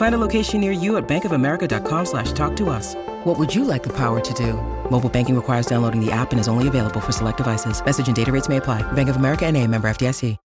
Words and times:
Find 0.00 0.14
a 0.14 0.26
location 0.26 0.62
near 0.62 0.72
you 0.72 0.96
at 0.96 1.06
bankofamerica.com 1.06 2.06
slash 2.06 2.32
talk 2.32 2.56
to 2.56 2.70
us. 2.70 2.94
What 3.24 3.38
would 3.38 3.54
you 3.54 3.64
like 3.64 3.82
the 3.82 3.94
power 3.94 4.18
to 4.18 4.34
do? 4.34 4.54
Mobile 4.90 5.10
banking 5.10 5.36
requires 5.36 5.66
downloading 5.66 6.02
the 6.02 6.10
app 6.10 6.30
and 6.32 6.40
is 6.40 6.48
only 6.48 6.68
available 6.68 7.00
for 7.00 7.12
select 7.12 7.36
devices. 7.36 7.84
Message 7.84 8.06
and 8.06 8.16
data 8.16 8.32
rates 8.32 8.48
may 8.48 8.56
apply. 8.56 8.80
Bank 8.92 9.10
of 9.10 9.16
America 9.16 9.44
and 9.44 9.58
a 9.58 9.66
member 9.66 9.90
FDIC. 9.90 10.38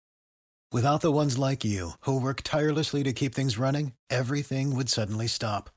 Without 0.72 1.00
the 1.00 1.12
ones 1.12 1.38
like 1.38 1.64
you, 1.64 1.92
who 2.00 2.20
work 2.20 2.42
tirelessly 2.42 3.02
to 3.04 3.14
keep 3.14 3.34
things 3.34 3.56
running, 3.56 3.92
everything 4.10 4.76
would 4.76 4.90
suddenly 4.90 5.26
stop. 5.26 5.70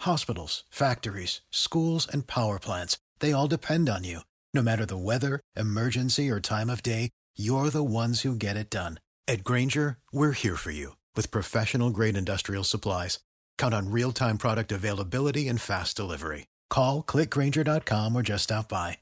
Hospitals, 0.00 0.64
factories, 0.68 1.40
schools, 1.50 2.06
and 2.12 2.26
power 2.26 2.58
plants, 2.58 2.98
they 3.20 3.32
all 3.32 3.48
depend 3.48 3.88
on 3.88 4.04
you. 4.04 4.20
No 4.52 4.60
matter 4.60 4.84
the 4.84 4.98
weather, 4.98 5.40
emergency, 5.56 6.28
or 6.28 6.38
time 6.38 6.68
of 6.68 6.82
day, 6.82 7.08
you're 7.34 7.70
the 7.70 7.84
ones 7.84 8.20
who 8.22 8.34
get 8.34 8.58
it 8.58 8.68
done. 8.68 9.00
At 9.26 9.42
Grainger, 9.42 9.96
we're 10.12 10.32
here 10.32 10.56
for 10.56 10.72
you 10.72 10.96
with 11.16 11.30
professional 11.30 11.88
grade 11.90 12.16
industrial 12.16 12.64
supplies. 12.64 13.20
Count 13.56 13.72
on 13.72 13.90
real 13.90 14.12
time 14.12 14.36
product 14.36 14.72
availability 14.72 15.48
and 15.48 15.60
fast 15.60 15.96
delivery. 15.96 16.48
Call 16.68 17.02
clickgrainger.com 17.02 18.14
or 18.14 18.22
just 18.22 18.44
stop 18.44 18.68
by. 18.68 18.98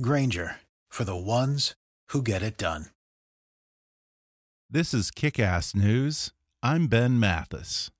Grainger 0.00 0.56
for 0.88 1.04
the 1.04 1.16
ones 1.16 1.74
who 2.08 2.22
get 2.22 2.42
it 2.42 2.58
done. 2.58 2.86
This 4.68 4.94
is 4.94 5.10
Kick 5.10 5.40
Ass 5.40 5.74
News. 5.74 6.32
I'm 6.62 6.86
Ben 6.86 7.18
Mathis. 7.18 7.90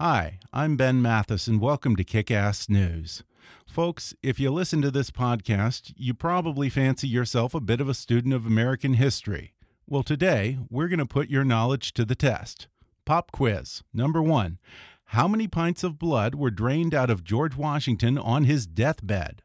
Hi, 0.00 0.38
I'm 0.52 0.76
Ben 0.76 1.02
Mathis, 1.02 1.48
and 1.48 1.60
welcome 1.60 1.96
to 1.96 2.04
Kick 2.04 2.30
Ass 2.30 2.68
News. 2.68 3.24
Folks, 3.66 4.14
if 4.22 4.38
you 4.38 4.52
listen 4.52 4.80
to 4.82 4.92
this 4.92 5.10
podcast, 5.10 5.92
you 5.96 6.14
probably 6.14 6.68
fancy 6.68 7.08
yourself 7.08 7.52
a 7.52 7.60
bit 7.60 7.80
of 7.80 7.88
a 7.88 7.94
student 7.94 8.32
of 8.32 8.46
American 8.46 8.94
history. 8.94 9.54
Well, 9.90 10.02
today, 10.02 10.58
we're 10.68 10.88
going 10.88 10.98
to 10.98 11.06
put 11.06 11.30
your 11.30 11.44
knowledge 11.44 11.94
to 11.94 12.04
the 12.04 12.14
test. 12.14 12.68
Pop 13.06 13.32
quiz. 13.32 13.82
Number 13.94 14.20
one 14.20 14.58
How 15.06 15.26
many 15.26 15.48
pints 15.48 15.82
of 15.82 15.98
blood 15.98 16.34
were 16.34 16.50
drained 16.50 16.94
out 16.94 17.08
of 17.08 17.24
George 17.24 17.56
Washington 17.56 18.18
on 18.18 18.44
his 18.44 18.66
deathbed? 18.66 19.40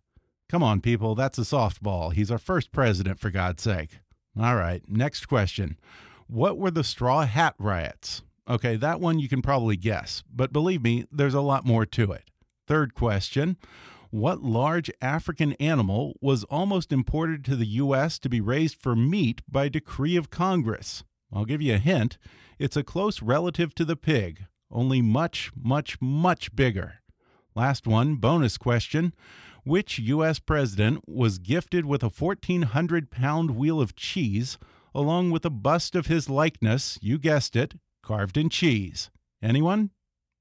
Come 0.49 0.61
on, 0.61 0.81
people, 0.81 1.15
that's 1.15 1.37
a 1.37 1.43
softball. 1.43 2.11
He's 2.11 2.29
our 2.29 2.37
first 2.37 2.73
president, 2.73 3.21
for 3.21 3.29
God's 3.29 3.63
sake. 3.63 3.99
All 4.37 4.57
right, 4.57 4.83
next 4.85 5.27
question. 5.27 5.79
What 6.27 6.57
were 6.57 6.71
the 6.71 6.83
Straw 6.83 7.25
Hat 7.25 7.55
Riots? 7.57 8.21
Okay, 8.45 8.75
that 8.75 8.99
one 8.99 9.19
you 9.19 9.29
can 9.29 9.41
probably 9.41 9.77
guess, 9.77 10.23
but 10.29 10.51
believe 10.51 10.83
me, 10.83 11.05
there's 11.09 11.33
a 11.33 11.39
lot 11.39 11.65
more 11.65 11.85
to 11.85 12.11
it. 12.11 12.29
Third 12.67 12.93
question 12.93 13.55
what 14.13 14.43
large 14.43 14.91
African 15.01 15.53
animal 15.53 16.15
was 16.21 16.43
almost 16.43 16.91
imported 16.91 17.43
to 17.43 17.55
the 17.55 17.65
U.S. 17.65 18.19
to 18.19 18.29
be 18.29 18.39
raised 18.39 18.79
for 18.79 18.95
meat 18.95 19.41
by 19.49 19.67
decree 19.69 20.15
of 20.15 20.29
Congress? 20.29 21.03
I'll 21.33 21.45
give 21.45 21.63
you 21.63 21.73
a 21.73 21.79
hint. 21.79 22.19
It's 22.59 22.77
a 22.77 22.83
close 22.83 23.23
relative 23.23 23.73
to 23.73 23.83
the 23.83 23.95
pig, 23.95 24.45
only 24.69 25.01
much, 25.01 25.51
much, 25.59 25.99
much 25.99 26.55
bigger. 26.55 26.99
Last 27.55 27.87
one, 27.87 28.17
bonus 28.17 28.55
question. 28.55 29.15
Which 29.63 29.97
U.S. 29.97 30.37
president 30.37 31.09
was 31.09 31.39
gifted 31.39 31.85
with 31.85 32.03
a 32.03 32.09
1,400 32.09 33.09
pound 33.09 33.51
wheel 33.55 33.81
of 33.81 33.95
cheese, 33.95 34.59
along 34.93 35.31
with 35.31 35.43
a 35.43 35.49
bust 35.49 35.95
of 35.95 36.05
his 36.05 36.29
likeness, 36.29 36.99
you 37.01 37.17
guessed 37.17 37.55
it, 37.55 37.79
carved 38.03 38.37
in 38.37 38.49
cheese? 38.49 39.09
Anyone? 39.41 39.89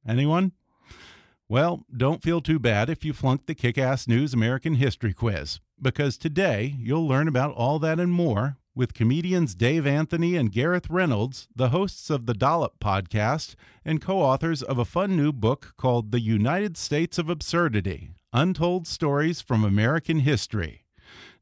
Anyone? 0.06 0.52
Well, 1.48 1.84
don't 1.94 2.22
feel 2.22 2.40
too 2.40 2.58
bad 2.58 2.88
if 2.88 3.04
you 3.04 3.12
flunked 3.12 3.46
the 3.46 3.54
Kick 3.54 3.76
Ass 3.76 4.08
News 4.08 4.32
American 4.32 4.76
History 4.76 5.12
quiz, 5.12 5.60
because 5.80 6.16
today 6.16 6.74
you'll 6.78 7.06
learn 7.06 7.28
about 7.28 7.54
all 7.54 7.78
that 7.80 8.00
and 8.00 8.12
more 8.12 8.56
with 8.74 8.94
comedians 8.94 9.54
Dave 9.54 9.86
Anthony 9.86 10.34
and 10.34 10.50
Gareth 10.50 10.88
Reynolds, 10.88 11.48
the 11.54 11.68
hosts 11.68 12.08
of 12.08 12.24
the 12.24 12.32
Dollop 12.32 12.78
podcast 12.80 13.54
and 13.84 14.00
co 14.00 14.20
authors 14.20 14.62
of 14.62 14.78
a 14.78 14.84
fun 14.84 15.16
new 15.16 15.32
book 15.32 15.74
called 15.76 16.10
The 16.10 16.20
United 16.20 16.76
States 16.78 17.18
of 17.18 17.28
Absurdity 17.28 18.10
Untold 18.32 18.86
Stories 18.86 19.42
from 19.42 19.62
American 19.62 20.20
History. 20.20 20.84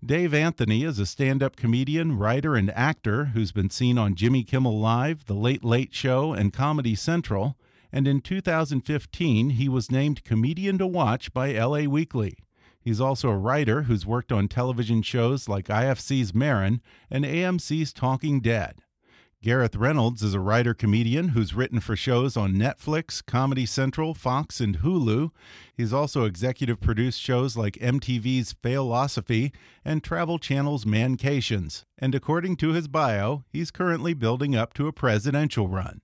Dave 0.05 0.35
Anthony 0.35 0.83
is 0.83 0.99
a 0.99 1.07
stand 1.07 1.43
up 1.43 1.55
comedian, 1.55 2.19
writer, 2.19 2.57
and 2.57 2.71
actor 2.71 3.27
who's 3.27 3.53
been 3.53 3.71
seen 3.71 3.97
on 3.99 4.17
Jimmy 4.17 4.43
Kimmel 4.43 4.81
Live, 4.81 5.27
The 5.27 5.35
Late 5.35 5.63
Late 5.63 5.95
Show, 5.95 6.33
and 6.33 6.53
Comedy 6.53 6.95
Central 6.97 7.57
and 7.93 8.07
in 8.07 8.21
2015 8.21 9.51
he 9.51 9.69
was 9.69 9.91
named 9.91 10.25
Comedian 10.25 10.79
to 10.79 10.87
Watch 10.87 11.33
by 11.33 11.53
LA 11.53 11.83
Weekly. 11.83 12.37
He's 12.81 13.01
also 13.01 13.29
a 13.29 13.37
writer 13.37 13.83
who's 13.83 14.07
worked 14.07 14.33
on 14.33 14.49
television 14.49 15.03
shows 15.03 15.49
like 15.49 15.67
IFC's 15.69 16.35
Maron 16.35 16.81
and 17.11 17.25
AMC's 17.25 17.93
Talking 17.93 18.41
Dead. 18.41 18.77
Gareth 19.43 19.75
Reynolds 19.75 20.23
is 20.23 20.35
a 20.35 20.41
writer 20.41 20.75
comedian 20.75 21.29
who's 21.29 21.55
written 21.55 21.81
for 21.81 21.97
shows 21.97 22.37
on 22.37 22.57
Netflix, 22.57 23.25
Comedy 23.25 23.65
Central, 23.65 24.13
Fox, 24.13 24.61
and 24.61 24.81
Hulu. 24.81 25.31
He's 25.75 25.95
also 25.95 26.25
executive 26.25 26.79
produced 26.79 27.19
shows 27.19 27.57
like 27.57 27.75
MTV's 27.77 28.55
Philosophy 28.63 29.51
and 29.83 30.05
Travel 30.05 30.39
Channel's 30.39 30.85
Mancations. 30.85 31.87
And 31.97 32.15
according 32.15 32.57
to 32.57 32.73
his 32.73 32.87
bio, 32.87 33.45
he's 33.49 33.71
currently 33.71 34.13
building 34.13 34.55
up 34.55 34.75
to 34.75 34.89
a 34.89 34.93
presidential 34.93 35.69
run. 35.69 36.03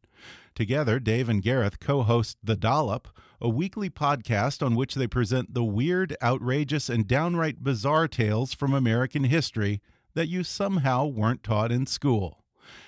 Together, 0.56 0.98
Dave 0.98 1.28
and 1.28 1.42
Gareth 1.42 1.78
co 1.78 2.02
host 2.02 2.38
The 2.42 2.56
Dollop, 2.56 3.08
a 3.40 3.48
weekly 3.48 3.90
podcast 3.90 4.64
on 4.64 4.74
which 4.74 4.94
they 4.94 5.06
present 5.06 5.52
the 5.52 5.62
weird, 5.62 6.16
outrageous, 6.22 6.88
and 6.88 7.06
downright 7.06 7.62
bizarre 7.62 8.08
tales 8.08 8.54
from 8.54 8.72
American 8.72 9.24
history 9.24 9.82
that 10.14 10.28
you 10.28 10.42
somehow 10.42 11.04
weren't 11.04 11.44
taught 11.44 11.70
in 11.70 11.86
school. 11.86 12.42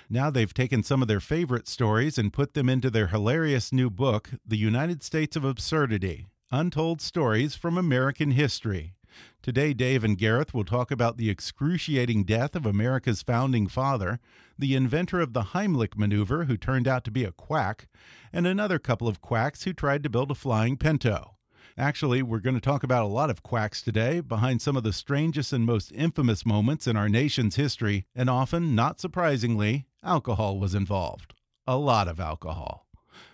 Now 0.09 0.31
they've 0.31 0.53
taken 0.53 0.81
some 0.81 1.03
of 1.03 1.07
their 1.07 1.19
favorite 1.19 1.67
stories 1.67 2.17
and 2.17 2.33
put 2.33 2.55
them 2.55 2.67
into 2.67 2.89
their 2.89 3.07
hilarious 3.07 3.71
new 3.71 3.91
book, 3.91 4.31
The 4.43 4.57
United 4.57 5.03
States 5.03 5.35
of 5.35 5.45
Absurdity 5.45 6.25
Untold 6.51 6.99
Stories 6.99 7.55
from 7.55 7.77
American 7.77 8.31
History. 8.31 8.95
Today, 9.41 9.73
Dave 9.73 10.03
and 10.03 10.17
Gareth 10.17 10.53
will 10.53 10.65
talk 10.65 10.91
about 10.91 11.17
the 11.17 11.29
excruciating 11.29 12.23
death 12.23 12.55
of 12.55 12.65
America's 12.65 13.21
founding 13.21 13.67
father, 13.67 14.19
the 14.57 14.75
inventor 14.75 15.21
of 15.21 15.33
the 15.33 15.53
Heimlich 15.53 15.97
maneuver, 15.97 16.45
who 16.45 16.57
turned 16.57 16.87
out 16.87 17.03
to 17.05 17.11
be 17.11 17.23
a 17.23 17.31
quack, 17.31 17.87
and 18.33 18.45
another 18.45 18.79
couple 18.79 19.07
of 19.07 19.21
quacks 19.21 19.63
who 19.63 19.73
tried 19.73 20.03
to 20.03 20.09
build 20.09 20.31
a 20.31 20.35
flying 20.35 20.77
pinto. 20.77 21.35
Actually, 21.77 22.21
we're 22.21 22.39
going 22.39 22.55
to 22.55 22.61
talk 22.61 22.83
about 22.83 23.05
a 23.05 23.07
lot 23.07 23.29
of 23.29 23.41
quacks 23.41 23.81
today, 23.81 24.19
behind 24.19 24.61
some 24.61 24.75
of 24.75 24.83
the 24.83 24.91
strangest 24.91 25.53
and 25.53 25.65
most 25.65 25.93
infamous 25.93 26.45
moments 26.45 26.87
in 26.87 26.97
our 26.97 27.07
nation's 27.07 27.55
history, 27.55 28.05
and 28.13 28.29
often, 28.29 28.75
not 28.75 28.99
surprisingly, 28.99 29.85
alcohol 30.03 30.59
was 30.59 30.75
involved. 30.75 31.33
A 31.65 31.77
lot 31.77 32.09
of 32.09 32.19
alcohol. 32.19 32.88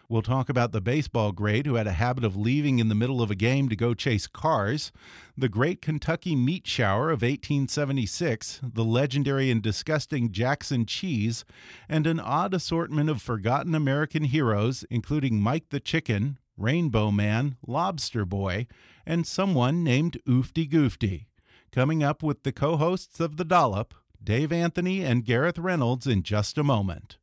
We'll 0.07 0.22
talk 0.22 0.50
about 0.50 0.72
the 0.72 0.81
baseball 0.81 1.31
great 1.31 1.66
who 1.66 1.75
had 1.75 1.88
a 1.88 1.94
habit 1.94 2.24
of 2.24 2.36
leaving 2.36 2.78
in 2.78 2.90
the 2.90 2.96
middle 2.96 3.24
of 3.24 3.31
a 3.31 3.36
game 3.36 3.69
to 3.69 3.75
go 3.75 3.96
chase 3.96 4.28
cars, 4.28 4.92
the 5.36 5.50
great 5.50 5.81
Kentucky 5.81 6.36
meat 6.36 6.68
shower 6.68 7.10
of 7.10 7.24
1876, 7.24 8.62
the 8.63 8.84
legendary 8.84 9.50
and 9.50 9.63
disgusting 9.63 10.31
Jackson 10.31 10.86
cheese, 10.86 11.44
and 11.90 12.06
an 12.06 12.19
odd 12.19 12.54
assortment 12.54 13.10
of 13.10 13.19
forgotten 13.19 13.74
American 13.74 14.25
heroes, 14.25 14.86
including 14.92 15.40
Mike 15.40 15.69
the 15.69 15.80
Chicken, 15.80 16.38
Rainbow 16.56 17.10
Man, 17.10 17.57
Lobster 17.66 18.25
Boy, 18.25 18.68
and 19.07 19.25
someone 19.25 19.84
named 19.84 20.19
Oofty 20.28 20.69
Goofty. 20.69 21.25
Coming 21.72 22.04
up 22.04 22.22
with 22.22 22.44
the 22.44 22.52
co 22.52 22.78
hosts 22.78 23.19
of 23.19 23.38
The 23.38 23.44
Dollop, 23.44 23.96
Dave 24.24 24.52
Anthony 24.52 25.04
and 25.04 25.25
Gareth 25.25 25.57
Reynolds, 25.57 26.06
in 26.06 26.22
just 26.22 26.60
a 26.60 26.63
moment. 26.63 27.18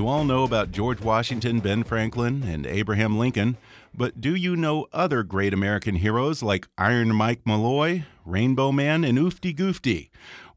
You 0.00 0.08
all 0.08 0.24
know 0.24 0.44
about 0.44 0.72
George 0.72 1.02
Washington, 1.02 1.60
Ben 1.60 1.84
Franklin, 1.84 2.42
and 2.42 2.64
Abraham 2.64 3.18
Lincoln, 3.18 3.58
but 3.94 4.18
do 4.18 4.34
you 4.34 4.56
know 4.56 4.86
other 4.94 5.22
great 5.22 5.52
American 5.52 5.96
heroes 5.96 6.42
like 6.42 6.68
Iron 6.78 7.14
Mike 7.14 7.42
Malloy, 7.44 8.04
Rainbow 8.24 8.72
Man, 8.72 9.04
and 9.04 9.18
Oofty 9.18 9.54
Goofty? 9.54 10.08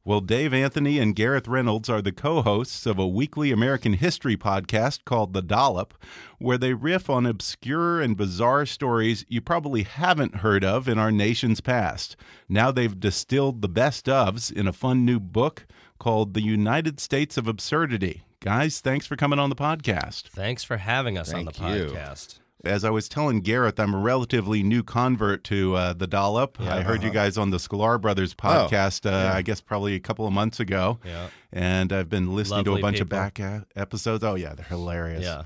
Well, 0.06 0.22
Dave 0.22 0.54
Anthony 0.54 0.98
and 0.98 1.13
Gareth 1.13 1.50
Reynolds 1.50 1.90
are 1.90 2.01
the 2.01 2.13
co 2.13 2.42
hosts 2.42 2.86
of 2.86 2.98
a 2.98 3.06
weekly 3.06 3.51
American 3.51 3.95
history 3.95 4.38
podcast 4.38 5.04
called 5.04 5.34
The 5.34 5.42
Dollop, 5.42 5.94
where 6.39 6.57
they 6.57 6.74
riff 6.74 7.10
on 7.10 7.25
obscure 7.25 8.00
and 8.00 8.16
bizarre 8.16 8.66
stories 8.66 9.25
you 9.28 9.42
probably 9.42 9.84
haven't 9.84 10.36
heard 10.36 10.63
of 10.63 10.88
in 10.88 10.98
our 10.98 11.12
nation's 11.12 11.60
past. 11.60 12.16
Now 12.48 12.72
they've 12.72 12.98
distilled 12.98 13.62
the 13.62 13.68
best 13.68 14.06
ofs 14.06 14.50
in 14.50 14.69
a 14.69 14.74
fun 14.74 15.04
new 15.04 15.19
book 15.19 15.66
called 16.00 16.34
The 16.34 16.44
United 16.44 17.01
States 17.01 17.38
of 17.38 17.46
Absurdity. 17.46 18.24
Guys, 18.44 18.81
thanks 18.81 19.07
for 19.07 19.16
coming 19.16 19.40
on 19.40 19.50
the 19.50 19.56
podcast. 19.56 20.24
Thanks 20.24 20.66
for 20.66 20.75
having 20.75 21.18
us 21.18 21.34
on 21.34 21.45
the 21.45 21.51
Thank 21.51 21.78
you. 21.78 21.86
podcast. 21.95 22.40
As 22.66 22.84
I 22.84 22.90
was 22.90 23.07
telling 23.07 23.40
Gareth, 23.40 23.80
I'm 23.80 23.94
a 23.94 23.98
relatively 23.98 24.62
new 24.63 24.84
convert 24.84 25.45
to 25.45 25.75
uh, 25.75 25.94
the 25.94 26.07
Dollop. 26.07 26.60
I 26.60 26.81
heard 26.81 27.04
you 27.04 27.10
guys 27.10 27.38
on 27.38 27.51
the 27.51 27.57
Sklar 27.57 28.01
Brothers 28.01 28.34
podcast, 28.36 29.10
uh, 29.10 29.34
I 29.34 29.44
guess 29.44 29.62
probably 29.62 29.95
a 29.95 30.00
couple 30.01 30.28
of 30.28 30.34
months 30.34 30.60
ago. 30.60 31.00
Yeah. 31.06 31.30
And 31.54 31.94
I've 31.94 32.10
been 32.10 32.36
listening 32.36 32.66
to 32.66 32.75
a 32.75 32.81
bunch 32.81 33.00
of 33.00 33.07
back 33.07 33.40
episodes. 33.78 34.25
Oh, 34.25 34.36
yeah, 34.36 34.56
they're 34.56 34.66
hilarious. 34.66 35.24
Yeah. 35.24 35.44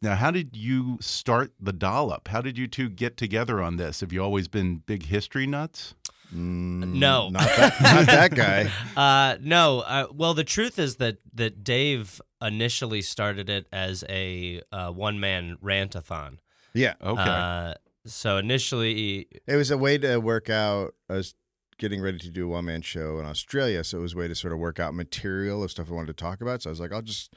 Now, 0.00 0.14
how 0.14 0.30
did 0.30 0.56
you 0.56 0.98
start 1.00 1.52
the 1.60 1.72
Dollop? 1.72 2.28
How 2.28 2.42
did 2.42 2.56
you 2.56 2.68
two 2.68 2.88
get 2.88 3.16
together 3.16 3.60
on 3.60 3.76
this? 3.76 4.02
Have 4.02 4.12
you 4.12 4.22
always 4.22 4.46
been 4.46 4.84
big 4.86 5.06
history 5.06 5.48
nuts? 5.48 5.94
No. 6.32 7.28
Not 7.28 7.42
that, 7.56 7.80
not 7.80 8.06
that 8.06 8.34
guy. 8.34 8.70
Uh, 8.96 9.36
no. 9.42 9.80
Uh, 9.80 10.06
well, 10.12 10.32
the 10.32 10.44
truth 10.44 10.78
is 10.78 10.96
that 10.96 11.18
that 11.34 11.62
Dave 11.62 12.20
initially 12.40 13.02
started 13.02 13.50
it 13.50 13.66
as 13.70 14.04
a 14.08 14.62
uh, 14.72 14.90
one 14.90 15.20
man 15.20 15.58
rantathon. 15.62 16.38
Yeah. 16.72 16.94
Okay. 17.02 17.22
Uh, 17.22 17.74
so 18.06 18.38
initially, 18.38 19.28
It 19.46 19.56
was 19.56 19.70
a 19.70 19.76
way 19.76 19.98
to 19.98 20.18
work 20.18 20.48
out. 20.48 20.94
I 21.10 21.14
was 21.14 21.34
getting 21.78 22.00
ready 22.00 22.18
to 22.18 22.30
do 22.30 22.46
a 22.46 22.48
one 22.48 22.64
man 22.64 22.80
show 22.82 23.18
in 23.18 23.26
Australia, 23.26 23.84
so 23.84 23.98
it 23.98 24.02
was 24.02 24.14
a 24.14 24.16
way 24.16 24.28
to 24.28 24.34
sort 24.34 24.52
of 24.54 24.58
work 24.58 24.80
out 24.80 24.94
material 24.94 25.62
of 25.62 25.70
stuff 25.70 25.90
I 25.90 25.94
wanted 25.94 26.08
to 26.08 26.12
talk 26.24 26.40
about. 26.40 26.62
So 26.62 26.70
I 26.70 26.72
was 26.72 26.80
like, 26.80 26.92
I'll 26.92 27.02
just 27.02 27.34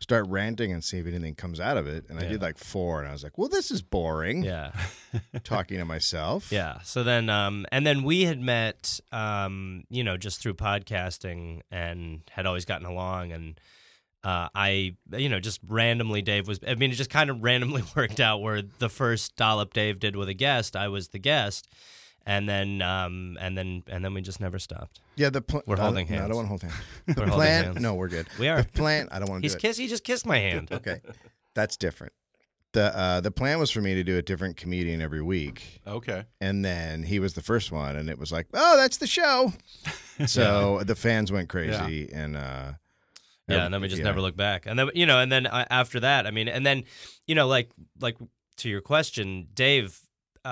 start 0.00 0.26
ranting 0.28 0.72
and 0.72 0.84
see 0.84 0.98
if 0.98 1.06
anything 1.06 1.34
comes 1.34 1.58
out 1.58 1.76
of 1.76 1.86
it. 1.86 2.04
And 2.08 2.18
I 2.18 2.26
did 2.26 2.42
like 2.42 2.58
four, 2.58 3.00
and 3.00 3.08
I 3.08 3.12
was 3.12 3.24
like, 3.24 3.38
well, 3.38 3.48
this 3.48 3.70
is 3.70 3.80
boring. 3.82 4.42
yeah, 4.42 4.72
Talking 5.44 5.78
to 5.78 5.84
myself. 5.84 6.52
yeah. 6.52 6.80
So 6.82 7.02
then, 7.02 7.30
um, 7.30 7.66
and 7.72 7.86
then 7.86 8.02
we 8.02 8.22
had 8.24 8.40
met, 8.40 9.00
um, 9.12 9.84
you 9.88 10.04
know, 10.04 10.16
just 10.16 10.40
through 10.40 10.54
podcasting, 10.54 11.60
and 11.70 12.20
had 12.30 12.46
always 12.46 12.64
gotten 12.64 12.86
along, 12.86 13.32
and. 13.32 13.60
Uh, 14.24 14.48
I, 14.56 14.96
you 15.16 15.28
know, 15.28 15.38
just 15.38 15.60
randomly, 15.68 16.20
Dave 16.20 16.48
was. 16.48 16.58
I 16.66 16.74
mean, 16.74 16.90
it 16.90 16.94
just 16.94 17.10
kind 17.10 17.30
of 17.30 17.40
randomly 17.44 17.84
worked 17.94 18.18
out 18.18 18.42
where 18.42 18.60
the 18.60 18.88
first 18.88 19.36
dollop 19.36 19.72
Dave 19.72 20.00
did 20.00 20.16
with 20.16 20.28
a 20.28 20.34
guest, 20.34 20.74
I 20.74 20.88
was 20.88 21.08
the 21.08 21.20
guest, 21.20 21.68
and 22.26 22.48
then, 22.48 22.82
um, 22.82 23.38
and 23.40 23.56
then, 23.56 23.84
and 23.88 24.04
then 24.04 24.12
we 24.12 24.20
just 24.20 24.40
never 24.40 24.58
stopped. 24.58 25.00
Yeah. 25.14 25.30
The 25.30 25.40
pl- 25.40 25.62
We're 25.66 25.76
I- 25.78 25.80
holding 25.84 26.10
no, 26.10 26.16
I 26.24 26.26
don't 26.28 26.34
want 26.36 26.44
to 26.46 26.48
hold 26.48 26.62
hands. 26.62 26.74
We're 27.16 27.26
The 27.26 27.32
plan. 27.32 27.64
hands. 27.64 27.80
No, 27.80 27.94
we're 27.94 28.08
good. 28.08 28.26
We 28.38 28.48
are. 28.48 28.62
The 28.62 28.68
plan. 28.68 29.08
I 29.12 29.18
don't 29.20 29.28
want 29.30 29.42
to 29.42 29.44
He's 29.46 29.52
do 29.52 29.58
it. 29.58 29.60
kiss. 29.62 29.76
He 29.76 29.86
just 29.88 30.04
kissed 30.04 30.26
my 30.26 30.38
hand. 30.38 30.70
Okay, 30.72 31.00
that's 31.54 31.76
different. 31.76 32.12
the 32.72 32.94
uh, 32.98 33.20
The 33.20 33.30
plan 33.30 33.58
was 33.58 33.70
for 33.70 33.80
me 33.80 33.94
to 33.94 34.02
do 34.04 34.18
a 34.18 34.22
different 34.22 34.56
comedian 34.56 35.00
every 35.00 35.22
week, 35.22 35.80
Okay. 35.86 36.24
and 36.40 36.64
then 36.64 37.04
he 37.04 37.18
was 37.20 37.32
the 37.34 37.42
first 37.42 37.70
one, 37.72 37.96
and 37.96 38.10
it 38.10 38.18
was 38.18 38.32
like, 38.32 38.48
oh, 38.52 38.76
that's 38.76 38.96
the 38.98 39.06
show. 39.06 39.52
So 40.26 40.80
the 40.82 40.94
fans 40.96 41.30
went 41.30 41.48
crazy, 41.50 42.08
and 42.12 42.36
uh, 42.38 42.72
Yeah, 43.48 43.64
and 43.66 43.74
then 43.74 43.80
we 43.82 43.88
just 43.88 43.98
yeah. 43.98 44.04
never 44.06 44.20
look 44.22 44.34
back. 44.36 44.64
And 44.66 44.78
then 44.78 44.88
you 44.94 45.04
know, 45.06 45.20
and 45.20 45.30
then 45.30 45.46
uh, 45.46 45.66
after 45.70 46.00
that, 46.00 46.26
I 46.26 46.30
mean, 46.30 46.48
and 46.48 46.64
then 46.64 46.84
you 47.26 47.34
know, 47.34 47.46
like 47.46 47.68
like 48.00 48.16
to 48.56 48.68
your 48.70 48.80
question, 48.80 49.46
Dave 49.54 50.00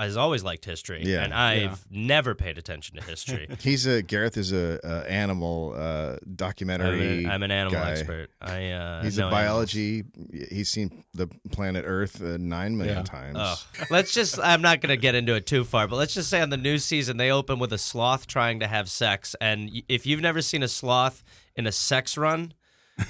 has 0.02 0.17
always 0.17 0.43
liked 0.43 0.64
history, 0.64 1.02
Yeah. 1.05 1.23
and 1.25 1.32
I've 1.35 1.85
never 1.91 2.35
paid 2.35 2.58
attention 2.58 2.96
to 2.96 3.02
history. 3.02 3.49
He's 3.61 3.87
a 3.87 4.02
Gareth 4.02 4.37
is 4.37 4.52
a, 4.52 4.79
a 4.85 5.11
animal 5.11 5.75
uh, 5.76 6.17
I'm, 6.41 6.81
a, 6.81 7.26
I'm 7.26 7.43
an 7.43 7.50
animal 7.50 7.81
guy. 7.81 7.91
expert. 7.93 8.31
I 8.41 8.70
uh, 8.70 9.02
He's 9.02 9.19
know 9.19 9.29
a 9.29 9.31
biology. 9.31 10.05
He's 10.50 10.69
seen 10.69 11.05
the 11.14 11.29
planet 11.50 11.85
Earth 11.87 12.23
uh, 12.23 12.37
nine 12.38 12.76
million 12.76 12.99
Yeah. 12.99 13.02
times. 13.02 13.37
Oh. 13.38 13.56
let's 13.91 14.12
just. 14.12 14.38
I'm 14.41 14.62
not 14.62 14.81
going 14.81 14.91
to 14.91 14.96
get 14.96 15.14
into 15.14 15.35
it 15.35 15.46
too 15.46 15.64
far, 15.64 15.88
but 15.88 15.96
let's 15.96 16.14
just 16.14 16.29
say 16.31 16.41
on 16.41 16.50
the 16.50 16.56
new 16.56 16.79
season 16.79 17.17
they 17.17 17.31
open 17.31 17.58
with 17.58 17.73
a 17.73 17.79
sloth 17.79 18.26
trying 18.26 18.61
to 18.61 18.67
have 18.67 18.88
sex, 18.91 19.35
and 19.41 19.70
if 19.88 20.06
you've 20.06 20.20
never 20.20 20.43
seen 20.43 20.62
a 20.62 20.69
sloth 20.69 21.23
in 21.56 21.67
a 21.67 21.73
sex 21.73 22.17
run. 22.17 22.52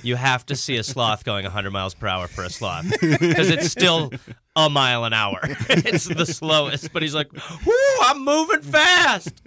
You 0.03 0.17
have 0.17 0.47
to 0.47 0.57
see 0.57 0.77
a 0.77 0.83
sloth 0.83 1.25
going 1.25 1.45
100 1.45 1.71
miles 1.71 1.95
per 1.95 2.07
hour 2.07 2.27
for 2.27 2.43
a 2.45 2.51
sloth 2.51 2.89
because 3.01 3.51
it's 3.51 3.71
still 3.71 4.11
a 4.57 4.71
mile 4.71 5.05
an 5.05 5.13
hour. 5.13 5.41
it's 5.69 6.07
the 6.07 6.25
slowest, 6.27 6.93
but 6.93 7.03
he's 7.03 7.15
like, 7.15 7.31
"Whoo, 7.67 7.73
I'm 8.03 8.25
moving 8.25 8.63
fast." 8.63 9.43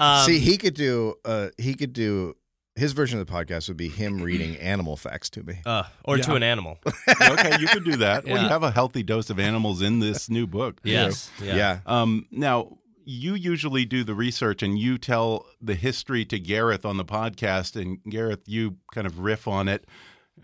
Um, 0.00 0.26
See, 0.26 0.38
he 0.40 0.56
could 0.56 0.74
do. 0.74 1.14
Uh, 1.24 1.48
he 1.58 1.74
could 1.74 1.92
do. 1.92 2.34
His 2.76 2.92
version 2.92 3.20
of 3.20 3.26
the 3.28 3.32
podcast 3.32 3.68
would 3.68 3.76
be 3.76 3.88
him 3.88 4.20
reading 4.20 4.56
animal 4.56 4.96
facts 4.96 5.30
to 5.30 5.44
me. 5.44 5.60
uh, 5.64 5.84
or 6.04 6.18
to 6.18 6.34
an 6.34 6.42
animal. 6.42 6.76
okay, 7.08 7.56
you 7.60 7.68
could 7.68 7.84
do 7.84 7.96
that. 7.98 8.24
Well, 8.24 8.42
you 8.42 8.48
have 8.48 8.64
a 8.64 8.72
healthy 8.72 9.04
dose 9.04 9.30
of 9.30 9.38
animals 9.38 9.80
in 9.80 10.00
this 10.00 10.28
new 10.28 10.48
book. 10.48 10.82
too. 10.82 10.90
Yes. 10.90 11.30
Yeah. 11.40 11.54
Yeah. 11.54 11.78
Um, 11.86 12.26
now, 12.32 12.78
you 13.04 13.34
usually 13.34 13.84
do 13.84 14.04
the 14.04 14.14
research 14.14 14.62
and 14.62 14.78
you 14.78 14.98
tell 14.98 15.46
the 15.60 15.74
history 15.74 16.24
to 16.26 16.38
Gareth 16.38 16.84
on 16.84 16.96
the 16.96 17.04
podcast, 17.04 17.80
and 17.80 17.98
Gareth, 18.08 18.40
you 18.46 18.76
kind 18.94 19.06
of 19.06 19.18
riff 19.20 19.46
on 19.48 19.68
it. 19.68 19.86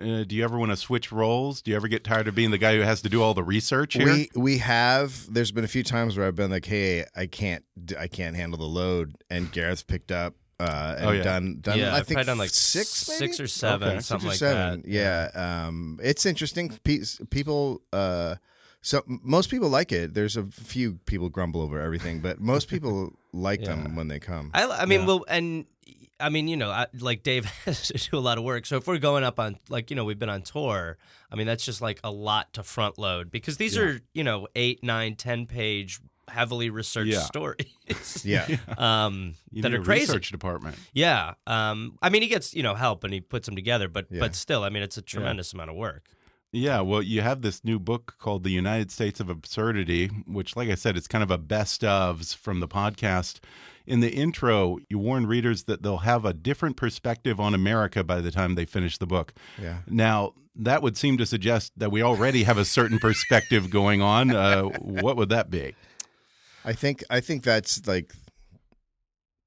Uh, 0.00 0.22
do 0.24 0.36
you 0.36 0.44
ever 0.44 0.56
want 0.58 0.70
to 0.70 0.76
switch 0.76 1.10
roles? 1.10 1.60
Do 1.62 1.72
you 1.72 1.76
ever 1.76 1.88
get 1.88 2.04
tired 2.04 2.28
of 2.28 2.34
being 2.34 2.52
the 2.52 2.58
guy 2.58 2.76
who 2.76 2.82
has 2.82 3.02
to 3.02 3.08
do 3.08 3.22
all 3.22 3.34
the 3.34 3.42
research 3.42 3.94
here? 3.94 4.06
We 4.06 4.28
we 4.36 4.58
have. 4.58 5.26
There's 5.32 5.50
been 5.50 5.64
a 5.64 5.68
few 5.68 5.82
times 5.82 6.16
where 6.16 6.26
I've 6.28 6.36
been 6.36 6.50
like, 6.50 6.64
"Hey, 6.66 7.04
I 7.16 7.26
can't. 7.26 7.64
I 7.98 8.06
can't 8.06 8.36
handle 8.36 8.58
the 8.58 8.66
load," 8.66 9.16
and 9.28 9.50
Gareth's 9.50 9.82
picked 9.82 10.12
up 10.12 10.34
uh, 10.60 10.94
and 10.98 11.06
Oh, 11.08 11.10
yeah. 11.12 11.22
done. 11.24 11.58
done 11.60 11.78
yeah, 11.80 11.92
I 11.94 11.98
I've 11.98 12.06
think 12.06 12.24
done 12.24 12.38
like 12.38 12.50
six, 12.50 13.08
maybe? 13.08 13.18
six 13.32 13.40
or 13.40 13.48
seven, 13.48 13.88
Okay. 13.88 14.00
something 14.00 14.28
like 14.28 14.38
six 14.38 14.50
or 14.52 14.54
seven. 14.54 14.82
that. 14.82 14.88
Yeah, 14.88 15.66
um, 15.66 15.98
it's 16.02 16.24
interesting. 16.24 16.68
Pe- 16.84 17.00
People, 17.30 17.82
uh, 17.92 18.36
so 18.82 19.02
most 19.06 19.50
people 19.50 19.68
like 19.68 19.92
it. 19.92 20.14
There's 20.14 20.36
a 20.36 20.44
few 20.44 20.94
people 21.06 21.28
grumble 21.28 21.60
over 21.62 21.80
everything, 21.80 22.20
but 22.20 22.40
most 22.40 22.68
people 22.68 23.12
like 23.32 23.62
them 23.64 23.94
when 23.96 24.08
they 24.08 24.18
come. 24.18 24.50
I, 24.54 24.66
I 24.66 24.84
mean, 24.86 25.00
Yeah. 25.00 25.06
well, 25.06 25.24
and 25.28 25.66
I 26.18 26.28
mean, 26.28 26.48
you 26.48 26.56
know, 26.56 26.70
I, 26.70 26.86
like 26.98 27.22
Dave 27.22 27.44
has 27.64 27.88
to 27.88 27.94
do 28.10 28.16
a 28.16 28.20
lot 28.20 28.38
of 28.38 28.44
work. 28.44 28.66
So 28.66 28.76
if 28.76 28.86
we're 28.86 28.98
going 28.98 29.24
up 29.24 29.38
on, 29.40 29.58
like, 29.68 29.90
you 29.90 29.96
know, 29.96 30.04
we've 30.04 30.18
been 30.18 30.28
on 30.28 30.42
tour. 30.42 30.98
I 31.32 31.36
mean, 31.36 31.46
that's 31.46 31.64
just 31.64 31.80
like 31.80 32.00
a 32.04 32.10
lot 32.10 32.52
to 32.54 32.62
front 32.62 32.98
load 32.98 33.30
because 33.30 33.56
these 33.56 33.78
are, 33.78 34.00
you 34.12 34.24
know, 34.24 34.48
eight, 34.56 34.82
nine, 34.82 35.14
ten 35.16 35.46
page, 35.46 36.00
heavily 36.28 36.68
researched 36.70 37.12
Yeah. 37.12 37.20
stories. 37.22 37.66
yeah, 38.24 38.46
um, 38.78 39.34
You 39.50 39.62
that 39.62 39.70
need 39.70 39.78
are 39.78 39.80
a 39.80 39.84
crazy. 39.84 40.02
research 40.02 40.30
department. 40.30 40.76
Yeah. 40.92 41.34
Um, 41.46 41.98
I 42.02 42.08
mean, 42.10 42.22
he 42.22 42.28
gets 42.28 42.54
you 42.54 42.62
know 42.62 42.74
help 42.74 43.02
and 43.04 43.12
he 43.12 43.20
puts 43.20 43.46
them 43.46 43.56
together, 43.56 43.88
but 43.88 44.06
Yeah. 44.10 44.20
but 44.20 44.34
still, 44.34 44.62
I 44.64 44.68
mean, 44.68 44.82
it's 44.82 44.96
a 44.96 45.02
tremendous 45.02 45.52
amount 45.52 45.70
of 45.70 45.76
work. 45.76 46.04
Yeah, 46.52 46.80
well, 46.80 47.00
you 47.02 47.20
have 47.22 47.42
this 47.42 47.64
new 47.64 47.78
book 47.78 48.16
called 48.18 48.42
The 48.42 48.50
United 48.50 48.90
States 48.90 49.20
of 49.20 49.30
Absurdity, 49.30 50.08
which, 50.26 50.56
like 50.56 50.68
I 50.68 50.74
said, 50.74 50.96
it's 50.96 51.06
kind 51.06 51.22
of 51.22 51.30
a 51.30 51.38
best 51.38 51.82
ofs 51.82 52.34
from 52.34 52.58
the 52.58 52.66
podcast. 52.66 53.38
In 53.86 54.00
the 54.00 54.10
intro, 54.10 54.78
you 54.88 54.98
warn 54.98 55.26
readers 55.26 55.64
that 55.64 55.82
they'll 55.82 55.98
have 55.98 56.24
a 56.24 56.32
different 56.34 56.76
perspective 56.76 57.38
on 57.38 57.54
America 57.54 58.02
by 58.02 58.20
the 58.20 58.32
time 58.32 58.56
they 58.56 58.64
finish 58.64 58.98
the 58.98 59.06
book. 59.06 59.32
yeah. 59.60 59.78
Now, 59.86 60.34
that 60.56 60.82
would 60.82 60.96
seem 60.96 61.16
to 61.18 61.24
suggest 61.26 61.72
that 61.76 61.92
we 61.92 62.02
already 62.02 62.42
have 62.42 62.58
a 62.58 62.64
certain 62.64 62.98
perspective 62.98 63.70
going 63.70 64.02
on. 64.02 64.34
Uh, 64.34 64.64
what 64.64 65.16
would 65.16 65.28
that 65.28 65.48
be? 65.50 65.74
I 66.64 66.72
think 66.72 67.04
I 67.08 67.20
think 67.20 67.44
that's 67.44 67.86
like 67.86 68.12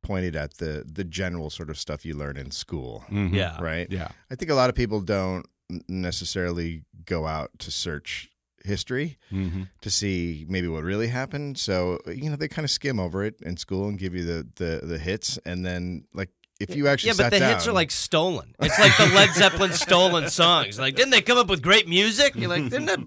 pointed 0.02 0.36
at 0.38 0.56
the 0.58 0.84
the 0.92 1.04
general 1.04 1.50
sort 1.50 1.70
of 1.70 1.78
stuff 1.78 2.06
you 2.06 2.16
learn 2.16 2.38
in 2.38 2.50
school, 2.52 3.04
Mhm. 3.12 3.34
Yeah. 3.34 3.62
right? 3.62 3.88
Yeah. 3.92 4.08
I 4.32 4.36
think 4.36 4.50
a 4.50 4.56
lot 4.56 4.70
of 4.70 4.76
people 4.76 5.02
don't 5.02 5.46
necessarily 5.90 6.84
go 7.06 7.28
out 7.28 7.52
to 7.60 7.72
search 7.72 8.30
history 8.66 9.18
hmm 9.30 9.64
to 9.82 9.90
see 9.90 10.46
maybe 10.48 10.70
what 10.70 10.84
really 10.84 11.08
happened. 11.08 11.58
So 11.58 12.00
you 12.08 12.30
know 12.30 12.38
they 12.38 12.48
kind 12.48 12.64
of 12.64 12.72
skim 12.72 13.00
over 13.00 13.24
it 13.24 13.36
in 13.42 13.58
school 13.58 13.88
and 13.88 14.00
give 14.00 14.16
you 14.16 14.24
the 14.24 14.48
the, 14.56 14.86
the 14.86 14.98
hits, 14.98 15.38
and 15.46 15.66
then 15.66 16.06
like 16.14 16.30
if 16.60 16.76
you 16.76 16.88
actually 16.88 17.10
Yeah, 17.10 17.16
but 17.18 17.32
the 17.32 17.40
down, 17.40 17.50
hits 17.50 17.68
are 17.68 17.74
like 17.74 17.92
stolen. 17.92 18.56
It's 18.60 18.80
like 18.80 18.96
the 18.98 19.08
Led 19.14 19.32
Zeppelin 19.32 19.74
stolen 19.74 20.30
songs. 20.30 20.80
Like, 20.80 20.96
didn't 20.96 21.12
they 21.12 21.22
come 21.22 21.38
up 21.38 21.48
with 21.48 21.62
great 21.62 21.90
music? 21.90 22.36
You're 22.36 22.50
like, 22.50 22.70
didn't 22.70 22.90
a 22.90 23.06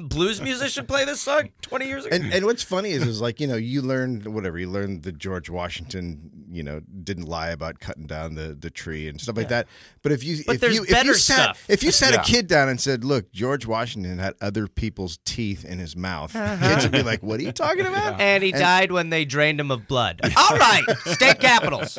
blues 0.00 0.40
musician 0.40 0.86
play 0.86 1.04
this 1.04 1.20
song 1.20 1.48
20 1.62 1.86
years 1.88 2.04
ago? 2.04 2.14
and 2.14 2.32
and 2.32 2.44
what's 2.46 2.62
funny 2.62 2.90
is 2.90 3.04
is 3.04 3.20
like 3.20 3.40
you 3.40 3.46
know 3.48 3.56
you 3.56 3.82
learned 3.82 4.26
whatever 4.32 4.56
you 4.58 4.68
learned 4.70 5.02
that 5.02 5.18
George 5.18 5.50
Washington 5.50 6.30
you 6.50 6.62
know 6.62 6.80
didn't 7.02 7.24
lie 7.26 7.48
about 7.50 7.80
cutting 7.80 8.06
down 8.06 8.34
the, 8.36 8.56
the 8.58 8.70
tree 8.70 9.08
and 9.08 9.20
stuff 9.20 9.36
like 9.36 9.48
that. 9.48 9.66
But 10.02 10.12
if 10.12 10.22
you 10.22 10.42
But 10.46 10.54
if 10.56 10.60
there's 10.60 10.74
you 10.76 10.82
if 10.84 10.90
better 10.90 11.08
you 11.08 11.14
sat 11.14 11.56
stuff. 11.56 11.64
if 11.68 11.82
you 11.82 11.90
sat 11.90 12.14
Yeah. 12.14 12.20
a 12.20 12.24
kid 12.24 12.46
down 12.46 12.68
and 12.68 12.80
said, 12.80 13.04
"Look, 13.04 13.32
George 13.32 13.66
Washington 13.66 14.18
had 14.18 14.34
other 14.40 14.66
people's 14.68 15.18
teeth 15.24 15.64
in 15.64 15.78
his 15.78 15.96
mouth," 15.96 16.32
kids 16.32 16.84
would 16.84 16.92
be 16.92 17.02
like, 17.02 17.22
"What 17.22 17.40
are 17.40 17.42
you 17.42 17.52
talking 17.52 17.84
about?" 17.84 18.20
and 18.20 18.42
he 18.44 18.52
died 18.52 18.92
when 18.92 19.10
they 19.10 19.24
drained 19.24 19.58
him 19.60 19.70
of 19.70 19.86
blood. 19.88 20.20
All 20.36 20.56
right, 20.56 20.84
state 21.06 21.40
capitals. 21.40 21.98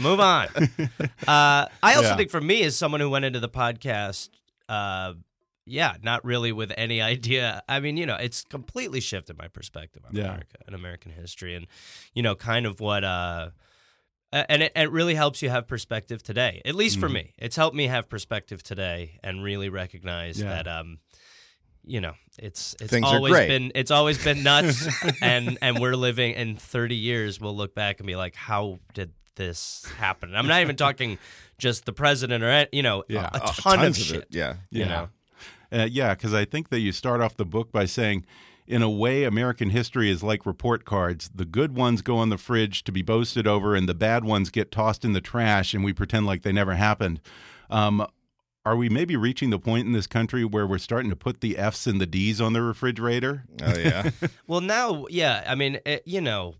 Move 0.00 0.20
on. 0.20 0.46
Uh, 1.26 1.66
I 1.82 1.94
also 1.96 2.02
Yeah. 2.10 2.16
think 2.16 2.30
for 2.30 2.40
me, 2.40 2.62
as 2.62 2.76
someone 2.76 3.00
who 3.00 3.10
went 3.10 3.24
into 3.24 3.40
the 3.40 3.48
podcast 3.48 4.28
uh, 4.68 5.12
yeah, 5.66 5.96
not 6.02 6.24
really 6.24 6.52
with 6.52 6.72
any 6.76 7.00
idea. 7.14 7.62
I 7.68 7.80
mean, 7.80 7.96
you 7.96 8.06
know, 8.06 8.16
it's 8.16 8.44
completely 8.44 9.00
shifted 9.00 9.38
my 9.38 9.48
perspective 9.48 10.02
on 10.06 10.14
Yeah. 10.14 10.24
America 10.24 10.56
and 10.66 10.74
American 10.74 11.12
history, 11.12 11.54
and 11.54 11.66
you 12.14 12.22
know, 12.22 12.34
kind 12.34 12.66
of 12.66 12.80
what. 12.80 13.04
Uh, 13.04 13.50
and 14.32 14.64
it, 14.64 14.72
it 14.74 14.90
really 14.90 15.14
helps 15.14 15.42
you 15.42 15.48
have 15.48 15.68
perspective 15.68 16.20
today. 16.20 16.60
At 16.64 16.74
least 16.74 16.98
for 16.98 17.08
Mhm. 17.08 17.12
me, 17.12 17.34
it's 17.38 17.54
helped 17.54 17.76
me 17.76 17.86
have 17.86 18.08
perspective 18.08 18.64
today 18.64 19.20
and 19.22 19.44
really 19.44 19.68
recognize 19.68 20.40
Yeah. 20.40 20.48
that. 20.48 20.66
Um, 20.66 20.98
you 21.86 22.00
know, 22.00 22.14
it's 22.38 22.74
it's 22.80 22.90
Things 22.90 23.06
always 23.06 23.34
been 23.36 23.70
it's 23.76 23.90
always 23.92 24.22
been 24.24 24.42
nuts, 24.42 24.88
and 25.22 25.56
and 25.62 25.78
we're 25.78 25.94
living 25.94 26.32
in 26.34 26.56
thirty 26.56 26.96
years. 26.96 27.40
We'll 27.40 27.54
look 27.56 27.74
back 27.76 28.00
and 28.00 28.06
be 28.08 28.16
like, 28.16 28.34
how 28.34 28.80
did 28.92 29.12
this 29.36 29.84
happen? 29.98 30.30
And 30.30 30.38
I'm 30.38 30.46
not 30.48 30.62
even 30.62 30.76
talking 30.76 31.18
just 31.58 31.84
the 31.84 31.92
president 31.92 32.42
or 32.42 32.66
you 32.72 32.82
know 32.82 33.04
Yeah. 33.08 33.28
a, 33.32 33.36
a 33.38 33.40
Uh, 33.42 33.52
ton 33.52 33.78
of 33.80 33.84
tons 33.84 33.98
shit. 33.98 34.16
it. 34.16 34.28
Yeah. 34.30 34.56
You 34.70 34.80
Yeah. 34.80 34.88
know, 34.88 35.08
Uh, 35.74 35.88
yeah, 35.90 36.14
because 36.14 36.32
I 36.32 36.44
think 36.44 36.68
that 36.68 36.80
you 36.80 36.92
start 36.92 37.20
off 37.20 37.36
the 37.36 37.44
book 37.44 37.72
by 37.72 37.84
saying, 37.84 38.24
in 38.66 38.82
a 38.82 38.88
way, 38.88 39.24
American 39.24 39.70
history 39.70 40.08
is 40.10 40.22
like 40.22 40.46
report 40.46 40.84
cards. 40.84 41.30
The 41.34 41.44
good 41.44 41.74
ones 41.76 42.00
go 42.00 42.16
on 42.16 42.28
the 42.28 42.38
fridge 42.38 42.84
to 42.84 42.92
be 42.92 43.02
boasted 43.02 43.46
over, 43.46 43.74
and 43.74 43.88
the 43.88 43.94
bad 43.94 44.24
ones 44.24 44.50
get 44.50 44.70
tossed 44.70 45.04
in 45.04 45.12
the 45.12 45.20
trash, 45.20 45.74
and 45.74 45.84
we 45.84 45.92
pretend 45.92 46.26
like 46.26 46.42
they 46.42 46.52
never 46.52 46.74
happened. 46.74 47.20
Um, 47.68 48.06
are 48.64 48.76
we 48.76 48.88
maybe 48.88 49.16
reaching 49.16 49.50
the 49.50 49.58
point 49.58 49.86
in 49.86 49.92
this 49.92 50.06
country 50.06 50.44
where 50.44 50.66
we're 50.66 50.78
starting 50.78 51.10
to 51.10 51.16
put 51.16 51.40
the 51.42 51.58
F's 51.58 51.86
and 51.86 52.00
the 52.00 52.06
D's 52.06 52.40
on 52.40 52.54
the 52.54 52.62
refrigerator? 52.62 53.44
Oh 53.62 53.76
yeah. 53.76 54.10
Well, 54.46 54.60
now, 54.60 55.06
yeah, 55.10 55.44
I 55.46 55.54
mean, 55.54 55.80
it, 55.84 56.02
you 56.06 56.20
know, 56.20 56.54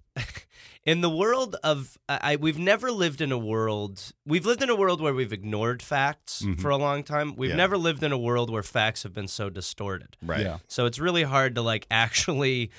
in 0.87 1.01
the 1.01 1.09
world 1.11 1.57
of, 1.65 1.97
I, 2.09 2.33
I- 2.33 2.37
we've 2.37 2.59
never 2.59 2.91
lived 2.93 3.21
in 3.21 3.33
a 3.33 3.39
world. 3.39 4.13
We've 4.27 4.45
lived 4.45 4.63
in 4.63 4.69
a 4.71 4.77
world 4.77 5.01
where 5.01 5.15
we've 5.15 5.33
ignored 5.33 5.83
facts 5.83 6.43
Mhm. 6.45 6.61
for 6.61 6.71
a 6.71 6.77
long 6.77 7.03
time. 7.03 7.35
We've 7.37 7.51
Yeah. 7.51 7.57
never 7.57 7.79
lived 7.79 8.03
in 8.03 8.13
a 8.13 8.19
world 8.19 8.51
where 8.51 8.63
facts 8.63 9.03
have 9.05 9.15
been 9.15 9.29
so 9.29 9.49
distorted. 9.51 10.17
Right. 10.23 10.41
Yeah. 10.41 10.59
So 10.69 10.85
it's 10.87 10.99
really 10.99 11.23
hard 11.23 11.55
to 11.55 11.63
like 11.63 11.87
actually. 11.91 12.71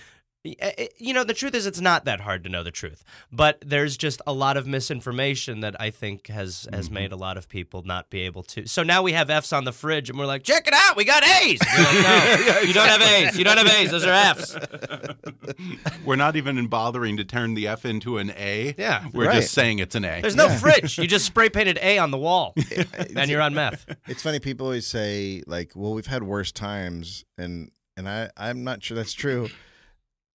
Eh, 0.45 0.71
eh, 0.77 0.87
you 0.97 1.13
know, 1.13 1.23
the 1.23 1.33
truth 1.33 1.55
is, 1.55 1.65
it's 1.65 1.81
not 1.81 2.05
that 2.05 2.21
hard 2.21 2.43
to 2.43 2.49
know 2.49 2.63
the 2.63 2.71
truth, 2.71 3.03
but 3.31 3.57
there's 3.65 3.97
just 3.97 4.21
a 4.27 4.33
lot 4.33 4.57
of 4.57 4.67
misinformation 4.67 5.61
that 5.61 5.75
I 5.79 5.89
think 5.89 6.27
has 6.27 6.67
has 6.71 6.85
mm-hmm. 6.85 6.93
made 6.93 7.11
a 7.11 7.15
lot 7.15 7.37
of 7.37 7.49
people 7.49 7.81
not 7.83 8.09
be 8.09 8.21
able 8.21 8.43
to. 8.43 8.67
So 8.67 8.83
now 8.83 9.01
we 9.01 9.13
have 9.13 9.29
F's 9.29 9.51
on 9.51 9.63
the 9.63 9.71
fridge, 9.71 10.09
and 10.09 10.19
we're 10.19 10.25
like, 10.25 10.43
check 10.43 10.67
it 10.67 10.73
out, 10.73 10.95
we 10.95 11.05
got 11.05 11.23
A's. 11.23 11.59
You're 11.75 11.85
like, 11.85 12.03
no, 12.03 12.59
you 12.67 12.73
don't 12.73 12.87
have 12.87 13.01
A's. 13.01 13.37
You 13.37 13.43
don't 13.43 13.57
have 13.57 13.67
A's. 13.67 13.91
Those 13.91 14.05
are 14.05 14.13
F's. 14.13 14.55
We're 16.05 16.15
not 16.15 16.35
even 16.35 16.67
bothering 16.67 17.17
to 17.17 17.23
turn 17.23 17.53
the 17.53 17.67
F 17.67 17.85
into 17.85 18.17
an 18.17 18.31
A. 18.31 18.75
Yeah. 18.77 19.07
We're 19.13 19.27
Right. 19.27 19.35
just 19.41 19.53
saying 19.53 19.79
it's 19.79 19.95
an 19.95 20.05
A. 20.05 20.21
There's 20.21 20.35
no 20.35 20.49
fridge. 20.49 20.97
You 20.97 21.07
just 21.07 21.25
spray 21.25 21.49
painted 21.49 21.79
A 21.81 21.97
on 21.97 22.11
the 22.11 22.17
wall, 22.17 22.53
and 23.15 23.29
you're 23.29 23.41
on 23.41 23.53
meth. 23.53 23.85
It's 24.07 24.21
funny. 24.21 24.39
People 24.39 24.67
always 24.67 24.85
say 24.85 25.41
like, 25.47 25.71
"Well, 25.75 25.93
we've 25.93 26.05
had 26.05 26.23
worse 26.23 26.51
times," 26.51 27.25
and 27.37 27.71
and 27.97 28.07
I 28.07 28.29
I'm 28.37 28.63
not 28.63 28.83
sure 28.83 28.95
that's 28.95 29.13
true. 29.13 29.49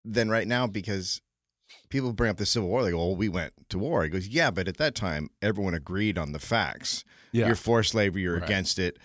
Than 0.03 0.29
right 0.29 0.47
now 0.47 0.65
because 0.67 1.21
people 1.89 2.11
bring 2.13 2.31
up 2.31 2.37
the 2.37 2.45
Civil 2.45 2.69
War. 2.69 2.83
They 2.83 2.91
go, 2.91 2.97
"Well, 2.97 3.15
we 3.15 3.29
went 3.29 3.53
to 3.69 3.77
war." 3.77 4.03
He 4.03 4.09
goes, 4.09 4.27
"Yeah, 4.27 4.49
but 4.51 4.67
at 4.67 4.77
that 4.77 4.95
time, 4.95 5.29
everyone 5.41 5.73
agreed 5.75 6.17
on 6.17 6.31
the 6.31 6.39
facts. 6.39 7.03
Yeah. 7.31 7.45
You're 7.47 7.55
for 7.55 7.83
slavery. 7.83 8.23
You're 8.23 8.35
Right. 8.35 8.43
against 8.43 8.79
it." 8.79 8.97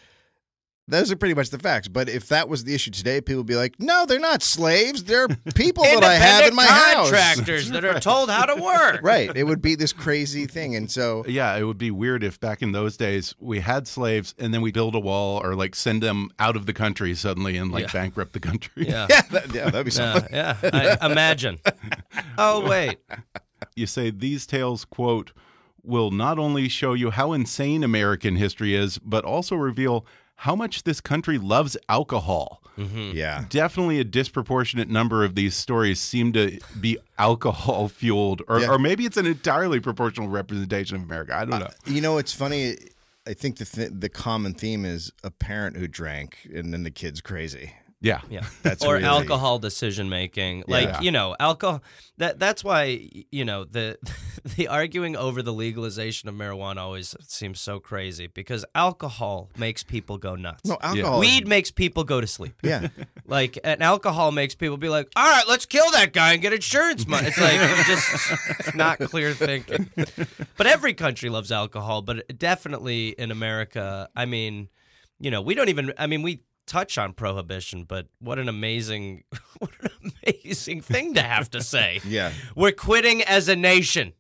Those 0.89 1.11
are 1.11 1.17
pretty 1.17 1.35
much 1.35 1.51
the 1.51 1.59
facts. 1.59 1.89
But 1.89 2.09
if 2.09 2.29
that 2.29 2.49
was 2.49 2.63
the 2.63 2.73
issue 2.73 2.93
today, 2.93 3.21
people 3.21 3.39
would 3.39 3.47
be 3.47 3.57
like, 3.57 3.75
"No, 3.81 4.07
they're 4.07 4.21
not 4.21 4.41
slaves. 4.43 5.03
They're 5.03 5.27
people 5.57 5.83
that 5.83 6.05
I 6.05 6.15
have 6.15 6.47
in 6.49 6.55
my 6.55 6.65
house." 6.65 7.11
contractors 7.11 7.71
that 7.71 7.85
are 7.85 7.99
told 7.99 8.31
how 8.31 8.45
to 8.47 8.63
work. 8.63 9.01
Right. 9.03 9.31
It 9.35 9.45
would 9.45 9.61
be 9.61 9.75
this 9.75 9.93
crazy 9.93 10.47
thing, 10.47 10.77
and 10.77 10.89
so 10.89 11.25
Yeah, 11.27 11.57
it 11.57 11.65
would 11.65 11.79
be 11.79 11.91
weird 11.91 12.23
if 12.23 12.39
back 12.39 12.63
in 12.63 12.71
those 12.71 12.97
days 12.97 13.35
we 13.41 13.61
had 13.61 13.89
slaves 13.89 14.33
and 14.39 14.55
then 14.55 14.61
we 14.63 14.71
build 14.71 14.95
a 14.95 15.01
wall 15.01 15.41
or 15.43 15.57
like 15.57 15.75
send 15.75 16.03
them 16.05 16.31
out 16.39 16.55
of 16.55 16.67
the 16.67 16.73
country 16.73 17.15
suddenly 17.15 17.57
and 17.57 17.73
like 17.73 17.87
Yeah. 17.87 17.93
bankrupt 17.93 18.33
the 18.33 18.41
country. 18.41 18.87
Yeah. 18.87 19.07
yeah, 19.11 19.23
that, 19.33 19.53
yeah, 19.55 19.65
that'd 19.71 19.85
be 19.85 19.91
something. 19.91 20.29
Yeah, 20.33 20.57
yeah. 20.63 20.97
I, 21.01 21.07
imagine. 21.11 21.59
Oh 22.39 22.67
wait. 22.69 22.99
You 23.75 23.87
say 23.87 24.11
these 24.11 24.47
tales, 24.47 24.85
quote, 24.85 25.33
will 25.83 26.11
not 26.13 26.39
only 26.39 26.69
show 26.69 26.93
you 26.95 27.11
how 27.11 27.33
insane 27.33 27.83
American 27.83 28.37
history 28.37 28.75
is, 28.75 28.99
but 28.99 29.25
also 29.25 29.57
reveal 29.57 30.07
how 30.37 30.55
much 30.55 30.85
this 30.85 31.01
country 31.01 31.39
loves 31.39 31.77
alcohol. 31.89 32.63
Mm-hmm. 32.79 33.17
Yeah. 33.17 33.45
Definitely 33.49 34.01
a 34.01 34.05
disproportionate 34.05 34.89
number 34.89 35.25
of 35.25 35.35
these 35.35 35.57
stories 35.57 35.99
seem 35.99 36.33
to 36.35 36.59
be 36.79 36.99
alcohol 37.19 37.89
fueled, 37.89 38.43
or, 38.49 38.61
Yeah. 38.61 38.71
or 38.71 38.79
maybe 38.79 39.07
it's 39.07 39.17
an 39.17 39.27
entirely 39.27 39.81
proportional 39.81 40.29
representation 40.29 40.97
of 40.97 41.03
America. 41.03 41.35
I 41.35 41.45
don't 41.47 41.55
uh, 41.55 41.59
know. 41.61 41.69
You 41.87 42.01
know, 42.03 42.19
it's 42.19 42.33
funny. 42.35 42.77
I 43.27 43.33
think 43.35 43.57
the 43.57 43.65
th- 43.65 43.91
the 43.95 44.09
common 44.11 44.53
theme 44.55 44.85
is 44.85 45.11
a 45.25 45.31
parent 45.31 45.77
who 45.79 45.89
drank 45.89 46.49
and 46.55 46.73
then 46.73 46.83
the 46.85 46.91
kid's 46.91 47.21
crazy. 47.21 47.73
Yeah. 48.01 48.21
Yeah. 48.31 48.45
That's 48.63 48.85
or 48.85 48.95
really- 48.95 49.05
alcohol 49.05 49.59
decision 49.59 50.09
making. 50.09 50.65
Like, 50.69 50.89
Yeah. 50.89 51.01
you 51.01 51.11
know, 51.11 51.35
alcohol 51.41 51.83
that 52.19 52.39
that's 52.39 52.65
why 52.65 53.09
you 53.31 53.45
know, 53.45 53.65
the 53.65 53.99
the 54.57 54.69
arguing 54.69 55.17
over 55.17 55.43
the 55.43 55.53
legalization 55.53 56.29
of 56.29 56.35
marijuana 56.35 56.79
always 56.79 57.15
seems 57.21 57.61
so 57.61 57.79
crazy 57.81 58.27
because 58.27 58.65
alcohol 58.75 59.51
makes 59.59 59.83
people 59.83 60.17
go 60.19 60.35
nuts. 60.37 60.65
No, 60.65 60.79
alcohol. 60.81 61.21
is- 61.23 61.29
Weed 61.29 61.47
makes 61.49 61.71
people 61.71 62.05
go 62.05 62.21
to 62.21 62.27
sleep. 62.27 62.55
Yeah. 62.63 62.89
Like, 63.29 63.59
and 63.65 63.83
alcohol 63.83 64.31
makes 64.31 64.55
people 64.55 64.77
be 64.77 64.89
like, 64.89 65.09
"All 65.17 65.29
right, 65.29 65.43
let's 65.49 65.67
kill 65.67 65.91
that 65.91 66.13
guy 66.13 66.33
and 66.35 66.41
get 66.41 66.53
insurance 66.53 67.09
money." 67.09 67.27
It's 67.27 67.41
like 67.41 67.59
just 67.85 68.33
it's 68.61 68.75
not 68.77 69.01
clear 69.01 69.33
thinking. 69.35 69.91
But 70.57 70.69
every 70.69 70.95
country 70.95 71.29
loves 71.29 71.51
alcohol, 71.51 72.03
but 72.03 72.39
definitely 72.39 73.09
in 73.09 73.33
America, 73.33 74.09
I 74.15 74.27
mean, 74.27 74.69
you 75.19 75.33
know, 75.33 75.43
we 75.43 75.57
don't 75.57 75.69
even. 75.71 75.93
I 75.99 76.07
mean, 76.07 76.23
we 76.23 76.43
touch 76.67 76.99
on 76.99 77.13
prohibition, 77.13 77.85
but 77.85 78.07
what 78.19 78.39
an 78.39 78.49
amazing, 78.49 79.25
what 79.59 79.71
an 79.81 80.13
amazing 80.27 80.81
thing 80.81 81.15
to 81.15 81.23
have 81.23 81.51
to 81.51 81.63
say. 81.63 82.01
Yeah. 82.17 82.33
We're 82.55 82.73
quitting 82.73 83.23
as 83.23 83.49
a 83.49 83.57
nation. 83.57 84.13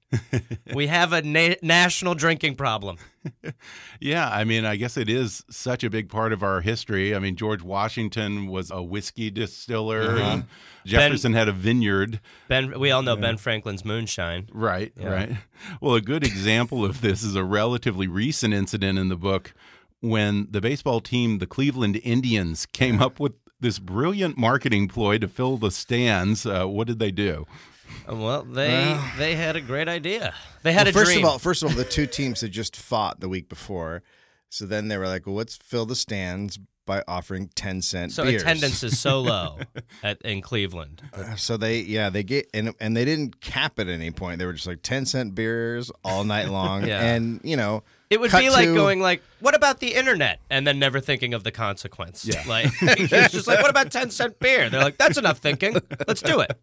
we 0.75 0.88
have 0.88 1.12
a 1.12 1.23
na- 1.23 1.55
national 1.62 2.15
drinking 2.15 2.57
problem. 2.57 2.99
Yeah, 3.99 4.29
I 4.29 4.45
mean, 4.45 4.67
I 4.67 4.76
guess 4.76 4.99
it 4.99 5.09
is 5.09 5.43
such 5.50 5.83
a 5.83 5.88
big 5.88 6.11
part 6.11 6.35
of 6.35 6.43
our 6.43 6.61
history. 6.61 7.15
I 7.15 7.19
mean, 7.19 7.35
George 7.35 7.62
Washington 7.62 8.47
was 8.47 8.71
a 8.71 8.83
whiskey 8.83 9.31
distiller, 9.31 10.03
uh-huh. 10.03 10.23
and 10.23 10.45
Jefferson 10.85 11.33
had 11.33 11.49
a 11.49 11.53
vineyard. 11.53 12.21
Ben, 12.49 12.79
we 12.79 12.91
all 12.91 13.03
know 13.03 13.17
Ben 13.17 13.38
Franklin's 13.38 13.87
moonshine. 13.87 14.49
Right, 14.53 14.93
right. 14.97 15.38
Well, 15.81 15.95
a 15.95 16.03
good 16.03 16.25
example 16.25 16.85
of 16.85 17.00
this 17.00 17.23
is 17.23 17.35
a 17.35 17.43
relatively 17.43 18.07
recent 18.07 18.53
incident 18.53 18.99
in 18.99 19.09
the 19.09 19.17
book 19.17 19.55
when 20.00 20.49
the 20.50 20.61
baseball 20.61 21.00
team, 21.00 21.38
the 21.38 21.47
Cleveland 21.47 22.00
Indians, 22.05 22.67
came 22.67 23.00
up 23.03 23.19
with 23.21 23.33
this 23.61 23.79
brilliant 23.79 24.37
marketing 24.37 24.88
ploy 24.88 25.19
to 25.19 25.29
fill 25.29 25.57
the 25.57 25.71
stands. 25.71 26.45
Uh, 26.47 26.67
what 26.67 26.87
did 26.87 26.99
they 26.99 27.11
do? 27.11 27.47
Well, 28.09 28.43
they 28.43 28.99
they 29.17 29.35
had 29.37 29.57
a 29.57 29.61
great 29.61 29.88
idea. 29.88 30.35
They 30.62 30.73
had 30.73 30.87
Well, 30.87 30.91
a 30.91 30.93
first 30.93 31.12
dream. 31.12 31.25
of 31.25 31.31
all, 31.31 31.38
first 31.38 31.62
of 31.62 31.71
all, 31.71 31.76
the 31.76 31.85
two 31.85 32.07
teams 32.07 32.41
had 32.41 32.53
just 32.53 32.76
fought 32.76 33.21
the 33.21 33.29
week 33.29 33.49
before, 33.49 34.03
so 34.49 34.67
then 34.67 34.88
they 34.88 34.99
were 34.99 35.07
like, 35.07 35.25
"Well, 35.26 35.37
let's 35.37 35.57
fill 35.57 35.87
the 35.87 35.95
stands 35.97 36.59
by 36.85 37.03
offering 37.09 37.49
ten 37.55 37.81
cent 37.83 38.12
so 38.12 38.25
beers." 38.25 38.43
attendance 38.43 38.83
is 38.83 38.99
so 38.99 39.21
low 39.21 39.59
at, 40.03 40.21
in 40.23 40.43
Cleveland. 40.43 41.03
So 41.37 41.57
they, 41.57 41.81
yeah, 41.81 42.11
they 42.11 42.23
get 42.25 42.49
and 42.53 42.75
and 42.81 42.97
they 42.97 43.05
didn't 43.05 43.41
cap 43.41 43.79
at 43.79 43.88
any 43.88 44.11
point. 44.11 44.41
They 44.41 44.47
were 44.47 44.53
just 44.53 44.67
like 44.67 44.83
ten 44.83 45.07
cent 45.07 45.35
beers 45.37 45.91
all 46.05 46.25
night 46.25 46.49
long, 46.49 46.85
Yeah. 46.87 47.00
and 47.15 47.41
you 47.45 47.57
know, 47.57 47.85
It 48.09 48.21
would 48.21 48.31
cut 48.31 48.41
be 48.41 48.51
like 48.51 48.69
to- 48.69 48.75
going 48.75 49.01
like, 49.01 49.21
"What 49.41 49.55
about 49.57 49.81
the 49.81 49.95
internet?" 49.95 50.39
and 50.49 50.65
then 50.65 50.79
never 50.79 51.01
thinking 51.01 51.35
of 51.35 51.43
the 51.43 51.51
consequence. 51.51 52.25
Yeah. 52.25 52.43
Like 52.47 52.71
it's 52.81 53.33
just 53.33 53.49
like, 53.49 53.61
"What 53.61 53.71
about 53.71 53.91
ten 53.91 54.11
cent 54.11 54.39
beer?" 54.39 54.71
They're 54.71 54.83
like, 54.83 54.97
"That's 54.97 55.19
enough 55.19 55.39
thinking. 55.39 55.77
Let's 56.07 56.23
do 56.23 56.39
it." 56.41 56.57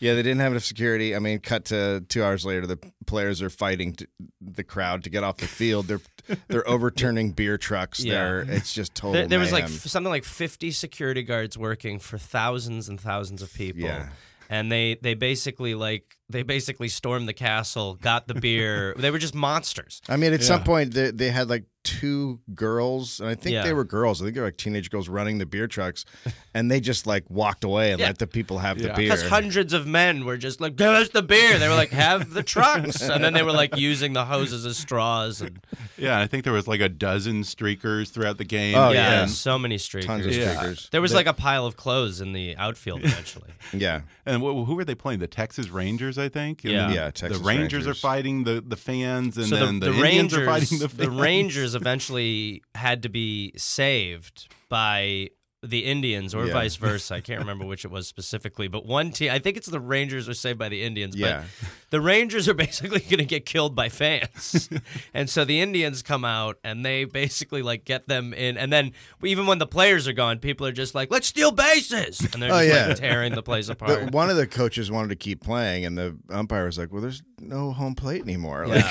Yeah, 0.00 0.14
they 0.14 0.22
didn't 0.22 0.40
have 0.40 0.52
enough 0.52 0.64
security. 0.64 1.14
I 1.14 1.20
mean, 1.20 1.38
cut 1.38 1.66
to 1.66 2.00
two 2.08 2.24
hours 2.24 2.44
later, 2.44 2.66
the 2.66 2.78
players 3.06 3.40
are 3.40 3.50
fighting 3.50 3.96
the 4.40 4.64
crowd 4.64 5.04
to 5.04 5.10
get 5.10 5.22
off 5.22 5.36
the 5.36 5.46
field. 5.46 5.86
They're 5.86 6.00
they're 6.48 6.68
overturning 6.68 7.32
beer 7.32 7.56
trucks. 7.56 8.02
Yeah. 8.04 8.14
They're 8.14 8.40
it's 8.48 8.72
just 8.74 8.94
total. 8.96 9.12
There, 9.12 9.26
there 9.28 9.38
was 9.38 9.52
like 9.52 9.64
mayhem. 9.64 9.76
f- 9.76 9.86
something 9.86 10.10
like 10.10 10.24
fifty 10.24 10.72
security 10.72 11.22
guards 11.22 11.56
working 11.56 12.00
for 12.00 12.18
thousands 12.18 12.88
and 12.88 13.00
thousands 13.00 13.42
of 13.42 13.54
people. 13.54 13.82
Yeah. 13.82 14.08
And 14.50 14.70
they, 14.70 14.98
they 15.00 15.14
basically 15.14 15.74
like 15.74 16.13
they 16.28 16.42
basically 16.42 16.88
stormed 16.88 17.28
the 17.28 17.32
castle, 17.32 17.94
got 17.94 18.26
the 18.28 18.34
beer. 18.34 18.94
they 18.98 19.10
were 19.10 19.18
just 19.18 19.34
monsters. 19.34 20.00
I 20.08 20.16
mean, 20.16 20.32
at 20.32 20.42
some 20.42 20.64
point 20.64 20.94
they, 20.94 21.10
they 21.10 21.30
had 21.30 21.48
like 21.48 21.64
two 21.84 22.40
girls, 22.54 23.20
and 23.20 23.28
I 23.28 23.34
think 23.34 23.52
Yeah. 23.54 23.62
they 23.62 23.72
were 23.72 23.84
girls. 23.84 24.20
I 24.20 24.24
think 24.24 24.34
they 24.34 24.40
were 24.40 24.46
like 24.48 24.56
teenage 24.56 24.90
girls 24.90 25.08
running 25.08 25.38
the 25.38 25.46
beer 25.46 25.66
trucks, 25.68 26.04
and 26.54 26.70
they 26.70 26.80
just 26.80 27.06
like 27.06 27.24
walked 27.28 27.62
away 27.62 27.92
and 27.92 28.00
Yeah. 28.00 28.06
let 28.06 28.18
the 28.18 28.26
people 28.26 28.58
have 28.58 28.78
the 28.78 28.88
Yeah. 28.88 28.96
beer. 28.96 29.10
Because 29.10 29.28
hundreds 29.28 29.72
of 29.72 29.86
men 29.86 30.24
were 30.24 30.36
just 30.36 30.60
like, 30.60 30.76
"Give 30.76 30.88
us 30.88 31.10
the 31.10 31.22
beer." 31.22 31.58
They 31.58 31.68
were 31.68 31.74
like, 31.74 31.90
"Have 31.90 32.32
the 32.32 32.42
trucks," 32.42 33.02
and 33.02 33.22
then 33.22 33.34
they 33.34 33.42
were 33.42 33.52
like 33.52 33.76
using 33.76 34.14
the 34.14 34.24
hoses 34.24 34.64
as 34.66 34.76
straws. 34.78 35.40
And 35.42 35.60
Yeah, 35.98 36.18
I 36.18 36.26
think 36.26 36.44
there 36.44 36.52
was 36.52 36.66
like 36.66 36.80
a 36.80 36.88
dozen 36.88 37.42
streakers 37.42 38.08
throughout 38.10 38.38
the 38.38 38.44
game. 38.44 38.74
Oh, 38.74 38.90
yeah, 38.90 39.20
yeah. 39.20 39.26
so 39.26 39.58
many 39.58 39.76
streakers. 39.76 40.06
Tons 40.06 40.26
of 40.26 40.32
Yeah. 40.34 40.54
streakers. 40.56 40.90
There 40.90 41.02
was 41.02 41.12
like 41.14 41.26
a 41.26 41.34
pile 41.34 41.66
of 41.66 41.76
clothes 41.76 42.20
in 42.20 42.32
the 42.32 42.56
outfield 42.56 43.04
eventually. 43.04 43.50
yeah, 43.74 44.00
And 44.24 44.42
wh- 44.42 44.66
who 44.66 44.74
were 44.74 44.84
they 44.84 44.94
playing? 44.94 45.20
The 45.20 45.26
Texas 45.26 45.68
Rangers, 45.68 46.16
I 46.18 46.28
think. 46.30 46.64
And 46.64 46.72
Yeah. 46.72 46.90
Yeah, 46.92 47.10
Texas 47.10 47.38
the 47.40 47.44
Rangers, 47.44 47.84
Rangers. 47.84 47.86
are 47.86 47.94
fighting 47.94 48.44
the, 48.44 48.64
the 48.66 48.76
fans, 48.76 49.36
and 49.36 49.46
so 49.48 49.56
then 49.56 49.80
the, 49.80 49.86
the, 49.86 49.92
the 49.92 49.98
Indians 49.98 50.32
Rangers, 50.32 50.38
are 50.38 50.46
fighting 50.46 50.78
the 50.78 50.88
the. 50.88 51.10
Rangers 51.10 51.73
was 51.73 51.73
eventually 51.74 52.62
had 52.74 53.02
to 53.02 53.08
be 53.08 53.52
saved 53.56 54.48
by 54.68 55.28
the 55.68 55.84
Indians 55.84 56.34
or 56.34 56.46
Yeah. 56.46 56.52
vice 56.52 56.76
versa. 56.76 57.14
I 57.14 57.20
can't 57.20 57.40
remember 57.46 57.64
which 57.64 57.84
it 57.84 57.90
was 57.90 58.06
specifically, 58.06 58.68
but 58.68 58.84
one 58.86 59.10
team, 59.10 59.30
I 59.30 59.38
think 59.38 59.56
it's 59.56 59.68
the 59.68 59.80
Rangers 59.80 60.28
were 60.28 60.34
saved 60.34 60.58
by 60.58 60.68
the 60.68 60.82
Indians. 60.82 61.16
Yeah. 61.16 61.44
But 61.60 61.68
the 61.90 62.00
Rangers 62.00 62.48
are 62.48 62.54
basically 62.54 63.00
going 63.10 63.18
to 63.18 63.24
get 63.24 63.46
killed 63.46 63.74
by 63.74 63.88
fans. 63.88 64.68
and 65.12 65.28
so 65.30 65.44
the 65.44 65.60
Indians 65.60 66.02
come 66.02 66.24
out 66.24 66.58
and 66.64 66.84
they 66.84 67.04
basically 67.04 67.62
like 67.62 67.84
get 67.84 68.08
them 68.08 68.32
in. 68.34 68.56
And 68.56 68.72
then 68.72 68.92
even 69.22 69.46
when 69.46 69.58
the 69.58 69.66
players 69.66 70.06
are 70.08 70.12
gone, 70.12 70.38
people 70.38 70.66
are 70.66 70.72
just 70.72 70.94
like, 70.94 71.10
let's 71.10 71.26
steal 71.26 71.50
bases. 71.52 72.20
And 72.32 72.42
they're 72.42 72.52
Oh, 72.52 72.60
yeah. 72.60 72.86
like 72.88 72.96
tearing 72.96 73.34
the 73.34 73.42
place 73.42 73.68
But 73.68 73.80
apart. 73.82 74.12
one 74.12 74.30
of 74.30 74.36
the 74.36 74.46
coaches 74.46 74.90
wanted 74.90 75.08
to 75.08 75.16
keep 75.16 75.42
playing, 75.42 75.84
and 75.84 75.96
the 75.96 76.16
umpire 76.30 76.66
was 76.66 76.78
like, 76.78 76.92
"Well, 76.92 77.00
there's 77.02 77.22
no 77.40 77.72
home 77.72 77.94
plate 77.94 78.22
anymore. 78.22 78.66
Like, 78.66 78.84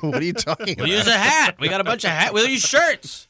what 0.00 0.16
are 0.16 0.24
you 0.24 0.32
talking 0.32 0.74
about? 0.74 0.86
We'll 0.88 0.92
about?" 0.94 0.98
use 0.98 1.06
a 1.06 1.18
hat. 1.18 1.56
We 1.58 1.68
got 1.68 1.80
a 1.80 1.84
bunch 1.84 2.04
of 2.04 2.10
hat. 2.10 2.32
We'll 2.32 2.46
use 2.48 2.62
shirts. 2.62 3.28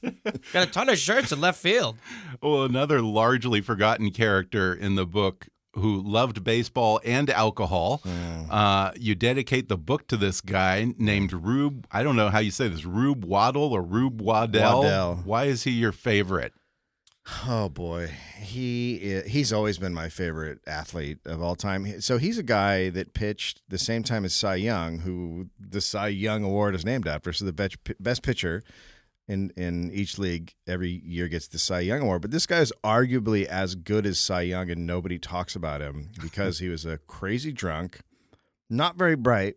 Got 0.53 0.69
a 0.69 0.71
ton 0.71 0.89
of 0.89 0.99
shirts 0.99 1.33
in 1.33 1.41
left 1.41 1.61
field. 1.61 1.97
Well, 2.43 2.69
another 2.75 3.01
largely 3.01 3.61
forgotten 3.61 4.11
character 4.11 4.75
in 4.75 4.97
the 4.97 5.07
book 5.07 5.47
who 5.75 6.03
loved 6.03 6.43
baseball 6.43 7.01
and 7.05 7.31
alcohol. 7.31 8.03
Uh, 8.51 8.91
you 8.97 9.15
dedicate 9.15 9.69
the 9.69 9.77
book 9.77 10.09
to 10.09 10.17
this 10.17 10.41
guy 10.41 10.93
named 10.99 11.33
Rube. 11.33 11.87
I 11.93 12.03
don't 12.03 12.17
know 12.17 12.31
how 12.31 12.41
you 12.41 12.51
say 12.51 12.67
this. 12.67 12.85
Rube 12.85 13.25
Waddle 13.25 13.73
or 13.73 13.81
Rube 13.81 14.21
Waddell. 14.21 14.83
Waddell. 14.83 15.23
Why 15.25 15.45
is 15.45 15.63
he 15.63 15.71
your 15.71 15.93
favorite? 15.93 16.53
Oh 17.47 17.69
boy, 17.69 18.11
he 18.39 19.23
he's 19.27 19.51
always 19.51 19.79
been 19.79 19.95
my 19.95 20.11
favorite 20.11 20.59
athlete 20.67 21.19
of 21.25 21.41
all 21.41 21.55
time. 21.55 22.03
So 22.03 22.19
he's 22.19 22.37
a 22.39 22.43
guy 22.43 22.91
that 22.91 23.15
pitched 23.15 23.63
the 23.69 23.79
same 23.79 24.03
time 24.03 24.27
as 24.27 24.35
Cy 24.35 24.57
Young, 24.57 24.99
who 24.99 25.47
the 25.59 25.81
Cy 25.81 26.09
Young 26.09 26.45
Award 26.45 26.75
is 26.75 26.85
named 26.85 27.09
after. 27.09 27.33
So 27.33 27.47
the 27.47 27.53
best 27.53 27.77
best 27.99 28.23
pitcher 28.23 28.63
in 29.29 29.51
in 29.57 29.91
each 29.93 30.19
league 30.19 30.55
every 30.67 30.91
year 31.05 31.29
gets 31.29 31.49
the 31.49 31.59
Cy 31.59 31.81
Young 31.81 32.01
Award. 32.03 32.23
But 32.23 32.31
this 32.31 32.47
guy 32.47 32.59
is 32.59 32.73
arguably 32.83 33.47
as 33.47 33.75
good 33.75 34.07
as 34.07 34.19
Cy 34.19 34.43
Young, 34.43 34.71
and 34.71 34.87
nobody 34.87 35.19
talks 35.19 35.57
about 35.57 35.81
him 35.81 36.11
because 36.23 36.59
he 36.59 36.69
was 36.69 36.85
a 36.85 36.99
crazy 36.99 37.53
drunk, 37.53 38.01
not 38.69 38.97
very 38.97 39.17
bright. 39.17 39.57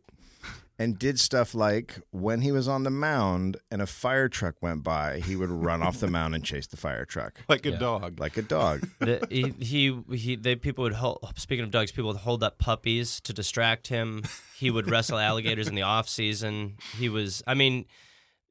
And 0.79 0.99
did 0.99 1.19
stuff 1.19 1.55
like 1.55 1.99
when 2.11 2.41
he 2.41 2.51
was 2.51 2.67
on 2.67 2.83
the 2.83 2.91
mound 2.91 3.57
and 3.71 3.81
a 3.81 3.87
fire 3.87 4.29
truck 4.29 4.61
went 4.61 4.83
by, 4.83 5.21
he 5.21 5.35
would 5.35 5.49
run 5.49 5.81
off 5.81 5.99
the 5.99 6.05
mound 6.07 6.35
and 6.35 6.43
chase 6.43 6.67
the 6.67 6.77
fire 6.77 7.03
truck 7.03 7.39
Like 7.49 7.65
a 7.65 7.75
dog. 7.75 8.19
like 8.19 8.37
a 8.37 8.43
dog. 8.43 8.87
The, 8.99 9.25
he, 9.27 9.55
he, 9.59 10.15
he, 10.15 10.35
they, 10.35 10.55
people 10.55 10.83
would 10.83 10.93
hold, 10.93 11.33
speaking 11.35 11.63
of 11.65 11.71
dogs, 11.71 11.91
people 11.91 12.11
would 12.11 12.19
hold 12.19 12.43
up 12.43 12.59
puppies 12.59 13.19
to 13.21 13.33
distract 13.33 13.87
him. 13.87 14.21
He 14.55 14.69
would 14.69 14.87
wrestle 14.87 15.17
alligators 15.17 15.67
in 15.67 15.73
the 15.73 15.81
off 15.81 16.07
season. 16.07 16.77
He 16.99 17.09
was, 17.09 17.41
I 17.47 17.55
mean, 17.55 17.85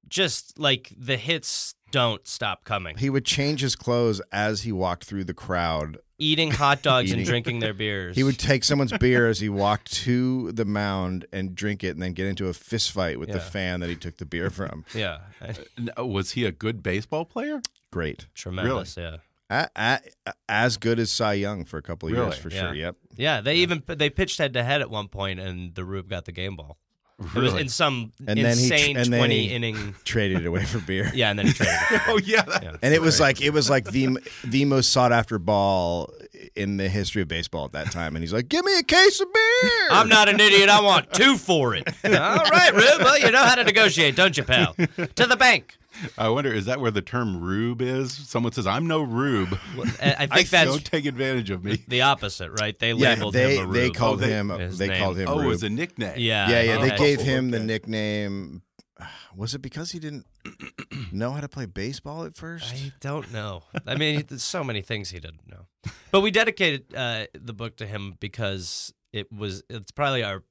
just 0.08 0.58
like 0.58 0.92
the 0.98 1.16
hits 1.16 1.74
don't 1.92 2.26
stop 2.26 2.64
coming. 2.64 2.96
He 2.96 3.10
would 3.10 3.24
change 3.24 3.60
his 3.60 3.76
clothes 3.76 4.20
as 4.32 4.62
he 4.62 4.72
walked 4.72 5.04
through 5.04 5.24
the 5.24 5.34
crowd. 5.34 5.98
Eating 6.18 6.50
hot 6.50 6.82
dogs 6.82 7.12
and 7.12 7.24
drinking 7.24 7.58
their 7.60 7.74
beers. 7.84 8.16
He 8.16 8.22
would 8.24 8.38
take 8.38 8.64
someone's 8.64 8.92
beer 8.98 9.28
as 9.28 9.38
he 9.40 9.48
walked 9.50 9.92
to 10.04 10.50
the 10.52 10.64
mound 10.64 11.26
and 11.32 11.54
drink 11.54 11.84
it, 11.84 11.90
and 11.90 12.02
then 12.02 12.12
get 12.14 12.26
into 12.26 12.48
a 12.48 12.54
fist 12.54 12.90
fight 12.90 13.18
with 13.20 13.28
the 13.30 13.36
Yeah. 13.38 13.50
fan 13.50 13.80
that 13.80 13.90
he 13.90 13.96
took 13.96 14.16
the 14.16 14.24
beer 14.24 14.48
from. 14.50 14.84
yeah, 14.94 15.18
uh, 15.42 15.52
N- 15.76 15.90
uh, 15.98 16.06
Was 16.06 16.32
he 16.32 16.44
a 16.46 16.52
good 16.52 16.82
baseball 16.82 17.24
player? 17.26 17.60
Great, 17.92 18.26
tremendous. 18.34 18.96
Yeah, 18.96 19.18
a, 19.50 19.68
a, 19.76 20.00
as 20.48 20.76
good 20.78 20.98
as 20.98 21.12
Cy 21.12 21.34
Young 21.34 21.64
for 21.66 21.76
a 21.76 21.82
couple 21.82 22.08
of 22.08 22.14
years 22.14 22.36
for 22.36 22.48
Yeah. 22.50 22.60
sure. 22.62 22.74
Yep. 22.74 22.96
yeah. 23.16 23.40
They 23.42 23.56
even 23.56 23.82
they 23.86 24.08
pitched 24.10 24.38
head 24.38 24.54
to 24.54 24.64
head 24.64 24.80
at 24.80 24.90
one 24.90 25.08
point, 25.08 25.38
and 25.38 25.74
the 25.74 25.84
Rube 25.84 26.08
got 26.08 26.24
the 26.24 26.32
game 26.32 26.56
ball. 26.56 26.78
It 27.18 27.24
was 27.34 27.34
Really? 27.34 27.60
in 27.62 27.68
some 27.70 28.12
And 28.26 28.38
then 28.38 28.58
he 28.58 28.68
tr- 28.68 28.74
insane 28.74 28.96
and 28.98 29.10
then 29.10 29.20
twenty 29.20 29.48
he- 29.48 29.54
inning. 29.54 29.94
Traded 30.04 30.42
it 30.42 30.46
away 30.46 30.64
for 30.64 30.80
beer. 30.80 31.10
Yeah, 31.14 31.30
and 31.30 31.38
then 31.38 31.46
he 31.46 31.52
traded. 31.54 31.74
it. 31.90 32.02
Oh 32.08 32.18
yeah. 32.22 32.42
that- 32.42 32.62
Yeah. 32.62 32.76
And 32.82 32.92
it 32.92 33.00
was 33.00 33.18
like 33.20 33.40
it 33.40 33.50
was 33.54 33.70
like 33.70 33.84
the 33.86 34.18
the 34.44 34.64
most 34.66 34.90
sought 34.92 35.12
after 35.12 35.38
ball 35.38 36.12
in 36.54 36.76
the 36.76 36.88
history 36.90 37.22
of 37.22 37.28
baseball 37.28 37.64
at 37.64 37.72
that 37.72 37.90
time. 37.90 38.16
And 38.16 38.22
he's 38.22 38.32
like, 38.34 38.48
"Give 38.50 38.64
me 38.66 38.78
a 38.78 38.82
case 38.82 39.18
of 39.20 39.32
beer." 39.32 39.88
I'm 39.90 40.08
not 40.10 40.28
an 40.28 40.38
idiot. 40.40 40.68
I 40.68 40.80
want 40.82 41.10
two 41.14 41.36
for 41.38 41.74
it. 41.74 41.88
All 42.04 42.10
right, 42.12 42.72
Rube. 42.74 43.00
Well, 43.00 43.18
you 43.18 43.30
know 43.30 43.42
how 43.42 43.54
to 43.54 43.64
negotiate, 43.64 44.14
don't 44.14 44.36
you, 44.36 44.42
pal? 44.44 44.74
To 44.74 45.26
the 45.26 45.36
bank. 45.38 45.76
I 46.18 46.28
wonder 46.28 46.52
is 46.52 46.66
that 46.66 46.80
where 46.80 46.90
the 46.90 47.02
term 47.02 47.40
rube 47.40 47.80
is? 47.82 48.12
Someone 48.12 48.52
says 48.52 48.66
I'm 48.66 48.86
no 48.86 49.02
rube. 49.02 49.58
I 50.00 50.10
I 50.10 50.16
I 50.22 50.26
think 50.26 50.50
that's 50.50 50.70
don't 50.70 50.84
take 50.84 51.06
advantage 51.06 51.50
of 51.50 51.64
me. 51.64 51.82
the 51.88 52.02
opposite, 52.02 52.50
right? 52.60 52.78
They 52.78 52.92
Yeah, 52.92 53.10
labeled 53.14 53.34
they 53.34 53.56
him 53.56 53.68
a 53.68 53.72
they 53.72 53.80
Rube. 53.86 53.94
called 53.94 54.18
Oh, 54.22 54.26
they- 54.26 54.32
him 54.32 54.48
his 54.50 54.78
they 54.78 54.98
called 54.98 55.16
him. 55.18 55.28
Oh, 55.28 55.40
it 55.40 55.46
was 55.46 55.62
a 55.62 55.70
nickname. 55.70 56.14
Yeah, 56.16 56.48
Yeah, 56.50 56.62
yeah. 56.62 56.78
They 56.78 56.92
okay. 56.92 56.96
gave 57.16 57.20
him 57.20 57.50
the 57.50 57.60
nickname. 57.60 58.62
Was 59.36 59.54
it 59.54 59.58
because 59.60 59.90
he 59.92 59.98
didn't 59.98 60.26
know 61.12 61.32
how 61.32 61.40
to 61.40 61.48
play 61.48 61.66
baseball 61.66 62.24
at 62.24 62.34
first? 62.36 62.72
I 62.74 62.92
don't 63.00 63.30
know. 63.32 63.62
I 63.86 63.94
mean, 63.94 64.24
there's 64.26 64.42
so 64.42 64.64
many 64.64 64.80
things 64.80 65.10
he 65.10 65.20
didn't 65.20 65.46
know. 65.46 65.66
But 66.10 66.22
we 66.22 66.30
dedicated 66.30 66.94
uh, 66.94 67.26
the 67.34 67.52
book 67.52 67.76
to 67.76 67.86
him 67.86 68.16
because 68.18 68.94
it 69.12 69.30
was. 69.30 69.62
It's 69.68 69.90
probably 69.92 70.22
our 70.24 70.42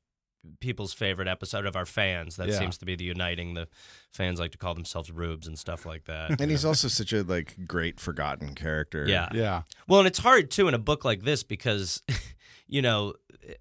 people's 0.60 0.94
favorite 0.94 1.28
episode 1.28 1.66
of 1.66 1.76
our 1.76 1.86
fans. 1.86 2.36
That 2.38 2.48
Yeah. 2.50 2.60
seems 2.60 2.78
to 2.80 2.86
be 2.86 2.96
the 2.96 3.04
uniting. 3.06 3.54
The 3.54 3.68
fans 4.12 4.40
like 4.40 4.52
to 4.52 4.58
call 4.58 4.74
themselves 4.74 5.12
rubes 5.12 5.48
and 5.48 5.58
stuff 5.60 5.86
like 5.86 6.06
that. 6.06 6.40
and 6.42 6.50
he's 6.52 6.66
also 6.66 6.88
such 6.88 7.12
a 7.14 7.24
like 7.24 7.68
great 7.68 8.00
forgotten 8.00 8.56
character. 8.56 9.06
yeah. 9.08 9.30
Yeah. 9.34 9.62
Well, 9.88 10.00
and 10.00 10.08
it's 10.08 10.20
hard 10.20 10.52
too 10.52 10.68
in 10.68 10.74
a 10.74 10.80
book 10.80 11.04
like 11.06 11.24
this 11.24 11.44
because, 11.44 12.02
you 12.68 12.82
know, 12.82 13.14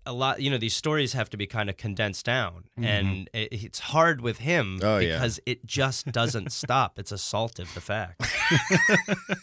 a 0.07 0.13
lot. 0.13 0.41
You 0.41 0.51
know, 0.51 0.59
these 0.59 0.75
stories 0.75 1.13
have 1.13 1.29
to 1.31 1.37
be 1.37 1.47
kind 1.47 1.69
of 1.71 1.77
condensed 1.77 2.25
down, 2.27 2.65
and 2.77 3.29
it, 3.33 3.49
it's 3.53 3.79
hard 3.79 4.21
with 4.21 4.39
him 4.39 4.81
Oh, 4.83 4.99
yeah. 4.99 5.15
because 5.17 5.41
it 5.47 5.65
just 5.67 6.07
doesn't 6.13 6.53
stop. 6.53 6.99
It's 6.99 7.13
assaultive. 7.13 7.73
The 7.75 7.81
fact. 7.81 8.21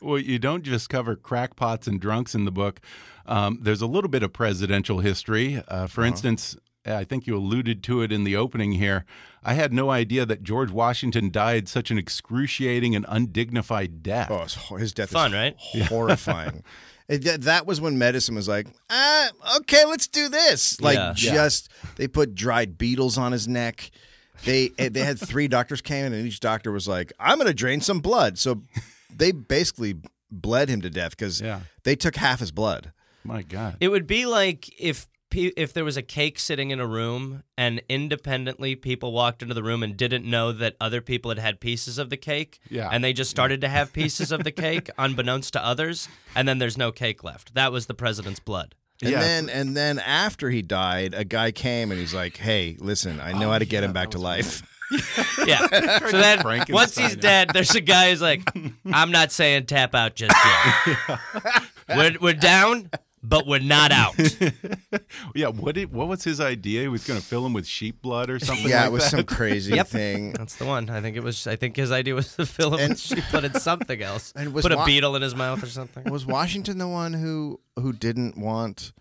Well, 0.00 0.18
you 0.18 0.38
don't 0.38 0.62
just 0.62 0.90
cover 0.90 1.16
crackpots 1.16 1.86
and 1.86 1.98
drunks 1.98 2.34
in 2.34 2.44
the 2.44 2.50
book. 2.52 2.80
Um, 3.24 3.58
there's 3.62 3.80
a 3.80 3.86
little 3.86 4.10
bit 4.10 4.22
of 4.22 4.34
presidential 4.34 4.98
history. 4.98 5.62
Uh, 5.66 5.86
for 5.86 6.04
instance, 6.04 6.56
I 6.84 7.04
think 7.04 7.26
you 7.26 7.34
alluded 7.36 7.82
to 7.84 8.02
it 8.02 8.12
in 8.12 8.24
the 8.24 8.36
opening 8.36 8.72
here. 8.72 9.06
I 9.42 9.54
had 9.54 9.72
no 9.72 9.90
idea 9.90 10.26
that 10.26 10.42
George 10.42 10.70
Washington 10.70 11.30
died 11.30 11.68
such 11.68 11.90
an 11.90 11.96
excruciating 11.96 12.94
and 12.94 13.06
undignified 13.08 14.02
death. 14.02 14.30
Oh, 14.70 14.76
his 14.76 14.92
death 14.92 15.10
Fun, 15.10 15.32
is 15.32 15.34
right? 15.34 15.56
horrifying. 15.88 16.62
It- 17.08 17.22
that- 17.24 17.42
that 17.42 17.66
was 17.66 17.80
when 17.80 17.98
medicine 17.98 18.34
was 18.34 18.48
like, 18.48 18.66
ah, 18.90 19.28
okay, 19.58 19.84
let's 19.84 20.06
do 20.08 20.28
this. 20.28 20.80
Like, 20.80 20.96
Yeah. 20.96 21.12
just 21.14 21.68
they 21.96 22.08
put 22.08 22.34
dried 22.34 22.78
beetles 22.78 23.18
on 23.18 23.32
his 23.32 23.46
neck. 23.46 23.90
They 24.44 24.68
they 24.78 25.00
had 25.00 25.18
three 25.20 25.46
doctors 25.56 25.80
came 25.80 26.06
in, 26.06 26.12
and 26.12 26.26
each 26.26 26.40
doctor 26.40 26.72
was 26.72 26.88
like, 26.88 27.12
"I'm 27.20 27.38
going 27.38 27.46
to 27.48 27.54
drain 27.54 27.80
some 27.80 28.00
blood." 28.00 28.38
So 28.38 28.62
they 29.14 29.32
basically 29.32 29.96
bled 30.30 30.68
him 30.68 30.80
to 30.82 30.90
death 30.90 31.10
because 31.10 31.40
Yeah. 31.40 31.60
they 31.84 31.94
took 31.94 32.16
half 32.16 32.40
his 32.40 32.50
blood. 32.50 32.92
My 33.22 33.42
God. 33.42 33.76
It 33.80 33.88
would 33.88 34.06
be 34.06 34.26
like 34.26 34.68
if 34.80 35.06
pe- 35.34 35.52
if 35.56 35.72
there 35.72 35.84
was 35.84 35.96
a 35.96 36.02
cake 36.02 36.38
sitting 36.38 36.70
in 36.70 36.80
a 36.80 36.86
room 36.86 37.42
and 37.58 37.82
independently 37.88 38.74
people 38.76 39.12
walked 39.12 39.42
into 39.42 39.54
the 39.54 39.62
room 39.62 39.82
and 39.82 39.96
didn't 39.96 40.24
know 40.24 40.52
that 40.52 40.76
other 40.80 41.00
people 41.00 41.30
had 41.30 41.38
had 41.38 41.60
pieces 41.60 41.98
of 41.98 42.08
the 42.10 42.16
cake 42.16 42.60
Yeah. 42.70 42.88
and 42.92 43.02
they 43.02 43.12
just 43.12 43.30
started 43.30 43.60
to 43.62 43.68
have 43.68 43.92
pieces 44.02 44.30
of 44.32 44.44
the 44.44 44.52
cake 44.52 44.88
unbeknownst 44.96 45.52
to 45.54 45.64
others 45.64 46.08
and 46.36 46.46
then 46.48 46.58
there's 46.58 46.78
no 46.78 46.92
cake 46.92 47.24
left. 47.24 47.54
That 47.54 47.72
was 47.72 47.86
the 47.86 47.94
president's 47.94 48.40
blood. 48.40 48.74
And 49.02 49.10
Yes. 49.10 49.24
then 49.24 49.48
and 49.50 49.76
then 49.76 49.98
after 49.98 50.50
he 50.50 50.62
died, 50.62 51.14
a 51.14 51.24
guy 51.24 51.50
came 51.50 51.90
and 51.90 51.98
he's 51.98 52.14
like, 52.14 52.36
"Hey, 52.36 52.76
listen, 52.78 53.18
I 53.20 53.32
know 53.32 53.50
how 53.50 53.58
to 53.58 53.66
get 53.66 53.82
him 53.82 53.92
back 53.92 54.10
to 54.12 54.18
life." 54.18 54.62
Yeah. 55.46 55.66
so 56.10 56.18
then 56.20 56.42
once 56.70 56.96
he's 56.96 57.16
dead, 57.16 57.50
there's 57.52 57.74
a 57.74 57.80
guy 57.80 58.10
who's 58.10 58.22
like, 58.22 58.42
I'm 58.92 59.10
not 59.10 59.32
saying 59.32 59.66
tap 59.66 59.94
out 59.96 60.14
just 60.14 60.32
yet. 60.86 61.18
we're, 61.88 62.16
we're 62.20 62.32
down, 62.34 62.88
but 63.24 63.46
we're 63.46 63.58
not 63.60 63.90
out. 63.92 64.14
Yeah. 65.34 65.48
What 65.48 65.74
did, 65.74 65.92
What 65.92 66.06
was 66.08 66.22
his 66.24 66.40
idea? 66.40 66.82
He 66.82 66.88
was 66.88 67.04
going 67.06 67.18
to 67.20 67.24
fill 67.26 67.44
him 67.44 67.52
with 67.52 67.66
sheep 67.66 68.00
blood 68.02 68.30
or 68.30 68.38
something. 68.38 68.68
yeah, 68.68 68.82
like 68.82 68.86
it 68.88 68.92
was 68.92 69.02
that? 69.04 69.10
some 69.10 69.24
crazy 69.24 69.74
Yep. 69.74 69.86
thing. 69.88 70.32
That's 70.38 70.56
the 70.56 70.64
one. 70.66 70.88
I 70.90 71.00
think 71.00 71.16
it 71.16 71.22
was. 71.22 71.46
I 71.46 71.56
think 71.56 71.76
his 71.76 71.90
idea 71.90 72.14
was 72.14 72.34
to 72.36 72.46
fill 72.46 72.74
him 72.74 72.80
And- 72.80 72.88
with 72.90 73.00
sheep 73.00 73.24
blood 73.30 73.44
and 73.44 73.56
something 73.60 74.00
else. 74.02 74.32
And 74.36 74.52
was 74.52 74.62
Put 74.62 74.72
a 74.72 74.84
beetle 74.84 75.16
in 75.16 75.22
his 75.22 75.34
mouth 75.34 75.62
or 75.62 75.66
something. 75.66 76.04
was 76.10 76.24
Washington 76.26 76.78
the 76.78 76.86
one 76.88 77.12
who 77.14 77.60
who 77.78 77.92
didn't 77.92 78.36
want? 78.38 78.92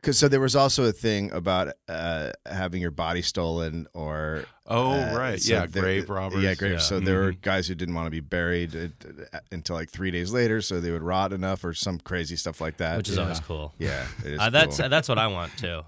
Because 0.00 0.18
so 0.18 0.28
there 0.28 0.40
was 0.40 0.56
also 0.56 0.84
a 0.84 0.92
thing 0.92 1.30
about 1.30 1.74
uh, 1.88 2.30
having 2.46 2.80
your 2.80 2.90
body 2.90 3.20
stolen 3.22 3.86
or 3.92 4.44
Oh, 4.72 4.92
uh, 4.92 5.14
right. 5.18 5.40
so 5.40 5.52
yeah. 5.52 5.66
there- 5.66 5.82
grave 5.82 6.08
robbers. 6.08 6.42
Yeah, 6.44 6.54
grave. 6.54 6.72
Yeah. 6.74 6.78
So 6.78 7.00
there 7.00 7.20
were 7.20 7.32
guys 7.32 7.66
who 7.66 7.74
didn't 7.74 7.94
want 7.94 8.06
to 8.06 8.10
be 8.10 8.20
buried 8.20 8.74
uh, 8.76 8.88
uh, 9.36 9.40
until 9.50 9.74
like 9.76 9.90
three 9.90 10.10
days 10.12 10.32
later, 10.32 10.62
so 10.62 10.80
they 10.80 10.92
would 10.92 11.02
rot 11.02 11.32
enough 11.32 11.64
or 11.64 11.74
some 11.74 11.98
crazy 11.98 12.36
stuff 12.36 12.60
like 12.60 12.76
that. 12.76 12.96
Which 12.98 13.08
is 13.08 13.16
yeah. 13.16 13.22
always 13.24 13.40
cool. 13.40 13.74
yeah, 13.78 14.06
it 14.24 14.34
is 14.34 14.38
Uh, 14.40 14.48
that's 14.50 14.78
cool. 14.78 14.88
that's 14.88 15.08
what 15.08 15.18
I 15.18 15.26
want 15.26 15.56
too. 15.58 15.82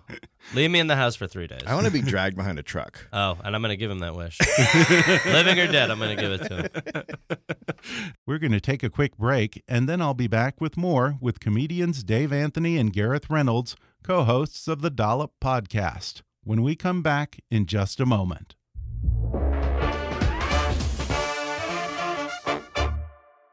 Leave 0.52 0.70
me 0.70 0.80
in 0.80 0.88
the 0.88 0.96
house 0.96 1.14
for 1.14 1.28
three 1.28 1.46
days. 1.46 1.62
I 1.66 1.74
want 1.74 1.86
to 1.86 1.92
be 1.92 2.02
dragged 2.02 2.36
behind 2.36 2.58
a 2.58 2.62
truck. 2.62 3.06
Oh, 3.14 3.38
and 3.44 3.54
I'm 3.54 3.62
going 3.62 3.70
to 3.70 3.76
give 3.76 3.90
him 3.90 4.00
that 4.00 4.16
wish. 4.16 4.38
Living 5.26 5.58
or 5.60 5.70
dead, 5.70 5.90
I'm 5.90 5.98
going 5.98 6.16
to 6.16 6.22
give 6.22 6.32
it 6.32 6.48
to 6.48 6.56
him. 6.56 7.46
We're 8.26 8.38
going 8.38 8.52
to 8.52 8.60
take 8.60 8.82
a 8.82 8.90
quick 8.90 9.16
break, 9.16 9.62
and 9.68 9.88
then 9.88 10.00
I'll 10.02 10.14
be 10.14 10.26
back 10.28 10.60
with 10.60 10.76
more 10.76 11.16
with 11.20 11.40
comedians 11.40 12.02
Dave 12.02 12.32
Anthony 12.32 12.78
and 12.78 12.92
Gareth 12.92 13.30
Reynolds, 13.30 13.76
co 14.02 14.24
hosts 14.24 14.66
of 14.66 14.82
the 14.82 14.90
Dollop 14.90 15.32
Podcast, 15.40 16.22
when 16.42 16.60
we 16.62 16.74
come 16.74 17.02
back 17.02 17.38
in 17.52 17.66
just 17.66 18.00
a 18.00 18.06
moment. 18.06 18.56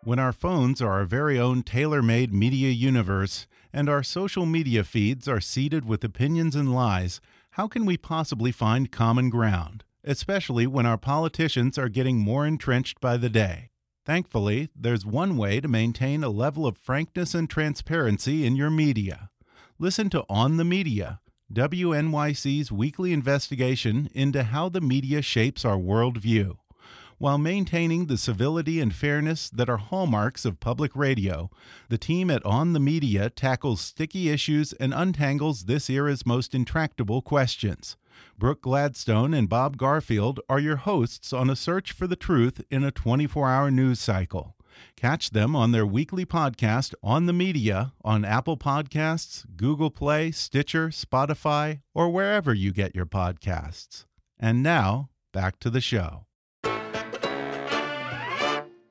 When 0.04 0.18
our 0.18 0.34
phones 0.34 0.82
are 0.82 0.94
our 0.94 1.06
very 1.06 1.38
own 1.40 1.62
tailor 1.62 2.02
made 2.02 2.34
media 2.34 2.70
universe, 2.72 3.46
and 3.72 3.88
our 3.88 4.02
social 4.02 4.48
media 4.48 4.84
feeds 4.84 5.28
are 5.28 5.40
seeded 5.40 5.86
with 5.86 6.04
opinions 6.04 6.56
and 6.56 6.74
lies, 6.74 7.22
how 7.52 7.68
can 7.68 7.86
we 7.86 7.96
possibly 7.96 8.52
find 8.52 8.92
common 8.92 9.30
ground, 9.30 9.84
especially 10.04 10.66
when 10.66 10.88
our 10.88 10.98
politicians 10.98 11.78
are 11.78 11.90
getting 11.90 12.18
more 12.18 12.48
entrenched 12.48 13.00
by 13.00 13.18
the 13.18 13.30
day? 13.30 13.70
Thankfully, 14.04 14.70
there's 14.76 15.06
one 15.06 15.38
way 15.38 15.60
to 15.60 15.68
maintain 15.68 16.24
a 16.24 16.30
level 16.30 16.66
of 16.66 16.76
frankness 16.76 17.36
and 17.36 17.48
transparency 17.48 18.48
in 18.48 18.56
your 18.56 18.72
media 18.72 19.30
Listen 19.82 20.10
to 20.10 20.26
On 20.28 20.58
the 20.58 20.66
Media, 20.66 21.22
WNYC's 21.54 22.70
weekly 22.70 23.14
investigation 23.14 24.10
into 24.14 24.44
how 24.44 24.68
the 24.68 24.82
media 24.82 25.22
shapes 25.22 25.64
our 25.64 25.78
worldview. 25.78 26.58
While 27.18 27.38
maintaining 27.38 28.08
the 28.08 28.18
civility 28.18 28.82
and 28.82 28.94
fairness 28.94 29.50
that 29.52 29.70
are 29.70 29.78
hallmarks 29.78 30.44
of 30.44 30.60
public 30.60 30.94
radio, 30.98 31.50
the 31.88 31.98
team 31.98 32.30
at 32.30 32.46
On 32.46 32.74
the 32.74 32.82
Media 32.82 33.30
tackles 33.30 33.80
sticky 33.80 34.28
issues 34.28 34.74
and 34.74 34.94
untangles 34.94 35.64
this 35.64 35.90
era's 35.90 36.26
most 36.26 36.54
intractable 36.54 37.22
questions. 37.22 37.96
Brooke 38.38 38.64
Gladstone 38.64 39.34
and 39.34 39.48
Bob 39.48 39.78
Garfield 39.78 40.42
are 40.50 40.60
your 40.60 40.76
hosts 40.76 41.32
on 41.32 41.50
a 41.50 41.56
search 41.56 41.94
for 41.94 42.06
the 42.06 42.18
truth 42.18 42.62
in 42.70 42.84
a 42.84 42.92
24 42.92 43.50
hour 43.50 43.72
news 43.72 44.02
cycle. 44.02 44.58
Catch 44.96 45.32
them 45.32 45.56
on 45.56 45.72
their 45.72 45.86
weekly 45.86 46.26
podcast, 46.26 46.94
On 47.04 47.26
the 47.26 47.34
Media, 47.34 47.94
on 48.04 48.26
Apple 48.26 48.58
Podcasts, 48.58 49.46
Google 49.56 49.90
Play, 49.90 50.32
Stitcher, 50.32 50.90
Spotify, 50.90 51.82
or 51.94 52.10
wherever 52.10 52.54
you 52.54 52.72
get 52.72 52.96
your 52.96 53.06
podcasts. 53.06 54.06
And 54.40 54.64
now, 54.64 55.10
back 55.34 55.60
to 55.60 55.70
the 55.70 55.82
show. 55.82 56.26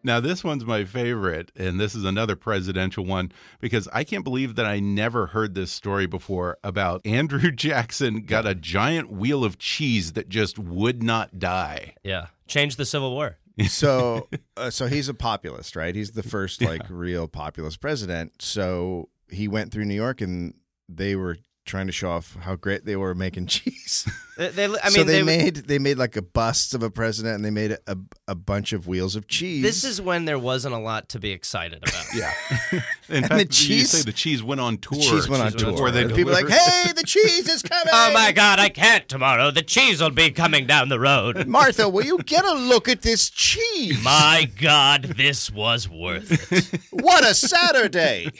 Now, 0.05 0.21
this 0.21 0.45
one's 0.45 0.65
my 0.65 0.85
favorite, 0.85 1.51
and 1.57 1.81
this 1.81 1.95
is 1.95 2.05
another 2.05 2.37
presidential 2.37 3.05
one 3.05 3.33
because 3.61 3.89
I 3.93 4.05
can't 4.05 4.25
believe 4.25 4.55
that 4.55 4.65
I 4.65 4.79
never 4.79 5.27
heard 5.27 5.55
this 5.55 5.73
story 5.73 6.07
before 6.07 6.57
about 6.63 7.03
Andrew 7.05 7.51
Jackson 7.51 8.23
got 8.23 8.47
a 8.47 8.55
giant 8.55 9.11
wheel 9.13 9.45
of 9.45 9.59
cheese 9.59 10.13
that 10.13 10.29
just 10.29 10.59
would 10.59 11.03
not 11.03 11.39
die. 11.39 11.95
Yeah. 12.05 12.29
Change 12.47 12.77
the 12.77 12.87
Civil 12.87 13.11
War. 13.11 13.39
So 13.67 14.29
uh, 14.57 14.71
so 14.71 14.87
he's 14.87 15.09
a 15.09 15.15
populist, 15.15 15.77
right? 15.77 15.95
He's 15.95 16.13
the 16.13 16.23
first 16.23 16.63
like 16.63 16.83
real 16.89 17.29
populist 17.29 17.81
president. 17.81 18.41
So 18.41 19.09
he 19.31 19.49
went 19.49 19.73
through 19.73 19.85
New 19.85 19.95
York 19.95 20.21
and 20.21 20.55
they 20.89 21.17
were 21.17 21.39
trying 21.69 21.87
to 21.87 21.93
show 21.93 22.11
off 22.11 22.37
how 22.41 22.57
great 22.57 22.85
they 22.85 22.97
were 22.97 23.15
making 23.15 23.47
cheese. 23.55 24.09
They, 24.37 24.49
they- 24.51 24.65
I 24.65 24.69
mean, 24.69 24.91
so 24.91 25.05
they, 25.05 25.13
they, 25.19 25.23
made 25.23 25.57
they 25.57 25.79
made 25.79 25.99
like 25.99 26.17
a 26.17 26.23
bust 26.23 26.73
of 26.75 26.83
a 26.83 26.91
president 26.91 27.37
and 27.37 27.45
they 27.45 27.51
made 27.51 27.73
a, 27.87 27.97
a 28.27 28.35
bunch 28.35 28.73
of 28.73 28.87
wheels 28.87 29.15
of 29.17 29.27
cheese. 29.29 29.63
This 29.63 29.85
is 29.85 30.01
when 30.01 30.25
there 30.25 30.39
wasn't 30.39 30.75
a 30.75 30.79
lot 30.79 31.09
to 31.11 31.19
be 31.21 31.31
excited 31.31 31.79
about. 31.87 32.05
Yeah. 32.15 32.33
In 33.11 33.25
And 33.25 33.27
fact, 33.27 33.35
the 33.35 33.39
you 33.41 33.47
cheese- 33.47 33.91
say 33.91 34.03
the 34.03 34.13
cheese 34.13 34.43
went 34.43 34.61
on 34.61 34.79
tour. 34.79 34.99
cheese 34.99 35.29
went 35.29 35.43
on 35.43 35.53
Cheese 35.53 35.65
went 35.65 35.69
on 35.69 35.75
tour. 35.75 35.77
tour. 35.77 35.91
they 35.91 36.03
And 36.03 36.15
people 36.15 36.33
are 36.33 36.43
like, 36.43 36.49
"Hey, 36.49 36.93
the 36.93 37.03
cheese 37.05 37.49
is 37.49 37.63
coming!" 37.63 37.91
Oh 37.93 38.13
my 38.13 38.33
God, 38.33 38.59
I 38.59 38.69
can't 38.71 39.09
tomorrow. 39.09 39.51
The 39.51 39.63
cheese 39.63 40.01
will 40.03 40.11
be 40.11 40.31
coming 40.31 40.67
down 40.67 40.89
the 40.89 41.01
road. 41.01 41.47
Martha, 41.47 41.89
will 41.89 42.05
you 42.05 42.19
get 42.19 42.45
a 42.45 42.53
look 42.55 42.89
at 42.89 43.03
this 43.03 43.29
cheese? 43.31 44.03
My 44.05 44.49
God, 44.61 45.03
this 45.17 45.51
was 45.51 45.89
worth 45.89 46.53
it. 46.53 46.81
What 46.91 47.25
a 47.29 47.35
Saturday! 47.35 48.31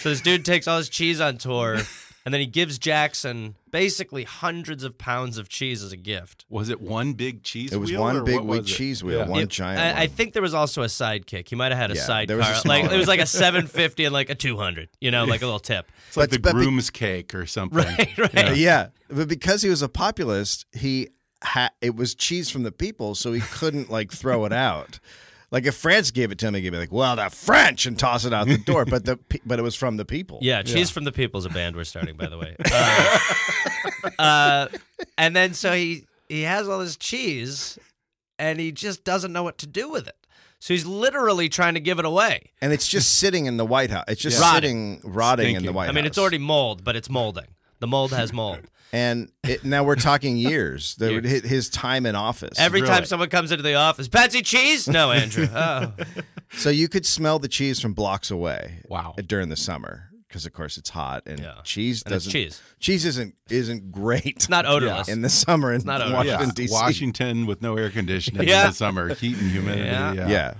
So 0.00 0.10
this 0.10 0.20
dude 0.20 0.44
takes 0.44 0.66
all 0.68 0.78
his 0.78 0.88
cheese 0.88 1.20
on 1.20 1.36
tour, 1.38 1.78
and 2.24 2.34
then 2.34 2.40
he 2.40 2.46
gives 2.46 2.78
Jackson 2.78 3.54
basically 3.70 4.24
hundreds 4.24 4.84
of 4.84 4.98
pounds 4.98 5.38
of 5.38 5.48
cheese 5.48 5.82
as 5.82 5.92
a 5.92 5.96
gift. 5.96 6.44
Was 6.48 6.68
it 6.68 6.80
one 6.80 7.12
big 7.14 7.42
cheese 7.42 7.72
It 7.72 7.76
was 7.78 7.90
wheel, 7.90 8.00
one 8.00 8.24
big 8.24 8.36
what 8.36 8.44
was 8.46 8.66
cheese 8.66 9.02
wheel, 9.04 9.20
Yeah. 9.20 9.26
one 9.28 9.42
It- 9.42 9.48
giant. 9.48 9.98
I, 9.98 10.02
I 10.02 10.06
think 10.06 10.32
there 10.32 10.42
was 10.42 10.52
also 10.54 10.82
a 10.82 10.86
sidekick. 10.86 11.48
He 11.48 11.56
might 11.56 11.70
have 11.72 11.78
had 11.78 11.90
a 11.92 11.94
Yeah, 11.94 12.02
sidecar. 12.04 12.26
there 12.26 12.36
was 12.36 12.46
a 12.48 12.50
like 12.68 12.82
smaller 12.82 12.94
it 12.94 12.98
was 12.98 13.08
like 13.08 13.20
a 13.20 13.26
750 13.26 14.04
and 14.04 14.12
like 14.12 14.28
a 14.30 14.34
200. 14.34 14.88
You 15.00 15.10
know, 15.10 15.24
like 15.24 15.42
a 15.42 15.46
little 15.46 15.60
tip. 15.60 15.90
It's 16.08 16.16
like 16.16 16.30
But- 16.30 16.36
the 16.36 16.40
but 16.40 16.52
be- 16.56 16.62
groom's 16.64 16.90
cake 16.90 17.34
or 17.34 17.46
something. 17.46 17.78
Right, 17.78 18.18
right. 18.18 18.34
Yeah. 18.34 18.52
yeah, 18.54 18.86
but 19.08 19.28
because 19.28 19.62
he 19.62 19.68
was 19.68 19.82
a 19.82 19.88
populist, 19.88 20.66
he 20.72 21.08
ha- 21.42 21.70
it 21.80 21.94
was 21.96 22.14
cheese 22.14 22.50
from 22.50 22.64
the 22.64 22.72
people, 22.72 23.14
so 23.14 23.32
he 23.32 23.40
couldn't 23.40 23.88
like 23.90 24.12
throw 24.12 24.44
it 24.44 24.52
out. 24.52 24.98
Like 25.52 25.66
if 25.66 25.74
France 25.74 26.10
gave 26.12 26.30
it 26.30 26.38
to 26.38 26.46
him, 26.48 26.54
he'd 26.54 26.70
be 26.70 26.76
like, 26.78 26.92
"Well, 26.92 27.16
the 27.16 27.28
French," 27.28 27.84
and 27.86 27.98
toss 27.98 28.24
it 28.24 28.32
out 28.32 28.46
the 28.46 28.56
door. 28.58 28.84
But 28.84 29.04
the 29.04 29.18
but 29.44 29.58
it 29.58 29.62
was 29.62 29.74
from 29.74 29.96
the 29.96 30.04
people. 30.04 30.38
Yeah, 30.42 30.62
Cheese 30.62 30.90
from 30.90 31.04
the 31.04 31.10
people 31.12 31.38
is 31.38 31.44
a 31.44 31.48
band 31.50 31.74
we're 31.76 31.84
starting, 31.84 32.16
by 32.16 32.28
the 32.28 32.38
way. 32.38 32.56
Uh, 32.70 34.22
uh, 34.22 34.68
and 35.18 35.34
then 35.34 35.54
so 35.54 35.72
he 35.72 36.06
he 36.28 36.42
has 36.42 36.68
all 36.68 36.78
this 36.78 36.96
cheese, 36.96 37.78
and 38.38 38.60
he 38.60 38.72
just 38.72 39.04
doesn't 39.04 39.32
know 39.32 39.42
what 39.42 39.58
to 39.58 39.66
do 39.66 39.88
with 39.90 40.06
it. 40.06 40.16
So 40.60 40.74
he's 40.74 40.84
literally 40.86 41.48
trying 41.48 41.74
to 41.74 41.80
give 41.80 41.98
it 41.98 42.04
away. 42.04 42.50
and 42.60 42.70
it's 42.72 42.86
just 42.86 43.16
sitting 43.18 43.46
in 43.46 43.56
the 43.56 43.64
White 43.64 43.90
House. 43.90 44.04
It's 44.08 44.20
just 44.20 44.38
Yeah. 44.40 44.52
sitting 44.54 45.00
rotting 45.04 45.56
in 45.56 45.64
the 45.64 45.72
White 45.72 45.84
House. 45.84 45.88
I 45.88 45.92
House. 45.92 45.94
mean, 45.96 46.04
it's 46.06 46.18
already 46.18 46.36
mold, 46.38 46.84
but 46.84 46.96
it's 46.96 47.08
molding. 47.08 47.46
The 47.80 47.86
mold 47.86 48.12
has 48.12 48.32
mold. 48.32 48.60
And 48.92 49.30
it, 49.44 49.64
now 49.64 49.84
we're 49.84 49.94
talking 49.94 50.36
years. 50.36 50.96
The, 50.96 51.12
Years. 51.12 51.30
his- 51.30 51.42
His 51.44 51.70
time 51.70 52.06
in 52.06 52.16
office. 52.16 52.58
Every 52.58 52.80
Really? 52.80 52.92
time 52.92 53.04
someone 53.04 53.28
comes 53.28 53.52
into 53.52 53.62
the 53.62 53.74
office, 53.74 54.08
Patsy 54.08 54.42
cheese? 54.42 54.88
No, 54.88 55.12
Andrew. 55.12 55.46
Oh. 55.54 55.92
so 56.54 56.70
you 56.70 56.88
could 56.88 57.06
smell 57.06 57.38
the 57.38 57.46
cheese 57.46 57.78
from 57.80 57.92
blocks 57.94 58.32
away. 58.32 58.80
Wow. 58.88 59.14
During 59.24 59.48
the 59.48 59.54
summer, 59.54 60.10
because 60.26 60.44
of 60.44 60.52
course 60.52 60.76
it's 60.76 60.90
hot 60.90 61.22
and 61.26 61.38
Yeah. 61.38 61.54
cheese 61.62 62.02
And 62.04 62.12
it's 62.16 62.24
doesn't. 62.24 62.32
cheese. 62.32 62.60
Cheese 62.80 63.04
isn't 63.04 63.36
isn't 63.48 63.92
great. 63.92 64.26
It's 64.26 64.48
not 64.48 64.66
odorless. 64.66 65.06
in 65.14 65.22
the 65.22 65.28
summer 65.30 65.72
in 65.72 65.82
not 65.84 66.00
odorless. 66.00 66.26
Washington 66.26 66.46
Yeah, 66.48 66.52
D.C. 66.54 66.72
Washington 66.72 67.46
with 67.46 67.62
no 67.62 67.76
air 67.76 67.90
conditioning 67.90 68.48
Yeah. 68.48 68.62
in 68.62 68.70
the 68.70 68.74
summer, 68.74 69.14
heat 69.14 69.36
and 69.38 69.52
humidity. 69.52 69.84
Yeah. 69.88 70.54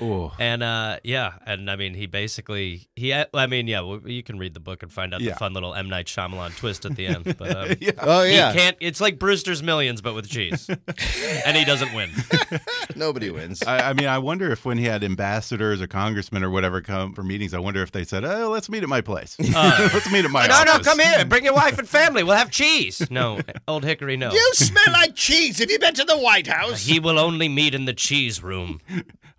Yeah. 0.00 0.06
Yeah. 0.06 0.06
Ooh. 0.06 0.30
And 0.38 0.62
uh, 0.62 0.98
yeah, 1.04 1.34
and 1.46 1.70
I 1.70 1.76
mean, 1.76 1.94
he 1.94 2.06
basically 2.06 2.88
he. 2.96 3.14
I 3.14 3.46
mean, 3.46 3.68
yeah, 3.68 3.80
well, 3.80 4.00
you 4.04 4.22
can 4.22 4.38
read 4.38 4.54
the 4.54 4.60
book 4.60 4.82
and 4.82 4.92
find 4.92 5.14
out 5.14 5.20
Yeah. 5.20 5.32
the 5.32 5.38
fun 5.38 5.52
little 5.52 5.74
M 5.74 5.88
Night 5.88 6.06
Shyamalan 6.06 6.56
twist 6.56 6.84
at 6.84 6.96
the 6.96 7.06
end. 7.06 7.36
But 7.38 7.56
um, 7.56 7.76
Oh 8.00 8.24
he 8.24 8.34
yeah. 8.34 8.52
can't. 8.52 8.76
It's 8.80 9.00
like 9.00 9.18
Brewster's 9.18 9.62
Millions, 9.62 10.00
but 10.00 10.14
with 10.14 10.28
cheese, 10.28 10.68
and 11.46 11.56
he 11.56 11.64
doesn't 11.64 11.94
win. 11.94 12.10
Nobody 12.96 13.30
wins. 13.30 13.62
I, 13.62 13.90
I 13.90 13.92
mean, 13.92 14.06
I 14.06 14.18
wonder 14.18 14.50
if 14.50 14.64
when 14.64 14.78
he 14.78 14.84
had 14.84 15.02
ambassadors 15.04 15.80
or 15.80 15.86
congressmen 15.86 16.42
or 16.44 16.50
whatever 16.50 16.80
come 16.80 17.12
for 17.14 17.22
meetings, 17.22 17.54
I 17.54 17.58
wonder 17.58 17.82
if 17.82 17.92
they 17.92 18.04
said, 18.04 18.24
"Oh, 18.24 18.50
let's 18.50 18.68
meet 18.68 18.82
at 18.82 18.88
my 18.88 19.00
place. 19.00 19.36
let's 19.38 20.10
meet 20.10 20.24
at 20.24 20.30
my 20.30 20.46
no, 20.46 20.62
no, 20.64 20.78
come 20.80 20.98
here. 21.00 21.24
Bring 21.24 21.44
your 21.44 21.54
wife 21.54 21.78
and 21.78 21.88
family. 21.88 22.22
We'll 22.22 22.36
have 22.36 22.50
cheese. 22.50 23.08
No, 23.10 23.40
Old 23.68 23.84
Hickory, 23.84 24.16
no. 24.16 24.32
you 24.32 24.50
smell 24.54 24.84
like 24.92 25.14
cheese. 25.14 25.58
Have 25.58 25.70
you 25.70 25.78
been 25.78 25.94
to 25.94 26.04
the 26.04 26.18
White 26.18 26.46
House? 26.46 26.84
He 26.86 26.98
will 27.00 27.18
only 27.18 27.48
meet 27.48 27.74
in 27.74 27.84
the 27.84 27.94
cheese 27.94 28.42
room. 28.42 28.80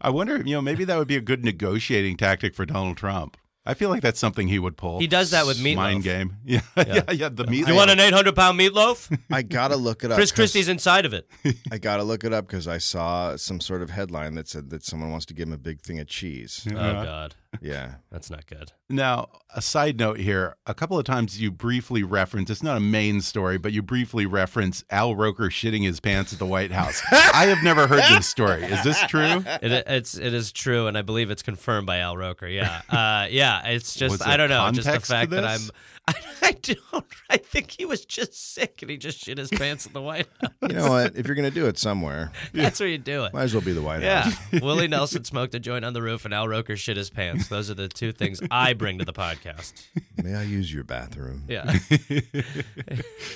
I 0.02 0.10
wonder, 0.10 0.41
you 0.45 0.55
know, 0.55 0.62
maybe 0.62 0.84
that 0.86 0.97
would 0.97 1.08
be 1.08 1.15
a 1.17 1.21
good 1.21 1.43
negotiating 1.43 2.17
tactic 2.17 2.55
for 2.55 2.65
Donald 2.65 2.97
Trump. 2.97 3.38
I 3.67 3.73
feel 3.73 3.89
like 3.89 4.03
that's 4.03 4.19
something 4.19 4.47
he 4.47 4.60
would 4.60 4.77
pull. 4.77 4.99
He 4.99 5.08
does 5.08 5.31
that 5.31 5.47
with 5.47 5.58
meatloaf. 5.58 5.75
Mind 5.75 6.03
game. 6.03 6.38
Yeah, 6.45 6.62
yeah, 6.77 7.12
yeah. 7.12 7.29
the 7.29 7.45
meatloaf. 7.45 7.67
You 7.67 7.73
want 7.73 7.89
an 7.89 7.99
800 7.99 8.36
pound 8.36 8.60
meatloaf? 8.60 9.17
I 9.31 9.41
gotta 9.41 9.75
look 9.75 10.03
it 10.03 10.12
up. 10.12 10.17
Chris 10.17 10.31
Christie's 10.31 10.67
inside 10.67 11.05
of 11.05 11.13
it. 11.13 11.27
I 11.71 11.79
gotta 11.79 12.03
look 12.03 12.23
it 12.23 12.31
up 12.31 12.45
because 12.45 12.67
I 12.67 12.77
saw 12.77 13.36
some 13.38 13.60
sort 13.60 13.81
of 13.81 13.89
headline 13.89 14.36
that 14.36 14.47
said 14.47 14.69
that 14.69 14.84
someone 14.84 15.10
wants 15.10 15.25
to 15.27 15.34
give 15.34 15.47
him 15.47 15.53
a 15.53 15.58
big 15.58 15.81
thing 15.81 15.99
of 15.99 16.08
cheese. 16.08 16.67
Oh, 16.69 16.73
God. 16.75 17.36
Yeah. 17.62 17.96
That's 18.12 18.30
not 18.30 18.46
good. 18.48 18.72
Now, 18.89 19.30
a 19.54 19.62
side 19.62 19.98
note 19.98 20.20
here. 20.20 20.56
A 20.65 20.74
couple 20.74 20.98
of 20.98 21.06
times 21.06 21.41
you 21.41 21.52
briefly 21.52 22.04
reference, 22.04 22.50
it's 22.50 22.63
not 22.63 22.78
a 22.78 22.82
main 22.82 23.22
story, 23.22 23.58
but 23.58 23.74
you 23.74 23.82
briefly 23.82 24.26
reference 24.26 24.84
Al 24.89 25.15
Roker 25.15 25.46
shitting 25.46 25.84
his 25.84 26.00
pants 26.00 26.34
at 26.34 26.39
the 26.39 26.46
White 26.46 26.72
House. 26.72 27.02
I 27.12 27.46
have 27.48 27.63
never 27.63 27.88
heard 27.88 28.04
this 28.10 28.28
story. 28.28 28.63
Is 28.63 28.84
this 28.84 29.00
true? 29.08 29.44
It, 29.62 29.84
it's 29.88 30.18
it 30.18 30.34
is 30.34 30.52
true, 30.52 30.88
and 30.88 30.98
I 30.98 31.02
believe 31.02 31.32
it's 31.32 31.44
confirmed 31.44 31.88
by 31.88 32.00
Al 32.00 32.15
Roker. 32.18 32.48
Yeah, 32.48 32.82
uh, 32.89 33.28
yeah. 33.30 33.68
It's 33.68 33.96
just 33.96 34.26
I 34.26 34.38
don't 34.38 34.50
know, 34.50 34.72
just 34.72 34.91
the 34.91 35.00
fact 35.00 35.32
that 35.32 35.46
I'm. 35.46 35.62
This? 36.08 36.15
I, 36.41 36.48
I 36.48 36.52
don't. 36.52 37.06
I 37.30 37.38
think 37.38 37.72
he 37.72 37.86
was 37.86 38.06
just 38.06 38.54
sick, 38.54 38.82
and 38.82 38.89
he 38.91 38.98
just 38.98 39.18
shit 39.20 39.38
his 39.38 39.50
pants 39.50 39.86
at 39.86 39.94
the 39.94 40.02
White 40.02 40.28
House. 40.41 40.52
You 40.62 40.76
know 40.76 40.89
what? 40.89 41.15
If 41.15 41.28
you're 41.28 41.36
gonna 41.36 41.52
do 41.52 41.65
it 41.68 41.78
somewhere, 41.78 42.32
That's 42.54 42.80
where 42.80 42.89
you 42.89 42.98
do 42.98 43.26
it. 43.26 43.34
might 43.34 43.44
as 43.44 43.54
well 43.54 43.62
be 43.63 43.72
the 43.74 43.82
White 43.82 44.02
Yeah, 44.02 44.24
House. 44.24 44.38
Yeah. 44.52 44.60
Willie 44.63 44.88
Nelson 44.88 45.24
smoked 45.24 45.54
a 45.56 45.60
joint 45.60 45.84
on 45.86 45.94
the 45.94 46.02
roof, 46.02 46.26
and 46.26 46.34
Al 46.34 46.48
Roker 46.48 46.76
shit 46.78 46.98
his 46.98 47.10
pants. 47.10 47.48
Those 47.48 47.70
are 47.70 47.74
the 47.76 47.88
two 47.88 48.12
things 48.12 48.41
I 48.52 48.74
bring 48.74 49.00
to 49.00 49.06
the 49.06 49.13
podcast. 49.13 49.74
May 50.22 50.36
I 50.36 50.44
use 50.44 50.74
your 50.74 50.84
bathroom? 50.84 51.44
Yeah, 51.48 51.74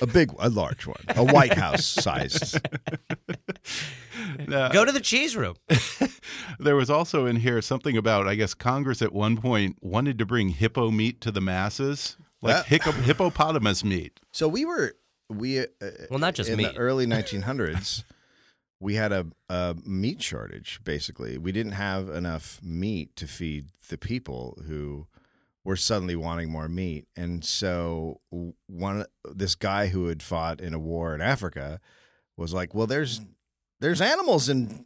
A 0.01 0.07
big, 0.07 0.31
a 0.39 0.49
large 0.49 0.85
one, 0.87 1.01
a 1.09 1.23
White 1.23 1.53
House 1.53 1.85
sized. 1.85 2.59
Uh, 4.51 4.69
go 4.69 4.83
to 4.85 4.91
the 4.91 4.99
cheese 4.99 5.35
room. 5.35 5.55
There 6.59 6.75
was 6.75 6.89
also 6.89 7.25
in 7.25 7.37
here 7.37 7.61
something 7.61 7.95
about, 7.97 8.27
I 8.27 8.35
guess, 8.35 8.53
Congress 8.53 9.01
at 9.01 9.13
one 9.13 9.37
point 9.37 9.77
wanted 9.81 10.17
to 10.19 10.25
bring 10.25 10.49
hippo 10.49 10.91
meat 10.91 11.21
to 11.21 11.31
the 11.31 11.41
masses, 11.41 12.17
like 12.41 12.55
That- 12.55 12.65
hiccup, 12.67 12.95
hippopotamus 12.95 13.83
meat. 13.83 14.19
So 14.31 14.47
we 14.47 14.65
were 14.65 14.93
we 15.29 15.59
uh, 15.59 15.65
Well, 16.09 16.19
not 16.19 16.33
just 16.35 16.49
in 16.49 16.57
meat. 16.57 16.73
the 16.73 16.77
early 16.77 17.05
1900s. 17.15 18.03
we 18.79 18.95
had 18.95 19.11
a, 19.11 19.27
a 19.49 19.75
meat 19.85 20.21
shortage. 20.23 20.79
Basically, 20.83 21.37
we 21.37 21.51
didn't 21.51 21.73
have 21.73 22.09
enough 22.09 22.59
meat 22.63 23.15
to 23.17 23.27
feed 23.27 23.67
the 23.89 23.97
people 23.97 24.61
who 24.67 25.05
were 25.65 25.75
suddenly 25.75 26.15
wanting 26.15 26.49
more 26.49 26.67
meat, 26.69 27.05
and 27.17 27.43
so 27.43 28.21
one 28.67 29.05
this 29.29 29.55
guy 29.55 29.87
who 29.87 30.07
had 30.07 30.23
fought 30.23 30.61
in 30.61 30.73
a 30.73 30.79
war 30.79 31.13
in 31.13 31.21
Africa 31.21 31.79
was 32.37 32.53
like, 32.53 32.73
"Well, 32.73 32.87
there's 32.87 33.19
there's 33.81 33.99
animals 34.01 34.47
in 34.49 34.85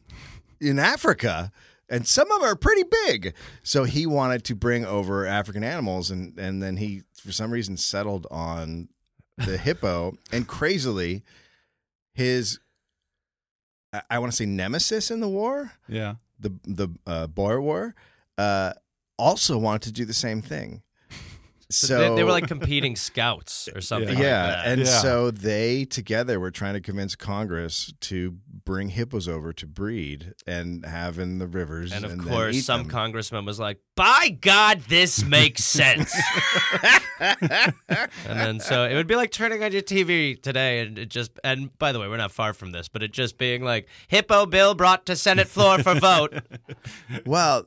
in 0.59 0.79
Africa." 0.79 1.51
And 1.89 2.07
some 2.07 2.31
of 2.31 2.41
them 2.41 2.49
are 2.49 2.55
pretty 2.55 2.83
big. 3.07 3.33
So 3.63 3.83
he 3.83 4.05
wanted 4.05 4.43
to 4.45 4.55
bring 4.55 4.85
over 4.85 5.25
African 5.25 5.63
animals, 5.63 6.09
and 6.11 6.37
and 6.39 6.61
then 6.63 6.77
he 6.77 7.03
for 7.15 7.31
some 7.31 7.51
reason 7.51 7.77
settled 7.77 8.27
on 8.31 8.89
the 9.37 9.57
hippo. 9.65 10.13
And 10.31 10.47
crazily, 10.47 11.23
his 12.13 12.59
I, 13.91 14.01
I 14.11 14.19
want 14.19 14.31
to 14.31 14.35
say 14.35 14.45
nemesis 14.45 15.11
in 15.11 15.19
the 15.19 15.29
war, 15.29 15.71
Yeah. 15.87 16.15
the 16.39 16.51
the 16.63 16.89
uh, 17.05 17.27
Boer 17.27 17.61
War, 17.61 17.95
uh, 18.37 18.73
also 19.17 19.57
wanted 19.57 19.83
to 19.83 19.91
do 19.91 20.05
the 20.05 20.13
same 20.13 20.41
thing. 20.41 20.81
So 21.71 21.97
they, 21.97 22.15
they 22.17 22.23
were 22.23 22.29
like 22.29 22.47
competing 22.47 22.95
scouts 22.95 23.67
or 23.73 23.81
something. 23.91 24.15
yeah, 24.19 24.43
like 24.45 24.55
that. 24.57 24.67
and 24.67 24.81
Yeah. 24.81 25.01
so 25.01 25.31
they 25.31 25.85
together 25.85 26.39
were 26.39 26.51
trying 26.51 26.75
to 26.75 26.81
convince 26.81 27.15
Congress 27.15 27.91
to 28.01 28.37
bring 28.65 28.89
hippos 28.89 29.27
over 29.27 29.51
to 29.53 29.65
breed 29.67 30.33
and 30.47 30.85
have 30.85 31.19
in 31.19 31.39
the 31.39 31.47
rivers. 31.47 31.91
And 31.91 32.05
of 32.05 32.11
then 32.11 32.19
course, 32.21 32.55
eat 32.55 32.61
some 32.61 32.81
them. 32.83 32.89
congressman 32.89 33.45
was 33.45 33.59
like, 33.59 33.79
"By 33.95 34.29
God, 34.39 34.81
this 34.87 35.23
makes 35.25 35.63
sense." 35.63 36.13
and 37.19 37.73
then 38.25 38.59
so 38.59 38.85
it 38.85 38.93
would 38.95 39.07
be 39.07 39.15
like 39.15 39.31
turning 39.31 39.63
on 39.63 39.71
your 39.71 39.81
TV 39.81 40.41
today, 40.41 40.81
and 40.81 40.97
it 40.97 41.09
just 41.09 41.31
and 41.43 41.77
by 41.79 41.91
the 41.91 41.99
way, 41.99 42.07
we're 42.07 42.17
not 42.17 42.31
far 42.31 42.53
from 42.53 42.71
this, 42.71 42.87
but 42.87 43.03
it 43.03 43.11
just 43.11 43.37
being 43.37 43.63
like 43.63 43.87
Hippo 44.07 44.45
bill 44.45 44.75
brought 44.75 45.05
to 45.07 45.15
Senate 45.15 45.47
floor 45.47 45.79
for 45.79 45.95
vote. 45.95 46.33
well, 47.25 47.65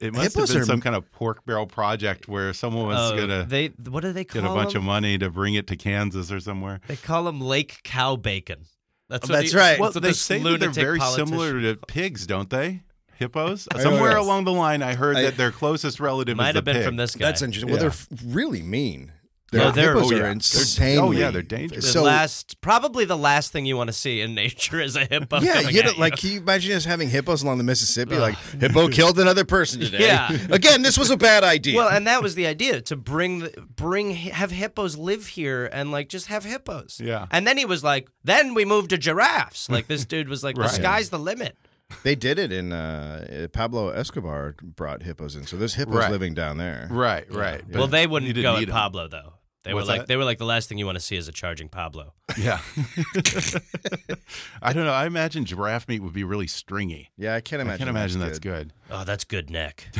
It 0.00 0.12
must 0.12 0.34
Hippos 0.34 0.48
have 0.50 0.54
been 0.56 0.62
are- 0.62 0.66
some 0.66 0.80
kind 0.80 0.96
of 0.96 1.10
pork 1.12 1.44
barrel 1.46 1.66
project 1.66 2.28
where 2.28 2.52
someone 2.52 2.86
was 2.86 3.12
Oh, 3.12 3.16
gonna 3.16 3.44
they 3.44 3.68
what 3.88 4.00
do 4.02 4.12
they 4.12 4.24
call 4.24 4.42
get 4.42 4.50
a 4.50 4.54
bunch 4.54 4.72
them? 4.74 4.82
of 4.82 4.86
money 4.86 5.18
to 5.18 5.30
bring 5.30 5.54
it 5.54 5.66
to 5.68 5.76
Kansas 5.76 6.30
or 6.32 6.40
somewhere. 6.40 6.80
They 6.88 6.96
call 6.96 7.24
them 7.24 7.40
Lake 7.40 7.80
Cow 7.84 8.16
Bacon. 8.16 8.66
Um, 9.10 9.18
that's 9.18 9.28
what 9.28 9.36
That's 9.40 9.52
he- 9.52 9.58
right. 9.58 9.80
Well, 9.80 9.90
that's 9.90 10.04
they 10.06 10.12
say 10.12 10.38
that 10.42 10.60
they're 10.60 10.70
very 10.70 10.98
politician- 10.98 11.26
similar 11.28 11.60
to 11.62 11.76
pigs, 11.88 12.26
don't 12.26 12.48
they? 12.48 12.82
Hippos. 13.16 13.68
Somewhere 13.78 14.16
along 14.16 14.44
the 14.44 14.52
line, 14.52 14.82
I 14.82 14.94
heard 14.94 15.16
I- 15.16 15.22
that 15.22 15.36
their 15.36 15.50
closest 15.50 16.00
relative 16.00 16.36
Might 16.36 16.48
is 16.50 16.52
the 16.54 16.58
have 16.58 16.64
been 16.64 16.76
pig. 16.76 16.84
from 16.86 16.96
this 16.96 17.14
guy. 17.16 17.26
that's 17.26 17.42
interesting. 17.42 17.70
Well, 17.70 17.80
they're 17.80 17.92
really 18.24 18.62
mean. 18.62 19.12
No, 19.52 19.70
Their 19.70 19.72
they're- 19.72 19.94
hippos 19.94 20.12
oh, 20.12 20.14
are 20.14 20.16
yeah. 20.16 20.22
They're- 20.22 20.30
insanely. 20.32 20.98
oh, 20.98 21.10
yeah, 21.10 21.30
they're 21.30 21.42
dangerous. 21.42 21.84
The 21.86 21.90
So 21.92 22.02
last, 22.04 22.60
probably 22.60 23.04
the 23.04 23.16
last 23.18 23.50
thing 23.52 23.66
you 23.66 23.76
want 23.76 23.88
to 23.88 23.92
see 23.92 24.20
in 24.20 24.34
nature 24.34 24.80
is 24.80 24.94
a 24.96 25.04
hippo. 25.06 25.40
yeah, 25.40 25.60
you 25.68 25.82
know, 25.82 25.90
at 25.90 25.98
like 25.98 26.16
can 26.16 26.30
you 26.30 26.38
imagine 26.40 26.72
us 26.76 26.84
having 26.84 27.08
hippos 27.10 27.42
along 27.42 27.58
the 27.58 27.64
Mississippi? 27.64 28.16
Like 28.16 28.36
hippo 28.60 28.88
killed 28.88 29.18
another 29.18 29.44
person 29.44 29.80
today. 29.80 30.06
Yeah. 30.06 30.36
Again, 30.50 30.82
this 30.82 30.96
was 30.96 31.10
a 31.10 31.16
bad 31.16 31.42
idea. 31.42 31.76
Well, 31.76 31.88
and 31.88 32.06
that 32.06 32.22
was 32.22 32.34
the 32.36 32.46
idea 32.46 32.80
to 32.82 32.96
bring 32.96 33.40
the, 33.40 33.50
bring 33.74 34.12
have 34.12 34.50
hippos 34.50 34.96
live 34.96 35.26
here 35.26 35.66
and 35.72 35.90
like 35.90 36.08
just 36.08 36.26
have 36.26 36.44
hippos. 36.44 37.00
Yeah. 37.02 37.26
And 37.30 37.46
then 37.46 37.58
he 37.58 37.64
was 37.64 37.82
like, 37.82 38.08
then 38.22 38.54
we 38.54 38.64
moved 38.64 38.90
to 38.90 38.98
giraffes. 38.98 39.68
Like 39.68 39.86
this 39.88 40.04
dude 40.04 40.28
was 40.28 40.44
like, 40.44 40.56
Right. 40.56 40.68
the 40.68 40.74
sky's 40.74 41.10
the 41.10 41.18
limit. 41.18 41.56
they 42.04 42.14
did 42.14 42.38
it 42.38 42.52
in 42.52 42.72
uh, 42.72 43.48
Pablo 43.52 43.88
Escobar 43.90 44.54
brought 44.62 45.02
hippos 45.02 45.34
in, 45.34 45.44
so 45.44 45.56
there's 45.56 45.74
hippos 45.74 45.94
Right. 45.96 46.10
living 46.12 46.34
down 46.34 46.56
there. 46.56 46.86
Right, 46.88 47.26
right. 47.34 47.62
well, 47.68 47.88
they 47.88 48.06
wouldn't 48.06 48.32
go 48.36 48.54
need 48.56 48.62
at 48.62 48.68
'em. 48.68 48.74
Pablo 48.74 49.08
though. 49.08 49.32
They 49.62 49.74
What's 49.74 49.86
were 49.86 49.92
like 49.92 50.00
that? 50.02 50.08
they 50.08 50.16
were 50.16 50.24
like 50.24 50.38
the 50.38 50.46
last 50.46 50.68
thing 50.70 50.78
you 50.78 50.86
want 50.86 50.96
to 50.96 51.04
see 51.04 51.16
is 51.16 51.28
a 51.28 51.32
charging 51.32 51.68
Pablo. 51.68 52.14
Yeah. 52.38 52.60
I 54.62 54.72
don't 54.72 54.84
know. 54.86 54.92
I 54.92 55.06
imagine 55.06 55.44
giraffe 55.44 55.86
meat 55.88 56.00
would 56.02 56.12
be 56.12 56.24
really 56.24 56.46
stringy. 56.46 57.10
Yeah, 57.16 57.34
I 57.34 57.40
can't 57.40 57.60
I 57.60 57.64
imagine. 57.64 57.78
can't 57.86 57.90
imagine 57.90 58.20
that's 58.20 58.38
good. 58.38 58.72
Oh, 58.90 59.04
that's 59.04 59.24
good 59.24 59.50
neck. 59.50 59.88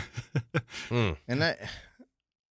Mm. 0.89 1.17
And 1.29 1.43
that, 1.43 1.59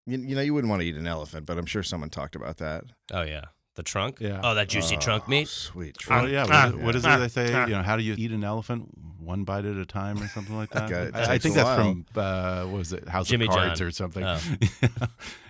you, 0.07 0.19
you 0.19 0.35
know, 0.37 0.41
you 0.43 0.53
wouldn't 0.55 0.69
want 0.71 0.81
to 0.83 0.87
eat 0.87 0.97
an 0.97 1.07
elephant, 1.07 1.47
but 1.47 1.59
I'm 1.59 1.67
sure 1.67 1.83
someone 1.83 2.11
talked 2.11 2.35
about 2.37 2.57
that. 2.59 2.85
Oh 3.13 3.23
yeah, 3.23 3.47
the 3.75 3.83
trunk. 3.83 4.19
Yeah. 4.21 4.41
Oh, 4.43 4.55
that 4.55 4.69
juicy 4.69 4.97
Oh, 4.97 5.01
trunk 5.01 5.29
meat. 5.29 5.49
Sweet. 5.49 5.97
Oh 6.01 6.01
trunk. 6.01 6.31
yeah. 6.31 6.47
ah, 6.49 6.71
What, 6.71 6.83
what 6.83 6.95
is 6.97 7.05
ah, 7.05 7.17
it 7.17 7.19
they 7.21 7.29
say? 7.29 7.55
ah. 7.55 7.67
You 7.67 7.75
know, 7.75 7.83
how 7.83 7.97
do 7.97 8.03
you 8.03 8.15
eat 8.19 8.31
an 8.33 8.45
elephant? 8.45 8.89
One 9.21 9.45
bite 9.45 9.65
at 9.65 9.77
a 9.77 9.85
time, 9.87 10.21
or 10.23 10.29
something 10.29 10.57
like 10.57 10.71
that. 10.71 10.91
Okay, 10.91 11.11
I, 11.17 11.35
I 11.35 11.39
think 11.39 11.55
that's 11.55 11.67
while. 11.67 11.77
from 11.77 12.07
uh, 12.17 12.65
what 12.65 12.79
was 12.79 12.93
it 12.93 13.09
House 13.09 13.29
Jimmy 13.29 13.47
of 13.47 13.53
Cards 13.53 13.79
John. 13.81 13.89
or 13.89 13.91
something. 13.93 14.25
Oh. 14.25 14.41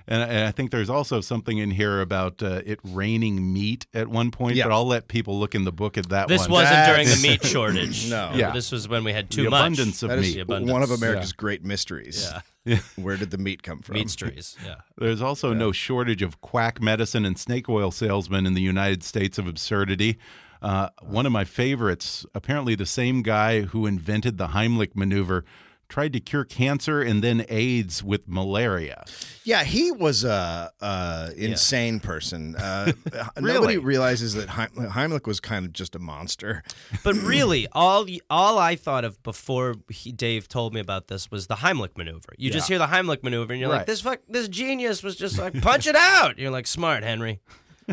And, 0.09 0.23
and 0.23 0.47
I 0.47 0.51
think 0.51 0.71
there's 0.73 0.90
also 0.90 1.21
something 1.21 1.59
in 1.59 1.71
here 1.71 2.01
about 2.01 2.42
uh, 2.42 2.62
it 2.66 2.81
raining 2.83 3.53
meat 3.53 3.87
at 3.94 4.09
one 4.09 4.31
point. 4.31 4.57
Yeah. 4.57 4.64
But 4.64 4.73
I'll 4.73 4.87
let 4.87 5.07
people 5.07 5.38
look 5.38 5.55
in 5.55 5.64
the 5.64 5.71
book 5.73 5.97
at 5.99 6.09
that 6.09 6.27
This 6.29 6.42
one. 6.42 6.51
wasn't 6.62 6.87
during 6.87 7.07
the 7.07 7.18
meat 7.23 7.44
shortage. 7.44 8.11
No. 8.11 8.33
Yeah. 8.35 8.53
This 8.53 8.73
was 8.73 8.88
when 8.88 9.05
we 9.05 9.12
had 9.12 9.31
too 9.31 9.44
the 9.44 9.51
much. 9.51 9.61
abundance 9.61 10.03
of 10.03 10.09
That 10.09 10.18
is 10.21 10.35
meat. 10.35 10.40
abundance. 10.40 10.73
one 10.73 10.83
of 10.83 10.90
America's 10.90 11.31
Yeah. 11.31 11.37
great 11.42 11.64
mysteries. 11.64 12.27
Yeah. 12.31 12.40
Yeah. 12.64 12.79
Where 12.97 13.16
did 13.16 13.31
the 13.31 13.38
meat 13.38 13.62
come 13.62 13.81
from? 13.83 13.94
Meat 13.94 14.09
trees. 14.16 14.57
Yeah. 14.64 14.77
There's 14.99 15.23
also 15.23 15.53
no 15.55 15.73
shortage 15.73 16.23
of 16.23 16.40
quack 16.40 16.83
medicine 16.83 17.25
and 17.25 17.38
snake 17.38 17.68
oil 17.68 17.90
salesmen 17.90 18.47
in 18.47 18.55
the 18.55 18.61
United 18.62 19.03
States 19.05 19.38
of 19.38 19.47
absurdity. 19.47 20.18
Uh, 20.61 20.88
one 21.03 21.25
of 21.25 21.31
my 21.33 21.44
favorites, 21.44 22.27
apparently 22.35 22.75
the 22.75 22.85
same 22.87 23.23
guy 23.23 23.61
who 23.62 23.87
invented 23.87 24.38
the 24.38 24.49
Heimlich 24.49 24.97
maneuver, 24.97 25.44
tried 25.88 26.12
to 26.12 26.20
cure 26.20 26.44
cancer 26.44 27.01
and 27.01 27.24
then 27.24 27.44
AIDS 27.48 28.03
with 28.05 28.29
malaria. 28.29 29.05
Yeah, 29.44 29.64
he 29.64 29.90
was 29.90 30.22
a, 30.24 30.70
a 30.81 31.31
insane 31.37 32.01
person. 32.01 32.57
Uh, 32.57 32.92
Really? 33.37 33.55
Nobody 33.55 33.79
realizes 33.79 34.35
that 34.35 34.48
Heim- 34.51 34.70
Heimlich 34.74 35.27
was 35.27 35.40
kind 35.40 35.64
of 35.64 35.72
just 35.72 35.94
a 35.94 35.98
monster. 35.98 36.62
But 37.05 37.14
really, 37.22 37.66
all 37.72 38.07
all 38.29 38.59
I 38.59 38.77
thought 38.77 39.05
of 39.05 39.22
before 39.22 39.77
he, 39.88 40.12
Dave 40.12 40.48
told 40.48 40.74
me 40.74 40.81
about 40.81 41.09
this 41.09 41.31
was 41.31 41.46
the 41.46 41.57
Heimlich 41.57 41.96
maneuver. 41.96 42.35
You 42.37 42.51
just 42.51 42.68
hear 42.68 42.79
the 42.79 42.87
Heimlich 42.88 43.22
maneuver, 43.22 43.53
and 43.53 43.61
you're 43.61 43.70
Right. 43.70 43.79
like, 43.79 43.87
"This 43.87 44.01
fuck, 44.03 44.20
this 44.29 44.48
genius 44.48 45.03
was 45.03 45.16
just 45.16 45.38
like 45.38 45.61
punch 45.62 45.87
it 45.87 45.96
out." 45.96 46.38
You're 46.38 46.51
like, 46.51 46.66
"Smart, 46.66 47.03
Henry. 47.05 47.40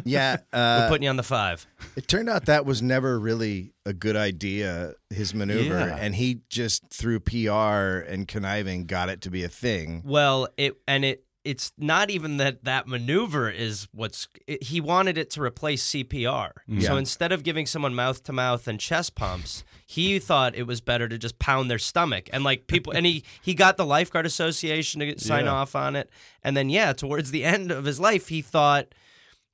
Yeah, 0.04 0.38
We're 0.54 0.60
uh, 0.60 0.90
putting 0.90 1.04
you 1.04 1.10
on 1.10 1.16
the 1.18 1.24
five. 1.24 1.66
it 1.96 2.08
turned 2.08 2.30
out 2.30 2.46
that 2.46 2.66
was 2.66 2.82
never 2.82 3.20
really 3.20 3.74
a 3.86 3.94
good 3.94 4.16
idea. 4.16 4.94
His 5.10 5.34
maneuver, 5.34 5.80
Yeah. 5.80 5.98
and 6.00 6.16
he 6.16 6.42
just 6.50 6.90
through 6.90 7.22
PR 7.22 8.04
and 8.08 8.28
conniving 8.28 8.86
got 8.86 9.10
it 9.10 9.22
to 9.22 9.30
be 9.30 9.44
a 9.44 9.50
thing. 9.50 10.02
Well, 10.06 10.48
it 10.58 10.76
and 10.88 11.06
it 11.06 11.24
it's 11.44 11.72
not 11.78 12.10
even 12.10 12.38
that 12.38 12.64
that 12.64 12.88
maneuver 12.88 13.52
is 13.52 13.88
what's 13.94 14.28
it, 14.48 14.64
he 14.64 14.82
wanted 14.82 15.16
it 15.16 15.30
to 15.30 15.42
replace 15.44 15.88
CPR. 15.92 16.52
Yeah. 16.68 16.88
So 16.88 16.98
instead 16.98 17.32
of 17.32 17.44
giving 17.44 17.68
someone 17.68 17.94
mouth 17.94 18.24
to 18.24 18.34
mouth 18.34 18.68
and 18.68 18.80
chest 18.80 19.14
pumps, 19.14 19.64
he 19.86 20.18
thought 20.18 20.56
it 20.56 20.64
was 20.66 20.82
better 20.82 21.08
to 21.08 21.20
just 21.20 21.38
pound 21.38 21.70
their 21.70 21.78
stomach 21.78 22.30
and 22.34 22.44
like 22.44 22.66
people 22.66 22.94
and 22.94 23.06
he 23.06 23.24
he 23.44 23.54
got 23.54 23.78
the 23.78 23.86
lifeguard 23.86 24.26
association 24.26 25.02
to 25.02 25.20
sign 25.24 25.46
Yeah. 25.46 25.52
off 25.52 25.76
on 25.76 25.96
it. 25.96 26.10
And 26.44 26.58
then 26.58 26.70
yeah, 26.72 26.94
towards 26.94 27.30
the 27.30 27.44
end 27.44 27.72
of 27.72 27.86
his 27.86 28.00
life 28.00 28.30
he 28.30 28.42
thought 28.42 28.88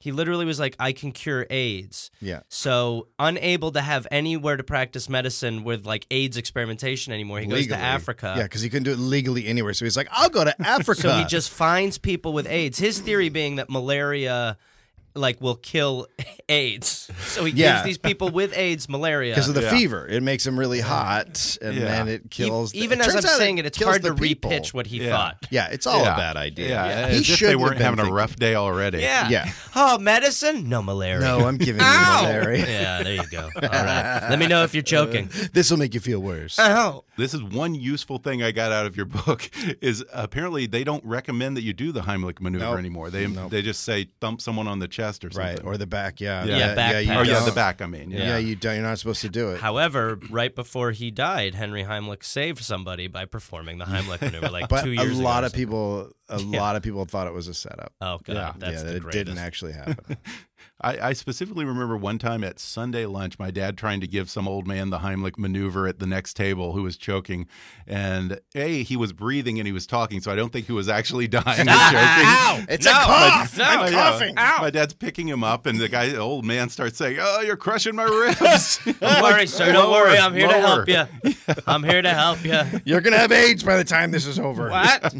he 0.02 0.12
literally 0.12 0.46
was 0.46 0.60
like 0.60 0.76
I 0.80 0.92
can 0.92 1.12
cure 1.12 1.46
AIDS. 1.50 2.12
Yeah. 2.22 2.42
So 2.50 3.08
unable 3.20 3.72
to 3.74 3.82
have 3.82 4.08
anywhere 4.12 4.58
to 4.58 4.64
practice 4.64 5.08
medicine 5.10 5.64
with 5.64 5.86
like 5.86 6.06
AIDS 6.12 6.38
experimentation 6.38 7.14
anymore, 7.14 7.40
he 7.40 7.46
goes 7.46 7.60
Legally. 7.62 7.78
to 7.78 7.84
Africa. 7.84 8.34
Yeah, 8.38 8.44
because 8.44 8.62
he 8.62 8.70
couldn't 8.70 8.84
do 8.86 8.92
it 8.92 9.00
legally 9.00 9.48
anywhere. 9.48 9.74
So 9.74 9.86
he's 9.86 9.98
like, 9.98 10.08
I'll 10.12 10.30
go 10.30 10.44
to 10.44 10.62
Africa. 10.62 11.02
So 11.02 11.18
he 11.18 11.26
just 11.26 11.50
finds 11.50 11.98
people 11.98 12.32
with 12.34 12.48
AIDS. 12.48 12.78
His 12.78 13.00
theory 13.00 13.30
being 13.30 13.56
that 13.56 13.70
malaria 13.70 14.58
like 15.16 15.42
will 15.42 15.56
kill 15.56 16.08
AIDS. 16.50 17.10
So 17.28 17.46
he 17.46 17.54
Yeah. 17.54 17.74
gives 17.76 17.86
these 17.86 17.98
people 17.98 18.30
with 18.30 18.56
AIDS 18.58 18.88
malaria. 18.90 19.32
because 19.34 19.50
of 19.50 19.56
the 19.56 19.62
Yeah. 19.62 19.70
fever, 19.72 20.08
it 20.08 20.22
makes 20.24 20.44
them 20.44 20.58
really 20.60 20.80
hot, 20.82 21.58
and 21.62 21.76
Yeah. 21.76 21.82
then 21.86 22.08
it 22.08 22.30
kills. 22.32 22.74
E- 22.74 22.80
even 22.80 23.00
it 23.02 23.08
as 23.08 23.16
I'm 23.16 23.22
saying 23.22 23.58
it, 23.58 23.66
it's 23.66 23.82
hard 23.82 24.04
to 24.04 24.14
people. 24.14 24.52
repitch 24.52 24.74
what 24.74 24.88
he 24.88 25.04
Yeah. 25.04 25.10
thought. 25.12 25.38
Yeah, 25.50 25.68
it's 25.72 25.86
all 25.88 26.02
Yeah. 26.04 26.14
a 26.14 26.18
bad 26.18 26.38
idea. 26.38 26.70
Yeah, 26.70 27.08
he 27.10 27.16
as 27.18 27.22
if 27.22 27.28
they 27.28 27.34
shouldn't 27.36 27.60
weren't 27.60 27.78
have 27.78 27.92
been 27.92 27.98
having 28.00 28.12
a 28.12 28.14
rough 28.14 28.36
day 28.36 28.56
already. 28.56 29.00
Yeah. 29.00 29.30
Yeah. 29.30 29.52
Oh, 29.76 29.98
medicine? 29.98 30.68
No 30.70 30.82
malaria. 30.82 31.20
No, 31.20 31.46
I'm 31.48 31.58
giving 31.58 31.82
you 31.82 31.88
Ow! 31.88 32.24
malaria. 32.24 32.66
Yeah, 32.68 33.04
there 33.04 33.16
you 33.16 33.28
go. 33.30 33.50
All 33.56 33.62
right. 33.62 34.28
Let 34.30 34.40
me 34.40 34.48
know 34.48 34.64
if 34.64 34.74
you're 34.74 34.84
choking. 34.84 35.30
This 35.54 35.70
will 35.70 35.78
make 35.78 35.94
you 35.94 36.00
feel 36.00 36.20
worse. 36.20 36.58
Ow. 36.60 37.04
This 37.18 37.34
is 37.34 37.42
one 37.44 37.76
useful 37.76 38.18
thing 38.18 38.42
I 38.44 38.52
got 38.52 38.72
out 38.72 38.86
of 38.86 38.96
your 38.96 39.06
book 39.26 39.50
is 39.82 40.04
apparently 40.14 40.66
they 40.68 40.84
don't 40.84 41.04
recommend 41.06 41.58
that 41.58 41.64
you 41.64 41.74
do 41.74 41.92
the 41.92 42.02
Heimlich 42.02 42.40
maneuver 42.40 42.66
Nope. 42.66 42.80
anymore. 42.80 43.10
They 43.10 43.28
Nope. 43.28 43.52
they 43.52 43.62
just 43.62 43.84
say 43.84 44.08
thump 44.20 44.42
someone 44.42 44.68
on 44.68 44.80
the 44.80 44.88
chest 44.88 45.01
or 45.02 45.12
something. 45.32 45.38
Right, 45.38 45.64
or 45.64 45.78
the 45.78 45.88
back. 45.88 46.22
Yeah, 46.22 46.44
Yeah. 46.46 46.58
Yeah, 46.58 46.76
back 46.76 47.06
you 47.06 47.12
oh 47.14 47.22
yeah, 47.22 47.44
the 47.46 47.52
back. 47.52 47.82
I 47.82 47.86
mean, 47.88 48.12
Yeah. 48.12 48.20
yeah. 48.20 48.38
you 48.38 48.56
don't. 48.56 48.76
You're 48.76 48.84
not 48.84 48.98
supposed 49.00 49.22
to 49.22 49.30
do 49.30 49.50
it. 49.50 49.60
However, 49.60 50.20
right 50.30 50.54
before 50.56 50.92
he 50.92 51.12
died, 51.12 51.56
Henry 51.56 51.84
Heimlich 51.84 52.24
saved 52.24 52.64
somebody 52.64 53.08
by 53.08 53.26
performing 53.26 53.78
the 53.78 53.86
Heimlich 53.86 54.22
maneuver 54.22 54.50
like 54.50 54.70
but 54.70 54.84
two 54.84 54.92
a 54.92 54.94
years 54.96 55.18
ago. 55.20 55.24
lot 55.28 55.44
or 55.44 55.48
of 55.48 55.54
people, 55.54 56.12
a 56.30 56.40
Yeah. 56.42 56.60
lot 56.62 56.76
of 56.76 56.84
people 56.84 57.06
thought 57.06 57.28
it 57.28 57.34
was 57.34 57.48
a 57.48 57.54
setup. 57.54 57.94
Oh 58.02 58.20
god, 58.24 58.34
Yeah. 58.36 58.54
that's 58.58 58.74
yeah, 58.74 58.80
the 58.80 58.86
that 58.86 58.96
it 58.96 59.02
greatest. 59.04 59.26
didn't 59.26 59.38
actually 59.40 59.74
happen. 59.74 60.18
I, 60.84 61.10
I 61.10 61.14
specifically 61.14 61.66
remember 61.66 61.96
one 61.96 62.18
time 62.18 62.44
at 62.44 62.60
Sunday 62.60 63.06
lunch, 63.06 63.38
my 63.38 63.52
dad 63.52 63.78
trying 63.78 64.02
to 64.02 64.08
give 64.08 64.30
some 64.30 64.48
old 64.48 64.66
man 64.68 64.90
the 64.90 65.00
Heimlich 65.00 65.38
maneuver 65.38 65.88
at 65.88 66.00
the 66.00 66.08
next 66.08 66.34
table 66.36 66.74
who 66.74 66.84
was 66.84 66.98
choking, 66.98 67.48
and 67.88 68.40
a 68.56 68.84
he 68.84 68.96
was 68.98 69.14
breathing 69.14 69.60
and 69.60 69.68
he 69.68 69.72
was 69.72 69.86
talking, 69.86 70.22
so 70.22 70.32
I 70.32 70.36
don't 70.36 70.52
think 70.52 70.66
he 70.66 70.72
was 70.74 70.90
actually 70.90 71.28
dying 71.30 71.68
or 71.68 71.72
ah, 71.72 72.52
choking. 72.58 72.66
Ow! 72.66 72.66
It's 72.74 72.86
no, 72.86 72.92
a 72.92 72.96
cough! 72.96 73.58
No, 73.58 73.64
I'm 73.64 73.92
Yeah. 73.94 74.12
coughing. 74.12 74.36
My 74.36 74.70
dad's 74.70 74.94
picking 74.94 75.28
him 75.28 75.44
up, 75.44 75.66
and 75.66 75.80
the 75.80 75.88
guy, 75.90 76.10
the 76.10 76.18
old 76.18 76.46
man, 76.46 76.70
starts 76.70 76.98
saying, 76.98 77.18
"Oh, 77.22 77.42
you're 77.42 77.58
crushing 77.58 77.96
my 77.96 78.04
ribs." 78.04 78.80
Don't 79.00 79.22
worry, 79.24 79.48
sir. 79.48 79.72
Don't 79.72 79.90
Lower, 79.90 80.04
worry. 80.06 80.18
I'm 80.18 80.34
here 80.34 80.48
to 80.48 80.54
help 80.54 80.88
lower. 80.88 81.08
you. 81.28 81.34
I'm 81.68 81.84
here 81.84 82.02
to 82.02 82.14
help 82.14 82.44
you. 82.44 82.60
You're 82.86 83.02
gonna 83.02 83.18
have 83.18 83.32
AIDS 83.32 83.64
by 83.64 83.78
the 83.78 83.84
time 83.84 84.12
this 84.12 84.26
is 84.26 84.40
over. 84.40 84.70
What? 84.70 85.14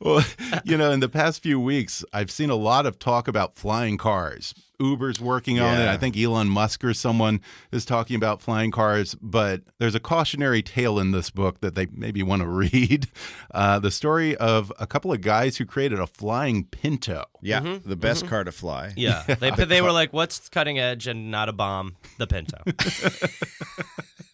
well, 0.00 0.22
well, 0.22 0.24
you 0.64 0.76
know, 0.76 0.90
in 0.92 1.00
the 1.00 1.08
past 1.08 1.42
few 1.42 1.58
weeks, 1.60 2.04
I've 2.12 2.30
seen 2.30 2.50
a 2.50 2.54
lot 2.56 2.86
of 2.86 2.98
talk 2.98 3.28
about 3.28 3.56
flying 3.56 3.96
cars. 3.98 4.54
Uber's 4.82 5.20
working 5.20 5.60
on 5.60 5.80
it. 5.80 5.88
I 5.88 5.96
think 5.96 6.16
Elon 6.16 6.48
Musk 6.48 6.84
or 6.84 6.92
someone 6.92 7.40
is 7.70 7.84
talking 7.84 8.16
about 8.16 8.42
flying 8.42 8.70
cars. 8.70 9.14
But 9.14 9.62
there's 9.78 9.94
a 9.94 10.00
cautionary 10.00 10.62
tale 10.62 10.98
in 10.98 11.12
this 11.12 11.30
book 11.30 11.60
that 11.60 11.74
they 11.74 11.86
maybe 11.92 12.22
want 12.22 12.42
to 12.42 12.48
read. 12.72 13.06
Uh, 13.52 13.78
the 13.78 13.90
story 13.90 14.36
of 14.36 14.72
a 14.78 14.86
couple 14.86 15.12
of 15.12 15.20
guys 15.20 15.56
who 15.56 15.64
created 15.64 15.98
a 15.98 16.06
flying 16.06 16.64
Pinto. 16.64 17.24
Yeah, 17.40 17.78
the 17.84 17.96
best 17.96 18.26
car 18.26 18.44
to 18.44 18.52
fly. 18.52 18.92
Yeah, 18.96 19.22
they 19.22 19.50
they 19.64 19.82
were 19.82 19.92
like, 19.92 20.12
"What's 20.12 20.48
cutting 20.48 20.78
edge 20.78 21.06
and 21.06 21.30
not 21.30 21.48
a 21.48 21.52
bomb?" 21.52 21.96
The 22.18 22.26
Pinto. 22.26 22.58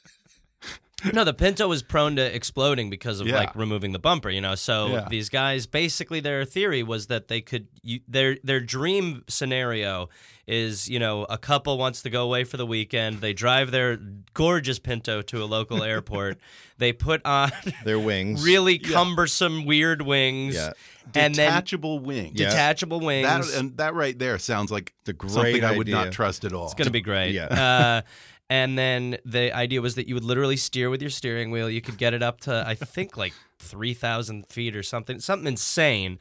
no, 1.12 1.22
the 1.24 1.32
Pinto 1.34 1.68
was 1.68 1.82
prone 1.82 2.16
to 2.16 2.34
exploding 2.34 2.90
because 2.90 3.20
of 3.20 3.26
Yeah. 3.28 3.36
like 3.36 3.54
removing 3.54 3.92
the 3.92 3.98
bumper. 3.98 4.30
You 4.30 4.40
know, 4.40 4.54
so 4.54 4.88
Yeah. 4.88 5.06
these 5.08 5.28
guys 5.28 5.66
basically 5.66 6.20
their 6.20 6.44
theory 6.44 6.82
was 6.82 7.06
that 7.06 7.28
they 7.28 7.40
could 7.40 7.68
you, 7.82 8.00
their 8.08 8.36
their 8.42 8.60
dream 8.60 9.22
scenario 9.28 10.08
is 10.46 10.88
you 10.88 10.98
know 10.98 11.24
a 11.24 11.38
couple 11.38 11.76
wants 11.78 12.02
to 12.02 12.10
go 12.10 12.24
away 12.24 12.42
for 12.44 12.56
the 12.56 12.66
weekend. 12.66 13.20
They 13.20 13.32
drive 13.32 13.70
their 13.70 13.98
gorgeous 14.34 14.78
Pinto 14.78 15.22
to 15.22 15.42
a 15.42 15.46
local 15.46 15.82
airport. 15.92 16.38
They 16.78 16.92
put 16.92 17.24
on 17.24 17.50
Their 17.84 17.98
wings. 17.98 18.42
really 18.44 18.78
cumbersome 18.78 19.64
weird 19.66 20.02
wings. 20.02 20.54
Yeah. 20.54 20.72
And 21.14 21.34
then 21.34 21.46
Detachable 21.48 21.98
wings. 22.00 22.38
Yeah. 22.38 22.50
detachable 22.50 23.00
wings. 23.00 23.26
That, 23.26 23.58
and 23.58 23.76
that 23.78 23.94
right 23.94 24.18
there 24.18 24.38
sounds 24.38 24.70
like 24.70 24.92
The 25.04 25.12
great 25.12 25.32
something 25.32 25.64
I 25.64 25.76
would 25.76 25.88
not 25.88 26.12
trust 26.12 26.44
at 26.44 26.52
all. 26.52 26.66
It's 26.66 26.74
gonna 26.74 26.90
be 26.90 27.00
great. 27.00 27.32
Yeah. 27.32 27.44
Uh, 27.46 28.02
and 28.50 28.78
then 28.78 29.18
the 29.24 29.52
idea 29.52 29.80
was 29.82 29.94
that 29.96 30.08
you 30.08 30.14
would 30.14 30.24
literally 30.24 30.56
steer 30.56 30.88
with 30.90 31.00
your 31.02 31.10
steering 31.10 31.50
wheel. 31.50 31.68
You 31.68 31.80
could 31.80 31.98
get 31.98 32.14
it 32.14 32.22
up 32.22 32.40
to 32.42 32.64
I 32.66 32.74
think 32.94 33.16
like 33.16 33.34
three 33.58 33.94
thousand 33.94 34.46
feet 34.46 34.74
or 34.76 34.82
something, 34.82 35.20
something 35.20 35.46
insane. 35.48 36.18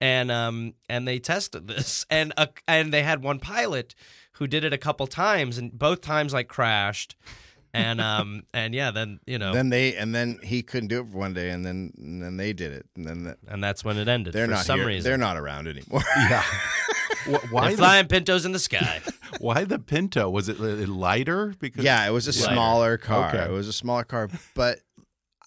And 0.00 0.30
um 0.30 0.74
and 0.88 1.06
they 1.06 1.18
tested 1.18 1.68
this, 1.68 2.06
and 2.10 2.32
uh, 2.36 2.46
and 2.66 2.92
they 2.92 3.02
had 3.02 3.22
one 3.22 3.38
pilot 3.38 3.94
who 4.32 4.46
did 4.46 4.64
it 4.64 4.72
a 4.72 4.78
couple 4.78 5.06
times, 5.06 5.58
and 5.58 5.78
both 5.78 6.00
times 6.00 6.32
like 6.32 6.48
crashed. 6.48 7.16
And 7.74 8.00
um 8.00 8.44
and 8.54 8.74
yeah, 8.74 8.90
then 8.90 9.20
you 9.26 9.38
know, 9.38 9.52
Then 9.52 9.68
they 9.68 9.94
and 9.94 10.14
then 10.14 10.38
he 10.42 10.62
couldn't 10.62 10.88
do 10.88 11.00
it 11.02 11.10
for 11.10 11.18
one 11.18 11.34
day, 11.34 11.50
and 11.50 11.64
then 11.66 11.92
and 11.98 12.22
then 12.22 12.36
they 12.38 12.52
did 12.54 12.72
it, 12.72 12.86
and 12.96 13.04
then 13.04 13.24
the, 13.24 13.36
and 13.46 13.62
that's 13.62 13.84
when 13.84 13.98
it 13.98 14.08
ended. 14.08 14.32
they're 14.32 14.46
for 14.46 14.52
not 14.52 14.64
some 14.64 14.78
here. 14.80 14.88
reason. 14.88 15.08
They're 15.08 15.18
not 15.18 15.36
around 15.36 15.68
anymore. 15.68 16.02
yeah. 16.16 16.42
Wh- 17.26 17.52
Why 17.52 17.60
They're 17.62 17.70
the, 17.72 17.76
flying 17.76 18.06
pintos 18.06 18.44
in 18.44 18.52
the 18.52 18.58
sky. 18.58 19.00
why 19.40 19.64
the 19.64 19.78
Pinto? 19.78 20.28
Was 20.30 20.48
it 20.48 20.58
lighter? 20.60 21.54
Because 21.58 21.84
yeah, 21.84 22.06
it 22.06 22.10
was 22.10 22.26
a 22.26 22.30
Lighter. 22.40 22.52
smaller 22.54 22.98
car. 22.98 23.28
Okay. 23.28 23.44
It 23.44 23.50
was 23.50 23.68
a 23.68 23.72
smaller 23.72 24.04
car, 24.04 24.28
but 24.54 24.78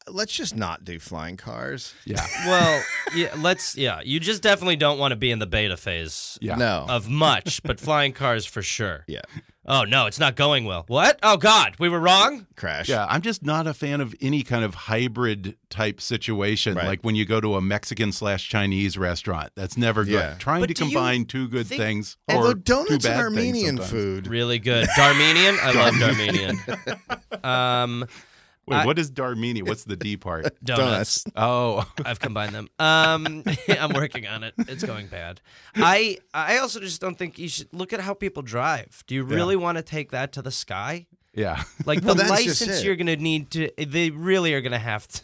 let's 0.07 0.33
just 0.33 0.55
not 0.55 0.83
do 0.83 0.99
flying 0.99 1.37
cars. 1.37 1.93
yeah, 2.05 2.25
well, 2.45 2.83
yeah, 3.15 3.33
let's 3.37 3.77
yeah. 3.77 4.01
You 4.03 4.19
just 4.19 4.41
definitely 4.41 4.75
don't 4.75 4.99
want 4.99 5.11
to 5.11 5.15
be 5.15 5.31
in 5.31 5.39
the 5.39 5.47
beta 5.47 5.77
phase 5.77 6.37
yeah. 6.41 6.55
No. 6.55 6.85
of 6.89 7.09
much, 7.09 7.61
but 7.63 7.79
flying 7.79 8.13
cars 8.13 8.45
for 8.45 8.61
sure. 8.61 9.03
yeah. 9.07 9.21
Oh 9.65 9.83
no, 9.85 10.07
it's 10.07 10.19
not 10.19 10.35
going 10.35 10.65
well. 10.65 10.83
What? 10.87 11.19
Oh 11.23 11.37
God, 11.37 11.75
we 11.79 11.87
were 11.87 11.99
wrong. 11.99 12.47
Crash. 12.57 12.89
Yeah, 12.89 13.05
I'm 13.09 13.21
just 13.21 13.43
not 13.43 13.65
a 13.65 13.73
fan 13.73 14.01
of 14.01 14.13
any 14.19 14.43
kind 14.43 14.65
of 14.65 14.75
hybrid 14.75 15.55
type 15.69 16.01
situation, 16.01 16.75
Right. 16.75 16.85
like 16.85 17.01
when 17.03 17.15
you 17.15 17.25
go 17.25 17.39
to 17.39 17.55
a 17.55 17.61
Mexican 17.61 18.11
slash 18.11 18.49
Chinese 18.49 18.97
restaurant. 18.97 19.51
That's 19.55 19.77
never 19.77 20.03
good. 20.03 20.13
Yeah. 20.13 20.35
Trying 20.37 20.61
But 20.61 20.67
to 20.67 20.73
combine 20.73 21.25
two 21.25 21.47
good 21.47 21.67
think- 21.67 21.81
things 21.81 22.17
Although 22.29 22.49
or 22.49 22.53
two 22.55 22.59
donuts 22.61 23.05
bad 23.05 23.19
and 23.25 23.35
things 23.35 23.37
Armenian 23.37 23.65
sometimes. 23.77 23.89
food. 23.91 24.27
Really 24.27 24.59
good. 24.59 24.87
Darmenian. 24.97 25.57
I 25.61 25.71
love 25.71 25.93
Darmenian. 25.95 26.59
Um, 27.43 28.05
Wait, 28.65 28.77
I- 28.77 28.85
what 28.85 28.97
is 28.97 29.11
Darmini? 29.11 29.61
What's 29.67 29.83
the 29.83 29.95
D 29.97 30.15
part? 30.27 30.55
donuts. 30.63 31.25
oh, 31.35 31.85
I've 32.05 32.19
combined 32.19 32.55
them. 32.55 32.69
Um, 32.79 33.43
I'm 33.69 33.93
working 33.93 34.25
on 34.27 34.43
it. 34.43 34.53
It's 34.57 34.83
going 34.83 35.07
bad. 35.07 35.41
I 35.75 36.17
I 36.33 36.57
also 36.59 36.79
just 36.79 37.01
don't 37.01 37.17
think 37.17 37.37
you 37.37 37.49
should 37.49 37.73
look 37.73 37.93
at 37.93 37.99
how 37.99 38.13
people 38.13 38.41
drive. 38.43 39.03
Do 39.07 39.15
you 39.15 39.23
really 39.23 39.55
want 39.55 39.77
to 39.77 39.83
take 39.83 40.11
that 40.11 40.31
to 40.33 40.41
the 40.41 40.51
sky? 40.51 41.07
yeah. 41.33 41.63
Like 41.85 42.03
Well, 42.03 42.15
the 42.15 42.23
that's 42.23 42.29
license 42.29 42.83
you're 42.83 42.95
going 42.95 43.07
to 43.07 43.17
need 43.17 43.49
to. 43.51 43.69
They 43.77 44.11
really 44.11 44.53
are 44.53 44.61
going 44.61 44.71
to 44.71 44.77
have 44.77 45.07
to. 45.07 45.21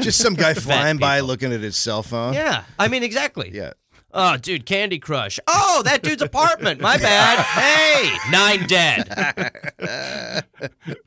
Just 0.00 0.18
some 0.20 0.34
guy 0.34 0.52
vet 0.54 0.62
flying 0.62 0.98
by 0.98 1.20
looking 1.20 1.52
at 1.52 1.60
his 1.60 1.76
cell 1.76 2.02
phone. 2.02 2.34
Yeah, 2.34 2.64
I 2.78 2.88
mean 2.88 3.02
exactly. 3.02 3.50
Yeah. 3.54 3.72
Oh, 4.12 4.38
dude, 4.38 4.64
Candy 4.64 4.98
Crush. 4.98 5.38
Oh, 5.46 5.82
that 5.84 6.02
dude's 6.02 6.22
apartment. 6.22 6.80
My 6.80 6.96
bad. 6.96 7.38
Hey, 7.44 8.16
nine 8.30 8.66
dead. 8.66 10.44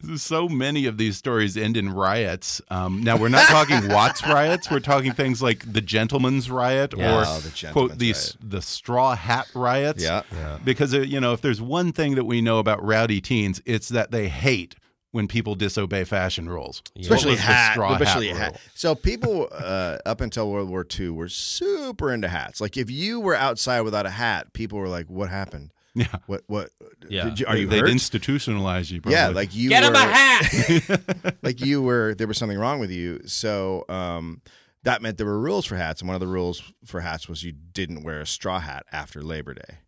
so 0.17 0.47
many 0.47 0.85
of 0.85 0.97
these 0.97 1.17
stories 1.17 1.57
end 1.57 1.77
in 1.77 1.91
riots. 1.91 2.61
Um, 2.69 3.01
now 3.03 3.17
we're 3.17 3.29
not 3.29 3.47
talking 3.47 3.87
Watts 3.89 4.25
riots. 4.25 4.69
We're 4.69 4.79
talking 4.81 5.13
things 5.13 5.41
like 5.41 5.71
the 5.73 5.81
Gentleman's 5.81 6.51
Riot 6.51 6.93
Yeah. 6.95 7.17
or 7.21 7.23
Oh, 7.25 7.39
the 7.39 7.49
quote 7.49 7.97
Gentleman's 7.97 7.97
the 7.97 8.11
Riot. 8.11 8.35
the 8.51 8.61
straw 8.61 9.15
hat 9.15 9.47
riots. 9.55 10.03
Yeah. 10.03 10.21
Because 10.63 10.93
uh, 10.93 10.99
you 10.99 11.19
know, 11.19 11.33
if 11.33 11.41
there's 11.41 11.61
one 11.61 11.91
thing 11.91 12.15
that 12.15 12.25
we 12.25 12.39
know 12.41 12.59
about 12.59 12.83
rowdy 12.83 13.19
teens, 13.19 13.61
it's 13.65 13.89
that 13.89 14.11
they 14.11 14.27
hate 14.29 14.75
when 15.12 15.28
people 15.28 15.56
disobey 15.56 16.04
fashion 16.06 16.47
rules, 16.50 16.82
Especially 16.97 17.32
What 17.32 17.32
was 17.32 17.39
the 17.39 17.43
hat, 17.43 17.74
straw 17.74 17.93
especially 17.93 18.30
hat, 18.30 18.54
hat. 18.54 18.62
So 18.74 18.95
people 18.95 19.50
uh, 19.52 19.97
up 20.06 20.21
until 20.21 20.50
World 20.50 20.69
War 20.69 20.86
II 21.00 21.10
were 21.10 21.30
super 21.30 22.13
into 22.13 22.28
hats. 22.28 22.62
Like 22.62 22.78
if 22.78 22.89
you 22.89 23.19
were 23.19 23.36
outside 23.36 23.82
without 23.82 24.06
a 24.06 24.10
hat, 24.10 24.54
people 24.54 24.80
were 24.80 24.88
like, 24.88 25.10
"What 25.10 25.30
happened? 25.30 25.71
Yeah. 25.93 26.08
What? 26.28 26.43
What? 26.47 26.69
Yeah. 27.10 27.26
Did 27.26 27.39
you, 27.41 27.45
are 27.47 27.58
you 27.58 27.67
They'd 27.67 27.82
hurt?" 27.82 27.89
institutionalize 27.89 28.89
you. 28.89 29.02
Probably. 29.02 29.17
yeah, 29.17 29.28
like 29.28 29.54
you 29.54 29.69
Get 29.69 29.84
were, 29.84 29.89
him 29.89 29.95
a 29.95 30.00
hat. 30.00 31.36
like 31.41 31.60
you 31.60 31.82
were 31.82 32.15
there 32.15 32.28
was 32.28 32.38
something 32.38 32.58
wrong 32.58 32.80
with 32.80 32.91
you. 32.91 33.21
So 33.26 33.84
um, 33.89 34.41
that 34.84 35.02
meant 35.02 35.17
there 35.17 35.28
were 35.28 35.39
rules 35.39 35.65
for 35.65 35.76
hats, 35.76 36.02
and 36.02 36.08
one 36.08 36.15
of 36.15 36.21
the 36.21 36.28
rules 36.28 36.63
for 36.86 37.02
hats 37.02 37.28
was 37.28 37.43
you 37.43 37.52
didn't 37.52 38.04
wear 38.04 38.21
a 38.21 38.26
straw 38.26 38.60
hat 38.60 38.86
after 38.91 39.21
Labor 39.21 39.54
Day. 39.54 39.80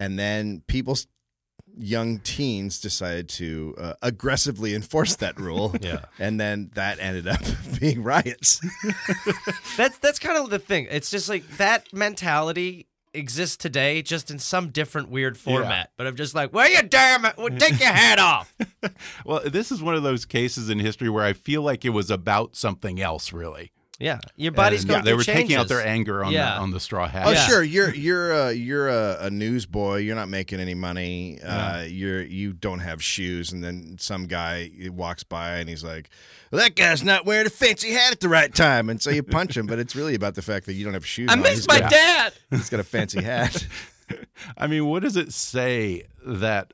And 0.00 0.18
then 0.18 0.64
people, 0.66 0.96
young 1.78 2.18
teens, 2.20 2.80
decided 2.80 3.28
to 3.30 3.74
uh, 3.78 3.92
aggressively 4.02 4.74
enforce 4.74 5.16
that 5.16 5.38
rule. 5.38 5.74
Yeah. 5.82 6.04
and 6.18 6.38
then 6.38 6.70
that 6.74 6.98
ended 7.00 7.26
up 7.26 7.40
being 7.80 8.02
riots. 8.02 8.60
That's 9.76 9.98
that's 9.98 10.18
kind 10.18 10.38
of 10.38 10.50
the 10.50 10.58
thing. 10.58 10.86
It's 10.90 11.10
just 11.10 11.28
like 11.28 11.46
that 11.56 11.92
mentality 11.92 12.86
exists 13.14 13.56
today, 13.56 14.00
just 14.02 14.30
in 14.30 14.38
some 14.38 14.68
different 14.70 15.08
weird 15.10 15.36
format. 15.36 15.90
But 15.96 16.06
I'm 16.06 16.16
just 16.16 16.34
like, 16.34 16.52
well, 16.52 16.68
you 16.70 16.82
damn 16.82 17.24
it, 17.24 17.36
well, 17.36 17.48
take 17.50 17.80
your 17.80 17.88
hat 17.92 18.18
off. 18.18 18.54
well, 19.24 19.40
this 19.44 19.72
is 19.72 19.82
one 19.82 19.94
of 19.94 20.02
those 20.02 20.24
cases 20.24 20.70
in 20.70 20.78
history 20.78 21.08
where 21.10 21.24
I 21.24 21.32
feel 21.32 21.62
like 21.62 21.84
it 21.84 21.90
was 21.90 22.10
about 22.10 22.54
something 22.56 23.00
else, 23.00 23.32
really. 23.32 23.72
Yeah, 23.98 24.18
your 24.36 24.52
body's 24.52 24.80
And 24.82 24.90
going 24.90 25.04
they 25.04 25.10
through 25.10 25.18
were 25.18 25.24
taking 25.24 25.54
out 25.56 25.68
their 25.68 25.86
anger 25.86 26.24
on 26.24 26.32
Yeah. 26.32 26.54
the 26.54 26.60
on 26.60 26.70
the 26.72 26.80
straw 26.80 27.06
hat. 27.06 27.26
Oh, 27.26 27.30
Yeah. 27.30 27.46
sure. 27.46 27.62
You're 27.62 27.94
you're 27.94 28.32
a 28.32 28.52
you're 28.52 28.88
a, 28.88 29.18
a 29.26 29.30
newsboy. 29.30 29.98
You're 29.98 30.16
not 30.16 30.28
making 30.28 30.60
any 30.60 30.74
money. 30.74 31.38
Uh, 31.40 31.82
you're 31.86 32.22
you 32.22 32.52
don't 32.52 32.80
have 32.80 33.02
shoes, 33.02 33.52
and 33.52 33.62
then 33.62 33.96
some 34.00 34.26
guy 34.26 34.70
walks 34.88 35.22
by 35.24 35.58
and 35.58 35.68
he's 35.68 35.84
like, 35.84 36.08
well, 36.50 36.60
"That 36.62 36.74
guy's 36.74 37.04
not 37.04 37.26
wearing 37.26 37.46
a 37.46 37.50
fancy 37.50 37.92
hat 37.92 38.12
at 38.12 38.20
the 38.20 38.28
right 38.28 38.52
time," 38.52 38.88
and 38.90 39.00
so 39.00 39.10
you 39.10 39.22
punch 39.22 39.56
him. 39.56 39.66
But 39.66 39.78
it's 39.78 39.94
really 39.94 40.14
about 40.14 40.34
the 40.34 40.42
fact 40.42 40.66
that 40.66 40.72
you 40.72 40.84
don't 40.84 40.94
have 40.94 41.06
shoes. 41.06 41.28
I 41.30 41.34
on. 41.34 41.42
miss 41.42 41.54
He's 41.58 41.68
my 41.68 41.80
got, 41.80 41.90
dad. 41.90 42.32
He's 42.50 42.70
got 42.70 42.80
a 42.80 42.84
fancy 42.84 43.22
hat. 43.22 43.66
I 44.58 44.66
mean, 44.66 44.86
what 44.86 45.02
does 45.02 45.16
it 45.16 45.32
say 45.32 46.04
that 46.26 46.72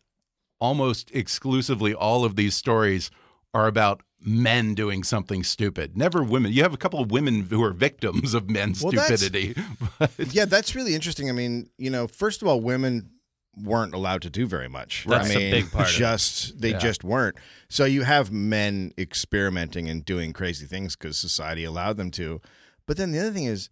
almost 0.60 1.10
exclusively 1.12 1.94
all 1.94 2.24
of 2.24 2.36
these 2.36 2.54
stories 2.56 3.10
are 3.54 3.66
about 3.66 4.02
men 4.20 4.74
doing 4.74 5.02
something 5.04 5.42
stupid? 5.44 5.96
Never 5.96 6.22
women. 6.22 6.52
You 6.52 6.62
have 6.62 6.74
a 6.74 6.78
couple 6.78 7.00
of 7.00 7.10
women 7.10 7.42
who 7.42 7.62
are 7.62 7.72
victims 7.72 8.34
of 8.34 8.50
men's 8.50 8.82
Well, 8.82 8.92
stupidity. 8.92 9.54
But 9.98 10.32
yeah, 10.34 10.44
that's 10.44 10.74
really 10.74 10.94
interesting. 10.94 11.28
I 11.28 11.32
mean, 11.32 11.70
you 11.78 11.90
know, 11.90 12.06
first 12.08 12.42
of 12.42 12.48
all, 12.48 12.60
women 12.60 13.10
weren't 13.56 13.92
allowed 13.94 14.22
to 14.22 14.30
do 14.30 14.46
very 14.46 14.68
much. 14.68 15.04
That's 15.08 15.30
I 15.30 15.34
a 15.34 15.38
mean, 15.38 15.50
big 15.50 15.70
part 15.72 15.88
of 15.88 15.94
it. 15.94 15.98
Just 15.98 16.60
they 16.60 16.70
Yeah. 16.70 16.78
just 16.78 17.02
weren't. 17.02 17.36
So 17.68 17.84
you 17.84 18.02
have 18.02 18.30
men 18.30 18.92
experimenting 18.96 19.88
and 19.88 20.04
doing 20.04 20.32
crazy 20.32 20.66
things 20.66 20.94
because 20.94 21.18
society 21.18 21.64
allowed 21.64 21.96
them 21.96 22.10
to. 22.12 22.40
But 22.86 22.96
then 22.96 23.10
the 23.12 23.18
other 23.18 23.32
thing 23.32 23.44
is, 23.46 23.68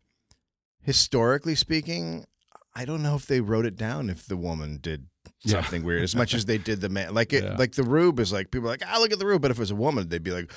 historically 0.82 1.54
speaking, 1.54 2.26
I 2.74 2.84
don't 2.84 3.02
know 3.02 3.14
if 3.16 3.26
they 3.26 3.40
wrote 3.40 3.64
it 3.66 3.76
down 3.76 4.10
if 4.10 4.26
the 4.26 4.36
woman 4.36 4.78
did 4.82 5.06
Yeah. 5.46 5.62
something 5.62 5.82
weird 5.84 6.02
as 6.02 6.14
much 6.16 6.34
as 6.34 6.44
they 6.44 6.58
did 6.58 6.80
the 6.80 6.88
man. 6.88 7.14
Like 7.14 7.32
it, 7.32 7.44
Yeah. 7.44 7.56
like 7.56 7.72
the 7.72 7.82
rube 7.82 8.20
is 8.20 8.32
like 8.32 8.50
people 8.50 8.68
are 8.68 8.72
like, 8.72 8.82
ah, 8.86 8.98
look 8.98 9.12
at 9.12 9.18
the 9.18 9.26
rube. 9.26 9.42
But 9.42 9.50
if 9.50 9.56
it 9.58 9.60
was 9.60 9.70
a 9.70 9.76
woman, 9.76 10.08
they'd 10.08 10.22
be 10.22 10.32
like, 10.32 10.52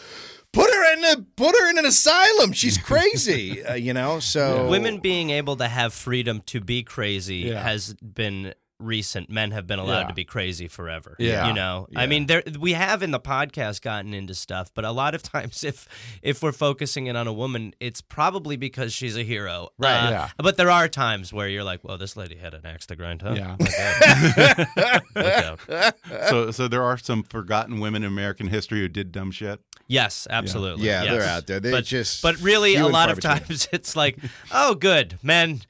put 0.53 0.69
her 0.69 0.93
in 0.93 1.03
a 1.05 1.21
put 1.35 1.55
her 1.59 1.69
in 1.69 1.77
an 1.77 1.85
asylum. 1.85 2.51
She's 2.53 2.77
crazy, 2.91 3.63
uh, 3.63 3.75
you 3.75 3.93
know. 3.93 4.19
So 4.19 4.67
Women 4.69 4.99
being 4.99 5.29
able 5.29 5.55
to 5.57 5.67
have 5.67 5.93
freedom 5.93 6.41
to 6.47 6.59
be 6.59 6.83
crazy 6.83 7.37
Yeah. 7.37 7.61
has 7.63 7.93
been 7.95 8.53
recent 8.79 9.29
men 9.29 9.51
have 9.51 9.67
been 9.67 9.79
allowed 9.79 10.01
Yeah. 10.01 10.07
to 10.07 10.13
be 10.13 10.23
crazy 10.23 10.67
forever. 10.67 11.15
Yeah. 11.19 11.47
you 11.47 11.53
know, 11.53 11.87
I 11.95 12.05
mean, 12.07 12.25
there 12.27 12.43
we 12.59 12.73
have 12.73 13.03
in 13.03 13.11
the 13.11 13.19
podcast 13.19 13.81
gotten 13.81 14.13
into 14.13 14.33
stuff, 14.33 14.71
but 14.73 14.85
a 14.85 14.91
lot 14.91 15.13
of 15.15 15.21
times, 15.35 15.63
if 15.63 15.87
if 16.21 16.41
we're 16.41 16.51
focusing 16.53 17.07
in 17.07 17.15
on 17.15 17.27
a 17.27 17.33
woman, 17.33 17.73
it's 17.79 18.01
probably 18.01 18.55
because 18.55 18.93
she's 18.93 19.17
a 19.17 19.23
hero, 19.23 19.69
Right, 19.77 20.07
Uh, 20.07 20.09
yeah. 20.11 20.29
But 20.37 20.57
there 20.57 20.71
are 20.71 20.87
times 20.87 21.31
where 21.33 21.47
you're 21.49 21.63
like, 21.63 21.83
well, 21.83 21.97
this 21.97 22.15
lady 22.17 22.35
had 22.37 22.53
an 22.53 22.65
axe 22.65 22.85
to 22.87 22.95
grind, 22.95 23.21
huh? 23.21 23.33
Yeah. 23.35 23.55
Look 23.59 24.99
out. 25.15 25.95
so, 26.29 26.51
so 26.51 26.67
there 26.67 26.83
are 26.83 26.97
some 26.97 27.23
forgotten 27.23 27.79
women 27.79 28.03
in 28.03 28.07
American 28.07 28.47
history 28.47 28.79
who 28.79 28.87
did 28.87 29.11
dumb 29.11 29.31
shit. 29.31 29.59
Yes, 29.87 30.27
absolutely. 30.29 30.85
Yeah, 30.85 31.03
yes. 31.03 31.11
they're 31.11 31.23
out 31.29 31.47
there. 31.47 31.59
They 31.59 31.71
but, 31.71 31.83
just 31.83 32.21
but 32.21 32.39
really, 32.41 32.75
a 32.75 32.87
lot 32.87 33.09
of 33.09 33.19
times 33.19 33.67
it's 33.71 33.95
like, 33.95 34.17
oh, 34.51 34.75
good 34.75 35.17
men 35.23 35.61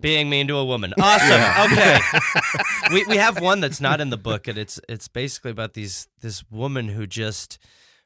being 0.00 0.28
mean 0.30 0.46
to 0.48 0.56
a 0.56 0.64
woman. 0.64 0.92
Awesome. 1.00 1.72
Okay. 1.72 1.98
we 2.92 3.04
we 3.06 3.16
have 3.16 3.40
one 3.40 3.60
that's 3.60 3.80
not 3.80 4.00
in 4.00 4.10
the 4.10 4.16
book, 4.16 4.48
and 4.48 4.58
it's 4.58 4.80
it's 4.88 5.08
basically 5.08 5.50
about 5.50 5.74
these 5.74 6.08
this 6.20 6.44
woman 6.50 6.88
who 6.88 7.06
just. 7.06 7.58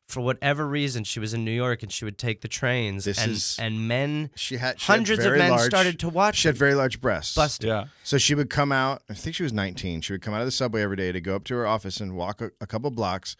For 0.09 0.21
whatever 0.21 0.67
reason, 0.67 1.05
she 1.05 1.21
was 1.21 1.35
in 1.35 1.45
New 1.45 1.53
York 1.53 1.85
and 1.85 1.93
she 1.93 2.05
would 2.05 2.19
take 2.19 2.41
the 2.41 2.49
trains, 2.49 3.05
This 3.05 3.17
and 3.23 3.31
is- 3.31 3.57
and 3.61 3.87
men, 3.87 4.31
She 4.35 4.57
had 4.57 4.81
she 4.81 4.87
had 4.91 4.97
hundreds 4.97 5.25
of 5.25 5.37
men 5.37 5.51
large- 5.51 5.67
started 5.71 6.01
to 6.01 6.09
watch. 6.09 6.39
She 6.39 6.49
had 6.49 6.57
very 6.59 6.75
large 6.75 7.01
breasts. 7.01 7.37
Busted. 7.37 7.69
Yeah. 7.69 7.85
So 8.03 8.19
she 8.19 8.35
would 8.35 8.51
come 8.51 8.73
out. 8.73 9.05
I 9.09 9.15
think 9.15 9.37
she 9.37 9.45
was 9.45 9.53
19. 9.53 10.01
She 10.01 10.13
would 10.13 10.21
come 10.21 10.35
out 10.35 10.41
of 10.41 10.49
the 10.49 10.51
subway 10.51 10.83
every 10.83 10.97
day 10.97 11.13
to 11.13 11.21
go 11.21 11.37
up 11.37 11.45
to 11.45 11.55
her 11.55 11.65
office 11.65 12.01
and 12.01 12.17
walk 12.17 12.41
a, 12.41 12.51
a 12.61 12.67
couple 12.67 12.91
blocks. 12.91 13.37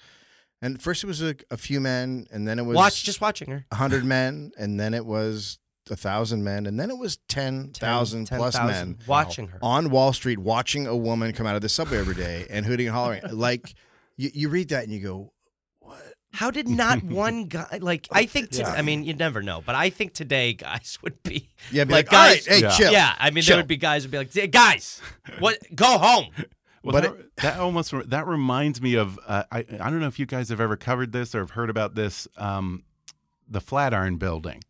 And 0.63 0.81
first 0.81 1.03
it 1.03 1.09
was 1.09 1.21
a, 1.21 1.35
a 1.51 1.57
few 1.57 1.81
men, 1.81 2.29
and 2.31 2.47
then 2.47 2.61
it 2.61 2.63
was 2.65 2.77
Watch, 2.77 3.03
just 3.03 3.21
watching 3.21 3.51
her. 3.51 3.67
a 3.73 3.75
hundred 3.75 4.05
men, 4.05 4.53
and 4.57 4.79
then 4.79 4.95
it 4.95 5.05
was 5.05 5.59
a 5.91 5.97
thousand 5.97 6.45
men, 6.45 6.67
and 6.67 6.79
then 6.79 6.91
it 6.91 6.99
was 6.99 7.19
ten 7.29 7.71
thousand 7.73 8.29
plus 8.29 8.55
10,000 8.55 8.67
men 8.67 8.99
watching 9.07 9.49
her. 9.49 9.59
on 9.63 9.91
Wall 9.91 10.13
Street 10.13 10.39
watching 10.39 10.87
a 10.87 10.97
woman 10.97 11.33
come 11.33 11.47
out 11.47 11.57
of 11.57 11.63
the 11.63 11.69
subway 11.69 11.99
every 11.99 12.15
day 12.15 12.47
and 12.51 12.67
hooting 12.67 12.87
and 12.87 12.95
hollering. 12.95 13.23
Like 13.33 13.75
you, 14.17 14.31
you 14.35 14.49
read 14.49 14.69
that 14.69 14.85
and 14.85 14.93
you 14.93 15.01
go, 15.01 15.33
"What? 15.81 16.01
How 16.33 16.51
did 16.51 16.69
not 16.69 17.03
one 17.05 17.45
guy 17.47 17.79
like? 17.81 18.07
I 18.13 18.27
think. 18.27 18.51
To, 18.51 18.59
Yeah. 18.59 18.69
I 18.73 18.83
mean, 18.83 19.05
you 19.05 19.15
never 19.15 19.43
know, 19.43 19.63
but 19.65 19.75
I 19.75 19.91
think 19.91 20.13
today 20.13 20.53
guys 20.53 20.99
would 21.03 21.23
be 21.23 21.49
yeah, 21.73 21.85
be 21.85 21.95
like, 21.95 22.13
like, 22.13 22.45
guys. 22.45 22.49
right, 22.49 22.57
hey, 22.57 22.63
Yeah. 22.63 22.71
chill. 22.77 22.93
Yeah, 22.93 23.15
I 23.19 23.31
mean, 23.31 23.43
Chill. 23.43 23.55
there 23.57 23.63
would 23.63 23.69
be 23.69 23.77
guys 23.79 24.03
who'd 24.03 24.11
be 24.13 24.19
like, 24.19 24.33
"Hey, 24.33 24.47
guys, 24.47 25.01
what? 25.39 25.59
Go 25.75 25.99
home. 25.99 26.27
Well, 26.83 26.93
But 26.95 27.03
that, 27.03 27.37
that 27.43 27.59
almost 27.59 27.93
that 28.09 28.27
reminds 28.27 28.81
me 28.81 28.95
of 28.95 29.19
uh, 29.27 29.43
I 29.53 29.59
I 29.59 29.91
don't 29.91 30.01
know 30.01 30.07
if 30.07 30.19
you 30.19 30.25
guys 30.25 30.49
have 30.49 30.63
ever 30.63 30.79
covered 30.79 31.13
this 31.13 31.35
or 31.35 31.41
have 31.41 31.51
heard 31.51 31.69
about 31.69 31.95
this 31.95 32.27
um, 32.39 32.85
the 33.47 33.61
Flatiron 33.61 34.17
Building. 34.17 34.63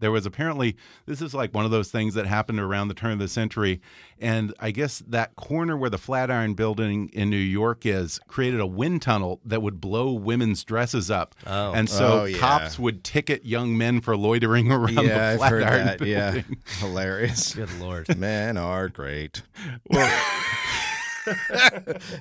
There 0.00 0.10
was 0.10 0.26
apparently 0.26 0.76
this 1.06 1.22
is 1.22 1.32
like 1.34 1.54
one 1.54 1.64
of 1.64 1.70
those 1.70 1.90
things 1.90 2.14
that 2.14 2.26
happened 2.26 2.58
around 2.58 2.88
the 2.88 2.94
turn 2.94 3.12
of 3.12 3.18
the 3.20 3.28
century, 3.28 3.80
and 4.18 4.52
I 4.58 4.70
guess 4.70 5.02
that 5.08 5.36
corner 5.36 5.76
where 5.76 5.90
the 5.90 5.98
Flatiron 5.98 6.54
Building 6.54 7.08
in 7.12 7.30
New 7.30 7.36
York 7.36 7.86
is 7.86 8.18
created 8.26 8.60
a 8.60 8.66
wind 8.66 9.02
tunnel 9.02 9.40
that 9.44 9.62
would 9.62 9.80
blow 9.80 10.12
women's 10.12 10.64
dresses 10.64 11.10
up, 11.10 11.34
Oh. 11.46 11.72
and 11.72 11.88
so 11.88 12.22
Oh, 12.22 12.24
yeah. 12.24 12.38
cops 12.38 12.78
would 12.78 13.04
ticket 13.04 13.44
young 13.44 13.76
men 13.78 14.00
for 14.00 14.16
loitering 14.16 14.72
around 14.72 14.94
Yeah, 15.06 15.36
the 15.36 15.42
I've 15.44 15.50
heard 15.50 15.62
Flatiron 15.62 15.86
that. 15.86 15.98
Building. 15.98 16.14
Yeah, 16.16 16.42
hilarious. 16.78 17.54
Good 17.54 17.78
lord. 17.78 18.18
Men 18.18 18.56
are 18.56 18.88
great. 18.88 19.42
Well, 19.88 20.10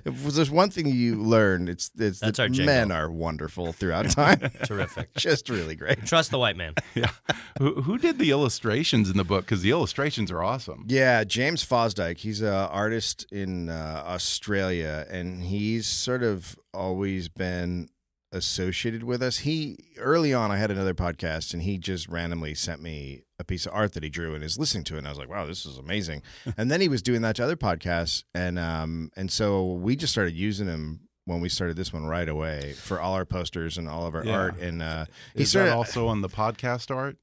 if 0.05 0.24
there's 0.34 0.51
one 0.51 0.70
thing 0.70 0.88
you 0.88 1.16
learn, 1.16 1.68
it's 1.68 1.91
it's 1.97 2.20
That's 2.20 2.38
that 2.38 2.39
our 2.39 2.49
jingle. 2.49 2.66
men 2.66 2.91
are 2.91 3.10
wonderful 3.12 3.74
throughout 3.74 4.10
time. 4.10 4.39
Terrific. 4.64 5.14
Just 5.18 5.49
really 5.49 5.76
great. 5.76 6.05
Trust 6.05 6.32
the 6.32 6.39
white 6.39 6.57
man. 6.57 6.74
yeah, 6.95 7.12
who, 7.57 7.82
who 7.82 7.97
did 7.97 8.20
the 8.20 8.32
illustrations 8.32 9.10
in 9.10 9.18
the 9.18 9.24
book? 9.24 9.45
Because 9.45 9.62
the 9.62 9.72
illustrations 9.72 10.32
are 10.32 10.43
awesome. 10.43 10.86
Yeah, 10.88 11.24
James 11.24 11.66
Fosdike. 11.66 12.18
He's 12.18 12.41
an 12.41 12.53
artist 12.53 13.26
in 13.32 13.70
uh, 13.70 14.03
Australia, 14.05 15.05
and 15.10 15.43
he's 15.43 15.88
sort 15.88 16.24
of 16.24 16.57
always 16.74 17.30
been 17.30 17.89
associated 18.32 19.04
with 19.04 19.22
us. 19.22 19.40
He 19.40 19.78
early 19.98 20.34
on, 20.34 20.52
I 20.52 20.58
had 20.58 20.72
another 20.72 20.94
podcast, 20.94 21.54
and 21.54 21.64
he 21.64 21.78
just 21.78 22.08
randomly 22.08 22.54
sent 22.56 22.82
me 22.82 23.24
a 23.40 23.44
piece 23.44 23.66
of 23.66 23.74
art 23.74 23.94
that 23.94 24.04
he 24.04 24.10
drew, 24.10 24.36
and 24.36 24.44
is 24.44 24.58
listening 24.58 24.84
to 24.86 24.96
it. 24.96 25.00
And 25.00 25.08
I 25.08 25.12
was 25.12 25.20
like, 25.20 25.30
"Wow, 25.30 25.46
this 25.46 25.66
is 25.66 25.78
amazing!" 25.78 26.22
and 26.58 26.70
then 26.70 26.82
he 26.82 26.88
was 26.88 27.02
doing 27.02 27.22
that 27.24 27.36
to 27.38 27.44
other 27.44 27.56
podcasts, 27.56 28.24
and 28.34 28.60
um, 28.60 29.12
and 29.16 29.32
so 29.32 29.74
we 29.74 29.96
just 29.96 30.14
started 30.14 30.34
using 30.36 30.68
him 30.68 31.02
when 31.26 31.42
we 31.42 31.50
started 31.50 31.76
this 31.78 31.94
one 31.94 32.06
right 32.06 32.28
away 32.28 32.74
for 32.74 33.00
all 33.00 33.14
our 33.14 33.26
posters 33.26 33.78
and 33.78 33.88
all 33.88 34.08
of 34.08 34.16
our 34.16 34.26
Yeah. 34.26 34.36
art. 34.38 34.58
And 34.60 34.82
uh, 34.82 35.06
he 35.36 35.44
Is 35.44 35.52
started 35.52 35.70
that 35.70 35.76
also 35.78 36.08
on 36.08 36.22
the 36.22 36.30
podcast 36.30 36.90
art 36.96 37.18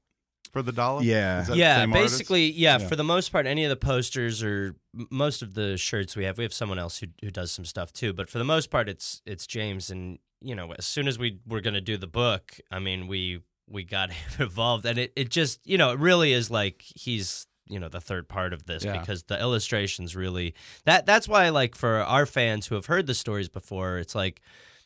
for 0.53 0.61
the 0.61 0.71
Dollop? 0.71 1.03
Yeah. 1.03 1.41
Is 1.41 1.47
that 1.47 1.53
the 1.53 1.59
Yeah, 1.59 1.85
basically, 1.87 2.49
yeah, 2.51 2.77
Yeah. 2.79 2.87
For 2.87 2.95
the 2.95 3.03
most 3.03 3.33
part, 3.33 3.45
any 3.45 3.65
of 3.65 3.69
the 3.69 3.75
posters 3.75 4.41
or 4.41 4.75
most 4.93 5.41
of 5.41 5.55
the 5.55 5.75
shirts 5.75 6.15
we 6.15 6.23
have, 6.23 6.37
we 6.37 6.45
have 6.45 6.53
someone 6.53 6.79
else 6.79 6.99
who 6.99 7.07
who 7.21 7.31
does 7.31 7.51
some 7.51 7.65
stuff 7.65 7.91
too. 7.91 8.13
But 8.13 8.29
for 8.29 8.37
the 8.37 8.45
most 8.45 8.71
part, 8.71 8.87
it's 8.87 9.21
it's 9.25 9.45
James. 9.45 9.89
And 9.89 10.19
you 10.41 10.55
know, 10.55 10.71
as 10.77 10.85
soon 10.85 11.07
as 11.07 11.17
we 11.19 11.39
were 11.47 11.61
going 11.61 11.73
to 11.73 11.81
do 11.81 11.97
the 11.97 12.07
book, 12.07 12.57
I 12.71 12.79
mean, 12.79 13.07
we 13.07 13.41
we 13.69 13.83
got 13.83 14.11
him 14.11 14.27
involved, 14.47 14.85
and 14.85 14.97
it 14.97 15.13
it 15.15 15.29
just 15.29 15.59
you 15.65 15.77
know 15.77 15.91
it 15.91 15.99
really 15.99 16.31
is 16.33 16.49
like 16.51 16.83
he's 16.95 17.47
you 17.69 17.79
know 17.79 17.89
the 17.89 17.99
third 17.99 18.29
part 18.29 18.53
of 18.53 18.65
this 18.65 18.83
Yeah. 18.85 18.97
because 18.97 19.23
the 19.23 19.37
illustrations 19.39 20.15
really 20.15 20.53
that 20.85 21.05
that's 21.05 21.27
why 21.27 21.49
like 21.49 21.75
for 21.75 21.97
our 22.01 22.25
fans 22.25 22.67
who 22.67 22.75
have 22.75 22.85
heard 22.85 23.07
the 23.07 23.13
stories 23.13 23.49
before, 23.49 23.97
it's 23.97 24.15
like 24.15 24.41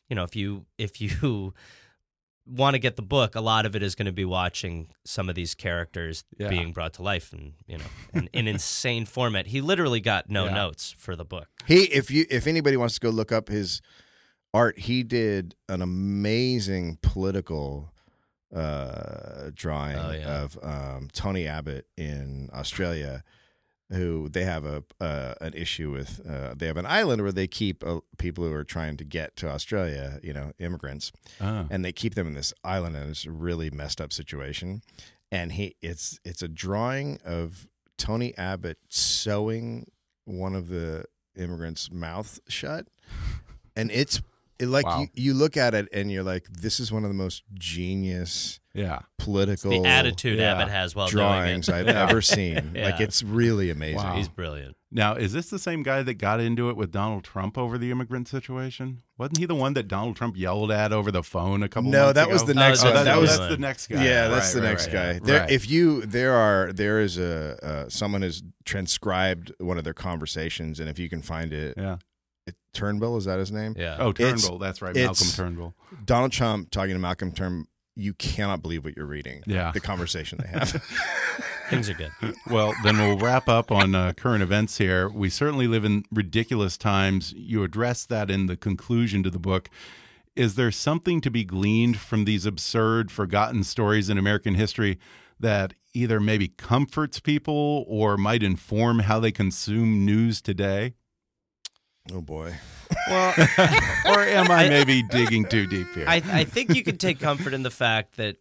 you 0.09 0.15
know 0.15 0.23
if 0.23 0.35
you 0.35 0.65
if 0.79 0.99
you 1.01 1.53
want 2.47 2.73
to 2.73 2.79
get 2.79 2.95
the 2.95 3.01
book, 3.03 3.35
a 3.35 3.41
lot 3.41 3.65
of 3.67 3.75
it 3.75 3.83
is 3.83 3.93
going 3.93 4.07
to 4.07 4.11
be 4.11 4.25
watching 4.25 4.87
some 5.05 5.29
of 5.29 5.35
these 5.35 5.53
characters 5.53 6.23
Yeah. 6.39 6.49
being 6.49 6.73
brought 6.73 6.93
to 6.93 7.03
life 7.03 7.31
and 7.33 7.53
you 7.67 7.77
know 7.77 7.85
in, 8.13 8.29
in 8.33 8.47
insane 8.47 9.05
format. 9.05 9.47
He 9.47 9.61
literally 9.61 9.99
got 10.01 10.29
no 10.29 10.45
Yeah. 10.45 10.53
notes 10.55 10.95
for 10.97 11.15
the 11.15 11.23
book. 11.25 11.47
He, 11.67 11.83
if 11.83 12.09
you, 12.09 12.25
if 12.31 12.47
anybody 12.47 12.77
wants 12.77 12.95
to 12.95 12.99
go 12.99 13.09
look 13.11 13.31
up 13.31 13.47
his 13.47 13.81
art, 14.53 14.79
he 14.79 15.03
did 15.03 15.55
an 15.69 15.81
amazing 15.81 16.97
political 17.01 17.91
uh, 18.53 19.49
drawing 19.53 19.95
Oh, 19.97 20.11
yeah. 20.11 20.41
of 20.43 20.59
um, 20.61 21.07
Tony 21.13 21.47
Abbott 21.47 21.85
in 21.97 22.49
Australia, 22.53 23.23
who 23.91 24.27
they 24.29 24.43
have 24.43 24.65
a 24.65 24.83
uh, 24.99 25.35
an 25.41 25.53
issue 25.53 25.91
with. 25.91 26.21
Uh, 26.27 26.53
they 26.55 26.67
have 26.67 26.77
an 26.77 26.85
island 26.85 27.21
where 27.21 27.31
they 27.31 27.47
keep 27.47 27.83
uh, 27.85 27.99
people 28.17 28.43
who 28.45 28.53
are 28.53 28.63
trying 28.63 28.97
to 28.97 29.03
get 29.05 29.35
to 29.37 29.49
Australia, 29.49 30.19
you 30.23 30.33
know, 30.33 30.51
immigrants, 30.59 31.11
Ah. 31.39 31.65
and 31.69 31.83
they 31.85 31.91
keep 31.91 32.15
them 32.15 32.27
in 32.27 32.33
this 32.33 32.53
island, 32.63 32.95
and 32.95 33.09
it's 33.09 33.25
a 33.25 33.31
really 33.31 33.69
messed 33.69 34.01
up 34.01 34.11
situation. 34.13 34.81
And 35.31 35.53
he, 35.53 35.75
it's 35.81 36.19
it's 36.25 36.41
a 36.41 36.47
drawing 36.49 37.19
of 37.23 37.67
Tony 37.97 38.37
Abbott 38.37 38.79
sewing 38.89 39.89
one 40.25 40.55
of 40.55 40.67
the 40.67 41.05
immigrants' 41.37 41.89
mouth 41.91 42.39
shut, 42.49 42.87
and 43.77 43.89
it's 43.91 44.21
it, 44.61 44.67
like 44.67 44.85
Wow. 44.85 45.01
you, 45.01 45.07
you 45.15 45.33
look 45.33 45.57
at 45.57 45.73
it 45.73 45.87
and 45.91 46.11
you're 46.11 46.23
like, 46.23 46.47
this 46.49 46.79
is 46.79 46.91
one 46.91 47.03
of 47.03 47.09
the 47.09 47.15
most 47.15 47.43
genius 47.53 48.59
Yeah. 48.73 48.99
political 49.17 49.71
The 49.71 49.85
attitude 49.87 50.39
yeah. 50.39 50.53
Abbott 50.53 50.69
has 50.69 50.95
while 50.95 51.07
drawings 51.07 51.65
doing 51.67 51.79
it. 51.87 51.89
I've 51.89 51.95
ever 52.09 52.21
seen. 52.21 52.71
Yeah. 52.75 52.85
Like 52.91 52.99
it's 53.01 53.23
really 53.23 53.69
amazing. 53.69 53.97
Wow. 53.97 54.15
He's 54.15 54.27
brilliant. 54.29 54.75
Now, 54.93 55.15
is 55.15 55.31
this 55.31 55.49
the 55.49 55.57
same 55.59 55.83
guy 55.83 56.03
that 56.03 56.15
got 56.15 56.41
into 56.41 56.69
it 56.69 56.75
with 56.75 56.91
Donald 56.91 57.23
Trump 57.23 57.57
over 57.57 57.77
the 57.77 57.91
immigrant 57.91 58.27
situation? 58.27 59.01
Wasn't 59.17 59.37
he 59.37 59.45
the 59.45 59.55
one 59.55 59.73
that 59.75 59.87
Donald 59.87 60.17
Trump 60.17 60.35
yelled 60.37 60.69
at 60.69 60.91
over 60.91 61.11
the 61.11 61.23
phone 61.23 61.63
a 61.63 61.69
couple 61.69 61.91
No, 61.91 62.05
months 62.05 62.15
that 62.15 62.23
ago? 62.25 62.33
was 62.33 62.43
the 62.43 62.51
Oh, 62.51 62.55
next 62.55 62.81
that's 62.81 62.93
one. 62.95 63.05
the 63.05 63.11
That 63.11 63.21
was 63.21 63.37
that's 63.37 63.49
the 63.51 63.57
next 63.57 63.87
guy. 63.87 64.03
Yeah, 64.03 64.27
that's 64.27 64.53
Right, 64.53 64.61
the 64.61 64.67
next 64.67 64.87
right. 64.87 64.93
guy. 64.93 65.11
Right. 65.13 65.23
There, 65.23 65.47
if 65.49 65.69
you 65.69 66.01
there 66.05 66.33
are 66.33 66.73
there 66.73 66.99
is 66.99 67.17
a 67.17 67.57
uh, 67.65 67.89
someone 67.89 68.21
has 68.21 68.43
transcribed 68.65 69.53
one 69.59 69.77
of 69.77 69.85
their 69.85 69.93
conversations, 69.93 70.79
and 70.81 70.89
if 70.89 70.99
you 70.99 71.07
can 71.07 71.21
find 71.21 71.53
it, 71.53 71.75
yeah. 71.77 71.97
It 72.51 72.55
Turnbull 72.73 73.17
is 73.17 73.25
that 73.25 73.39
his 73.39 73.51
name? 73.51 73.75
Yeah. 73.77 73.97
Oh, 73.99 74.09
It's- 74.11 74.41
Turnbull. 74.43 74.59
That's 74.59 74.81
right. 74.81 74.95
Malcolm 74.95 75.27
Turnbull. 75.35 75.73
Donald 76.05 76.31
Trump 76.31 76.71
talking 76.71 76.93
to 76.93 76.99
Malcolm 76.99 77.31
Turnbull. 77.31 77.67
You 77.95 78.13
cannot 78.13 78.61
believe 78.61 78.85
what 78.85 78.95
you're 78.95 79.05
reading. 79.05 79.43
Yeah. 79.45 79.71
the 79.73 79.81
conversation 79.81 80.39
they 80.41 80.47
have. 80.47 80.71
Things 81.69 81.89
are 81.89 81.93
good. 81.93 82.11
Well, 82.49 82.73
then 82.83 82.97
we'll 82.97 83.17
wrap 83.17 83.49
up 83.49 83.69
on 83.71 83.93
uh, 83.95 84.13
current 84.13 84.41
events 84.43 84.77
here. 84.77 85.09
We 85.09 85.29
certainly 85.29 85.67
live 85.67 85.83
in 85.83 86.03
ridiculous 86.11 86.77
times. 86.77 87.33
You 87.35 87.63
address 87.63 88.05
that 88.05 88.31
in 88.31 88.45
the 88.47 88.55
conclusion 88.55 89.23
to 89.23 89.29
the 89.29 89.39
book. 89.39 89.69
Is 90.37 90.55
there 90.55 90.71
something 90.71 91.19
to 91.21 91.29
be 91.29 91.43
gleaned 91.43 91.99
from 91.99 92.23
these 92.23 92.45
absurd, 92.45 93.11
forgotten 93.11 93.63
stories 93.65 94.09
in 94.09 94.17
American 94.17 94.55
history 94.55 94.97
that 95.39 95.73
either 95.93 96.21
maybe 96.21 96.47
comforts 96.47 97.19
people 97.19 97.83
or 97.87 98.15
might 98.17 98.41
inform 98.43 98.99
how 98.99 99.19
they 99.19 99.31
consume 99.33 100.05
news 100.05 100.41
today? 100.41 100.93
Oh 102.13 102.21
boy. 102.21 102.53
Well, 103.07 103.33
Or 104.05 104.19
am 104.19 104.51
I 104.51 104.67
maybe 104.69 105.01
digging 105.03 105.45
too 105.45 105.65
deep 105.67 105.87
here? 105.93 106.05
I, 106.07 106.17
I 106.17 106.43
think 106.43 106.75
you 106.75 106.83
can 106.83 106.97
take 106.97 107.19
comfort 107.19 107.53
in 107.53 107.63
the 107.63 107.71
fact 107.71 108.17
that 108.17 108.37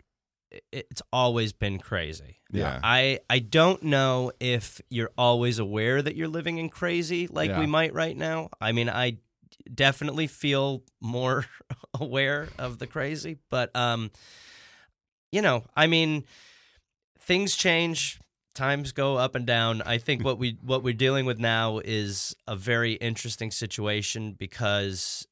it's 0.73 1.01
always 1.13 1.53
been 1.53 1.79
crazy. 1.79 2.39
Yeah. 2.53 2.81
I 2.83 3.21
I 3.31 3.39
don't 3.39 3.85
know 3.85 4.33
if 4.41 4.81
you're 4.91 5.13
always 5.17 5.61
aware 5.61 6.03
that 6.03 6.17
you're 6.17 6.27
living 6.29 6.59
in 6.59 6.69
crazy 6.69 7.29
like 7.29 7.51
Yeah. 7.51 7.61
we 7.61 7.67
might 7.67 7.95
right 7.95 8.17
now. 8.17 8.49
I 8.61 8.73
mean, 8.73 8.89
I 8.91 9.19
definitely 9.73 10.27
feel 10.27 10.83
more 11.01 11.47
aware 11.95 12.49
of 12.59 12.79
the 12.79 12.89
crazy, 12.89 13.39
but 13.51 13.75
um 13.77 14.11
you 15.31 15.41
know, 15.43 15.63
I 15.77 15.87
mean 15.87 16.25
things 17.21 17.55
change, 17.55 18.19
times 18.55 18.93
go 18.93 19.17
up 19.17 19.35
and 19.35 19.47
down. 19.47 19.83
I 19.83 19.99
think 19.99 20.25
what 20.25 20.39
we 20.39 20.59
what 20.63 20.83
we're 20.83 20.95
dealing 20.95 21.25
with 21.27 21.39
now 21.39 21.79
is 21.79 22.35
a 22.47 22.57
very 22.57 22.95
interesting 22.95 23.51
situation 23.51 24.33
because 24.33 25.27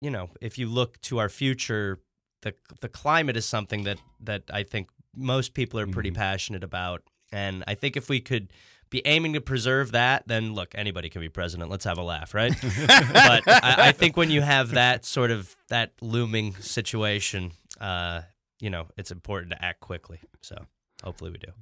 you 0.00 0.10
know, 0.10 0.28
if 0.42 0.58
you 0.58 0.68
look 0.68 1.00
to 1.02 1.18
our 1.18 1.28
future, 1.28 2.00
the 2.42 2.54
the 2.80 2.88
climate 2.88 3.36
is 3.36 3.46
something 3.46 3.84
that 3.84 3.98
that 4.20 4.42
I 4.52 4.62
think 4.62 4.88
most 5.14 5.54
people 5.54 5.80
are 5.80 5.86
pretty 5.86 6.10
Mhm. 6.10 6.16
passionate 6.16 6.62
about. 6.62 7.02
And 7.32 7.64
I 7.66 7.74
think 7.74 7.96
if 7.96 8.08
we 8.08 8.20
could 8.20 8.52
be 8.90 9.02
aiming 9.06 9.32
to 9.32 9.40
preserve 9.40 9.90
that, 9.92 10.28
then 10.28 10.54
look, 10.54 10.74
anybody 10.76 11.08
can 11.08 11.20
be 11.20 11.28
president. 11.28 11.70
Let's 11.70 11.84
have 11.86 11.98
a 11.98 12.02
laugh, 12.02 12.34
right? 12.34 12.52
but 12.86 13.42
I, 13.48 13.88
I 13.88 13.92
think 13.92 14.16
when 14.16 14.30
you 14.30 14.42
have 14.42 14.70
that 14.72 15.04
sort 15.04 15.30
of 15.32 15.56
that 15.68 15.92
looming 16.00 16.54
situation, 16.56 17.52
uh, 17.80 18.20
you 18.60 18.70
know, 18.70 18.86
it's 18.96 19.10
important 19.10 19.52
to 19.52 19.64
act 19.64 19.80
quickly. 19.80 20.20
So 20.42 20.66
hopefully 21.02 21.30
we 21.32 21.38
do. 21.38 21.52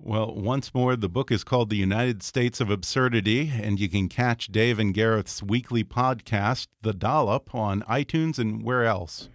Well, 0.00 0.32
once 0.34 0.72
more, 0.74 0.94
the 0.94 1.08
book 1.08 1.32
is 1.32 1.42
called 1.42 1.70
The 1.70 1.76
United 1.76 2.22
States 2.22 2.60
of 2.60 2.70
Absurdity, 2.70 3.50
and 3.54 3.80
you 3.80 3.88
can 3.88 4.08
catch 4.08 4.46
Dave 4.46 4.78
and 4.78 4.94
Gareth's 4.94 5.42
weekly 5.42 5.82
podcast, 5.82 6.68
The 6.82 6.92
Dollop, 6.92 7.52
on 7.54 7.82
iTunes 7.82 8.38
and 8.38 8.62
where 8.62 8.84
else? 8.84 9.28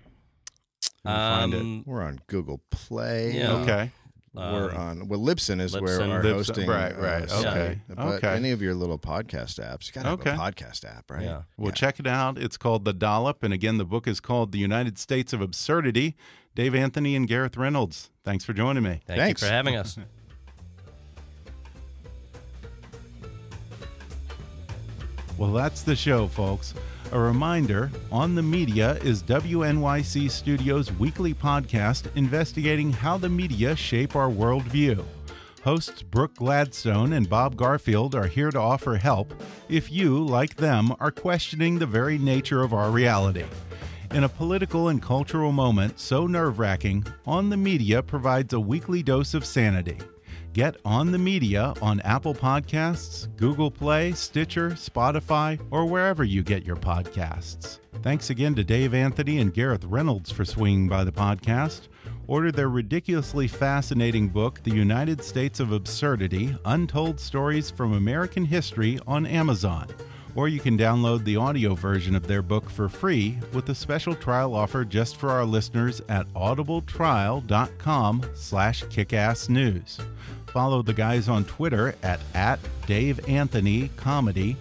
Can 1.05 1.13
find 1.13 1.53
it? 1.53 1.59
Um, 1.59 1.83
We're 1.85 2.01
on 2.01 2.21
Google 2.27 2.61
Play. 2.71 3.37
Yeah. 3.37 3.51
Okay. 3.57 3.91
We're 4.33 4.71
Um, 4.71 4.77
on 4.77 5.07
well, 5.09 5.19
Libsyn 5.19 5.59
is 5.61 5.73
where 5.79 5.99
Libsyn. 5.99 6.09
our 6.11 6.23
Libsyn, 6.23 6.33
hosting. 6.33 6.67
right, 6.67 6.97
right, 6.97 7.23
uh, 7.23 7.27
site. 7.27 7.45
okay, 7.45 7.81
But 7.89 7.99
okay. 8.15 8.29
any 8.29 8.49
of 8.51 8.61
your 8.63 8.73
little 8.73 8.97
podcast 8.97 9.59
apps, 9.61 9.85
you 9.87 9.91
gotta 9.93 10.09
have 10.09 10.19
Okay. 10.21 10.31
a 10.31 10.37
podcast 10.37 10.85
app, 10.85 11.11
right? 11.11 11.21
Yeah. 11.23 11.41
Well, 11.57 11.71
check 11.71 11.99
it 11.99 12.07
out. 12.07 12.39
It's 12.39 12.57
called 12.57 12.83
The 12.85 12.93
Dollop. 12.93 13.43
And 13.43 13.53
again, 13.53 13.77
the 13.77 13.85
book 13.85 14.07
is 14.07 14.19
called 14.19 14.51
The 14.53 14.57
United 14.57 14.97
States 14.97 15.33
of 15.33 15.41
Absurdity. 15.41 16.15
Dave 16.55 16.73
Anthony 16.73 17.15
and 17.15 17.27
Gareth 17.27 17.57
Reynolds, 17.57 18.09
thanks 18.23 18.43
for 18.45 18.53
joining 18.53 18.81
me. 18.83 19.01
Thank 19.05 19.19
Thanks. 19.19 19.41
you 19.41 19.47
for 19.49 19.53
having 19.53 19.75
us. 19.75 19.97
Well, 25.37 25.51
that's 25.51 25.81
the 25.81 25.95
show, 25.95 26.27
folks. 26.27 26.75
A 27.11 27.19
reminder 27.19 27.91
On 28.11 28.35
the 28.35 28.43
Media 28.43 28.93
is 29.03 29.23
WNYC 29.23 30.29
Studios' 30.29 30.91
weekly 30.93 31.33
podcast 31.33 32.05
investigating 32.15 32.91
how 32.91 33.17
the 33.17 33.29
media 33.29 33.75
shape 33.75 34.15
our 34.15 34.29
worldview. 34.29 35.03
Hosts 35.63 36.03
Brooke 36.03 36.35
Gladstone 36.35 37.13
and 37.13 37.29
Bob 37.29 37.55
Garfield 37.55 38.13
are 38.15 38.27
here 38.27 38.51
to 38.51 38.59
offer 38.59 38.95
help 38.95 39.33
if 39.69 39.91
you, 39.91 40.23
like 40.23 40.55
them, 40.55 40.93
are 40.99 41.11
questioning 41.11 41.79
the 41.79 41.85
very 41.85 42.17
nature 42.17 42.61
of 42.61 42.73
our 42.73 42.91
reality. 42.91 43.45
In 44.11 44.25
a 44.25 44.29
political 44.29 44.89
and 44.89 45.01
cultural 45.01 45.51
moment 45.51 45.99
so 45.99 46.27
nerve 46.27 46.59
wracking, 46.59 47.05
On 47.25 47.49
the 47.49 47.57
Media 47.57 48.03
provides 48.03 48.53
a 48.53 48.59
weekly 48.59 49.01
dose 49.01 49.33
of 49.33 49.45
sanity. 49.45 49.97
Get 50.53 50.77
On 50.85 51.11
the 51.11 51.17
Media 51.17 51.73
on 51.81 51.99
Apple 52.01 52.35
Podcasts, 52.35 53.27
Google 53.37 53.71
Play, 53.71 54.11
Stitcher, 54.11 54.69
Spotify, 54.71 55.59
or 55.71 55.87
wherever 55.87 56.23
you 56.23 56.43
get 56.43 56.63
your 56.63 56.75
podcasts. 56.75 57.79
Thanks 58.03 58.29
again 58.29 58.53
to 58.55 58.63
Dave 58.63 58.93
Anthony 58.93 59.39
and 59.39 59.51
Gareth 59.51 59.83
Reynolds 59.83 60.31
for 60.31 60.45
swinging 60.45 60.87
by 60.87 61.03
the 61.03 61.11
podcast. 61.11 61.87
Order 62.27 62.51
their 62.51 62.69
ridiculously 62.69 63.47
fascinating 63.47 64.29
book, 64.29 64.61
The 64.61 64.75
United 64.75 65.23
States 65.23 65.59
of 65.59 65.71
Absurdity 65.71 66.55
Untold 66.65 67.19
Stories 67.19 67.71
from 67.71 67.93
American 67.93 68.45
History, 68.45 68.99
on 69.07 69.25
Amazon. 69.25 69.87
Or 70.35 70.47
you 70.47 70.59
can 70.59 70.77
download 70.77 71.23
the 71.23 71.35
audio 71.35 71.75
version 71.75 72.15
of 72.15 72.27
their 72.27 72.41
book 72.41 72.69
for 72.69 72.89
free 72.89 73.39
with 73.53 73.69
a 73.69 73.75
special 73.75 74.15
trial 74.15 74.55
offer 74.55 74.83
just 74.85 75.17
for 75.17 75.29
our 75.29 75.45
listeners 75.45 76.01
at 76.09 76.27
audibletrial.com 76.33 78.23
slash 78.33 78.83
kickassnews. 78.85 79.99
Follow 80.53 80.83
the 80.83 80.93
guys 80.93 81.27
on 81.27 81.45
Twitter 81.45 81.95
at, 82.03 82.19
at 82.35 82.59
Dave 82.85 83.27
Anthony 83.27 83.89
Comedy 83.97 84.55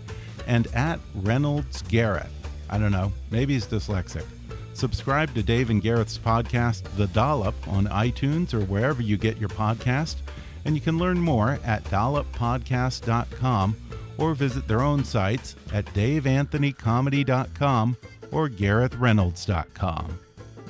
and 0.47 0.67
at 0.69 0.99
Reynolds 1.17 1.83
Gareth. 1.83 2.33
I 2.71 2.79
don't 2.79 2.93
know, 2.93 3.13
maybe 3.31 3.53
he's 3.53 3.67
dyslexic. 3.67 4.25
Subscribe 4.73 5.35
to 5.35 5.43
Dave 5.43 5.69
and 5.69 5.83
Gareth's 5.83 6.17
podcast, 6.17 6.85
The 6.97 7.09
Dollop, 7.09 7.55
on 7.69 7.89
iTunes 7.89 8.55
or 8.55 8.65
wherever 8.65 9.03
you 9.03 9.19
get 9.19 9.37
your 9.37 9.51
podcast. 9.51 10.17
And 10.65 10.75
you 10.75 10.81
can 10.81 10.97
learn 10.97 11.21
more 11.21 11.59
at 11.63 11.85
dolloppodcast.com 11.85 13.77
or 14.17 14.35
visit 14.35 14.67
their 14.67 14.81
own 14.81 15.05
sites 15.05 15.57
at 15.75 15.85
daveanthonycomedy.com 15.87 17.97
or 18.31 18.49
garethreynolds.com. 18.49 20.19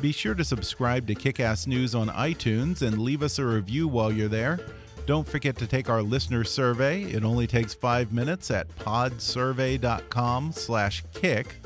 Be 0.00 0.10
sure 0.10 0.34
to 0.34 0.44
subscribe 0.44 1.06
to 1.06 1.14
Kickass 1.14 1.68
News 1.68 1.94
on 1.94 2.08
iTunes 2.08 2.82
and 2.82 2.98
leave 2.98 3.22
us 3.22 3.38
a 3.38 3.44
review 3.44 3.86
while 3.86 4.10
you're 4.10 4.28
there. 4.28 4.58
Don't 5.04 5.26
forget 5.26 5.56
to 5.56 5.66
take 5.66 5.88
our 5.90 6.02
listener 6.02 6.44
survey. 6.44 7.02
It 7.02 7.24
only 7.24 7.46
takes 7.46 7.74
five 7.74 8.12
minutes 8.12 8.50
at 8.50 8.68
podsurvey.com 8.76 10.52
slash 10.52 11.02
kick. 11.12 11.56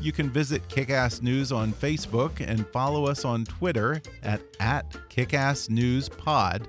You 0.00 0.12
can 0.12 0.28
visit 0.28 0.66
Kickass 0.68 1.22
News 1.22 1.52
on 1.52 1.72
Facebook 1.72 2.44
and 2.46 2.66
follow 2.68 3.06
us 3.06 3.24
on 3.24 3.44
Twitter 3.44 4.02
at, 4.22 4.40
at 4.60 4.90
KickassNewsPod. 5.08 6.68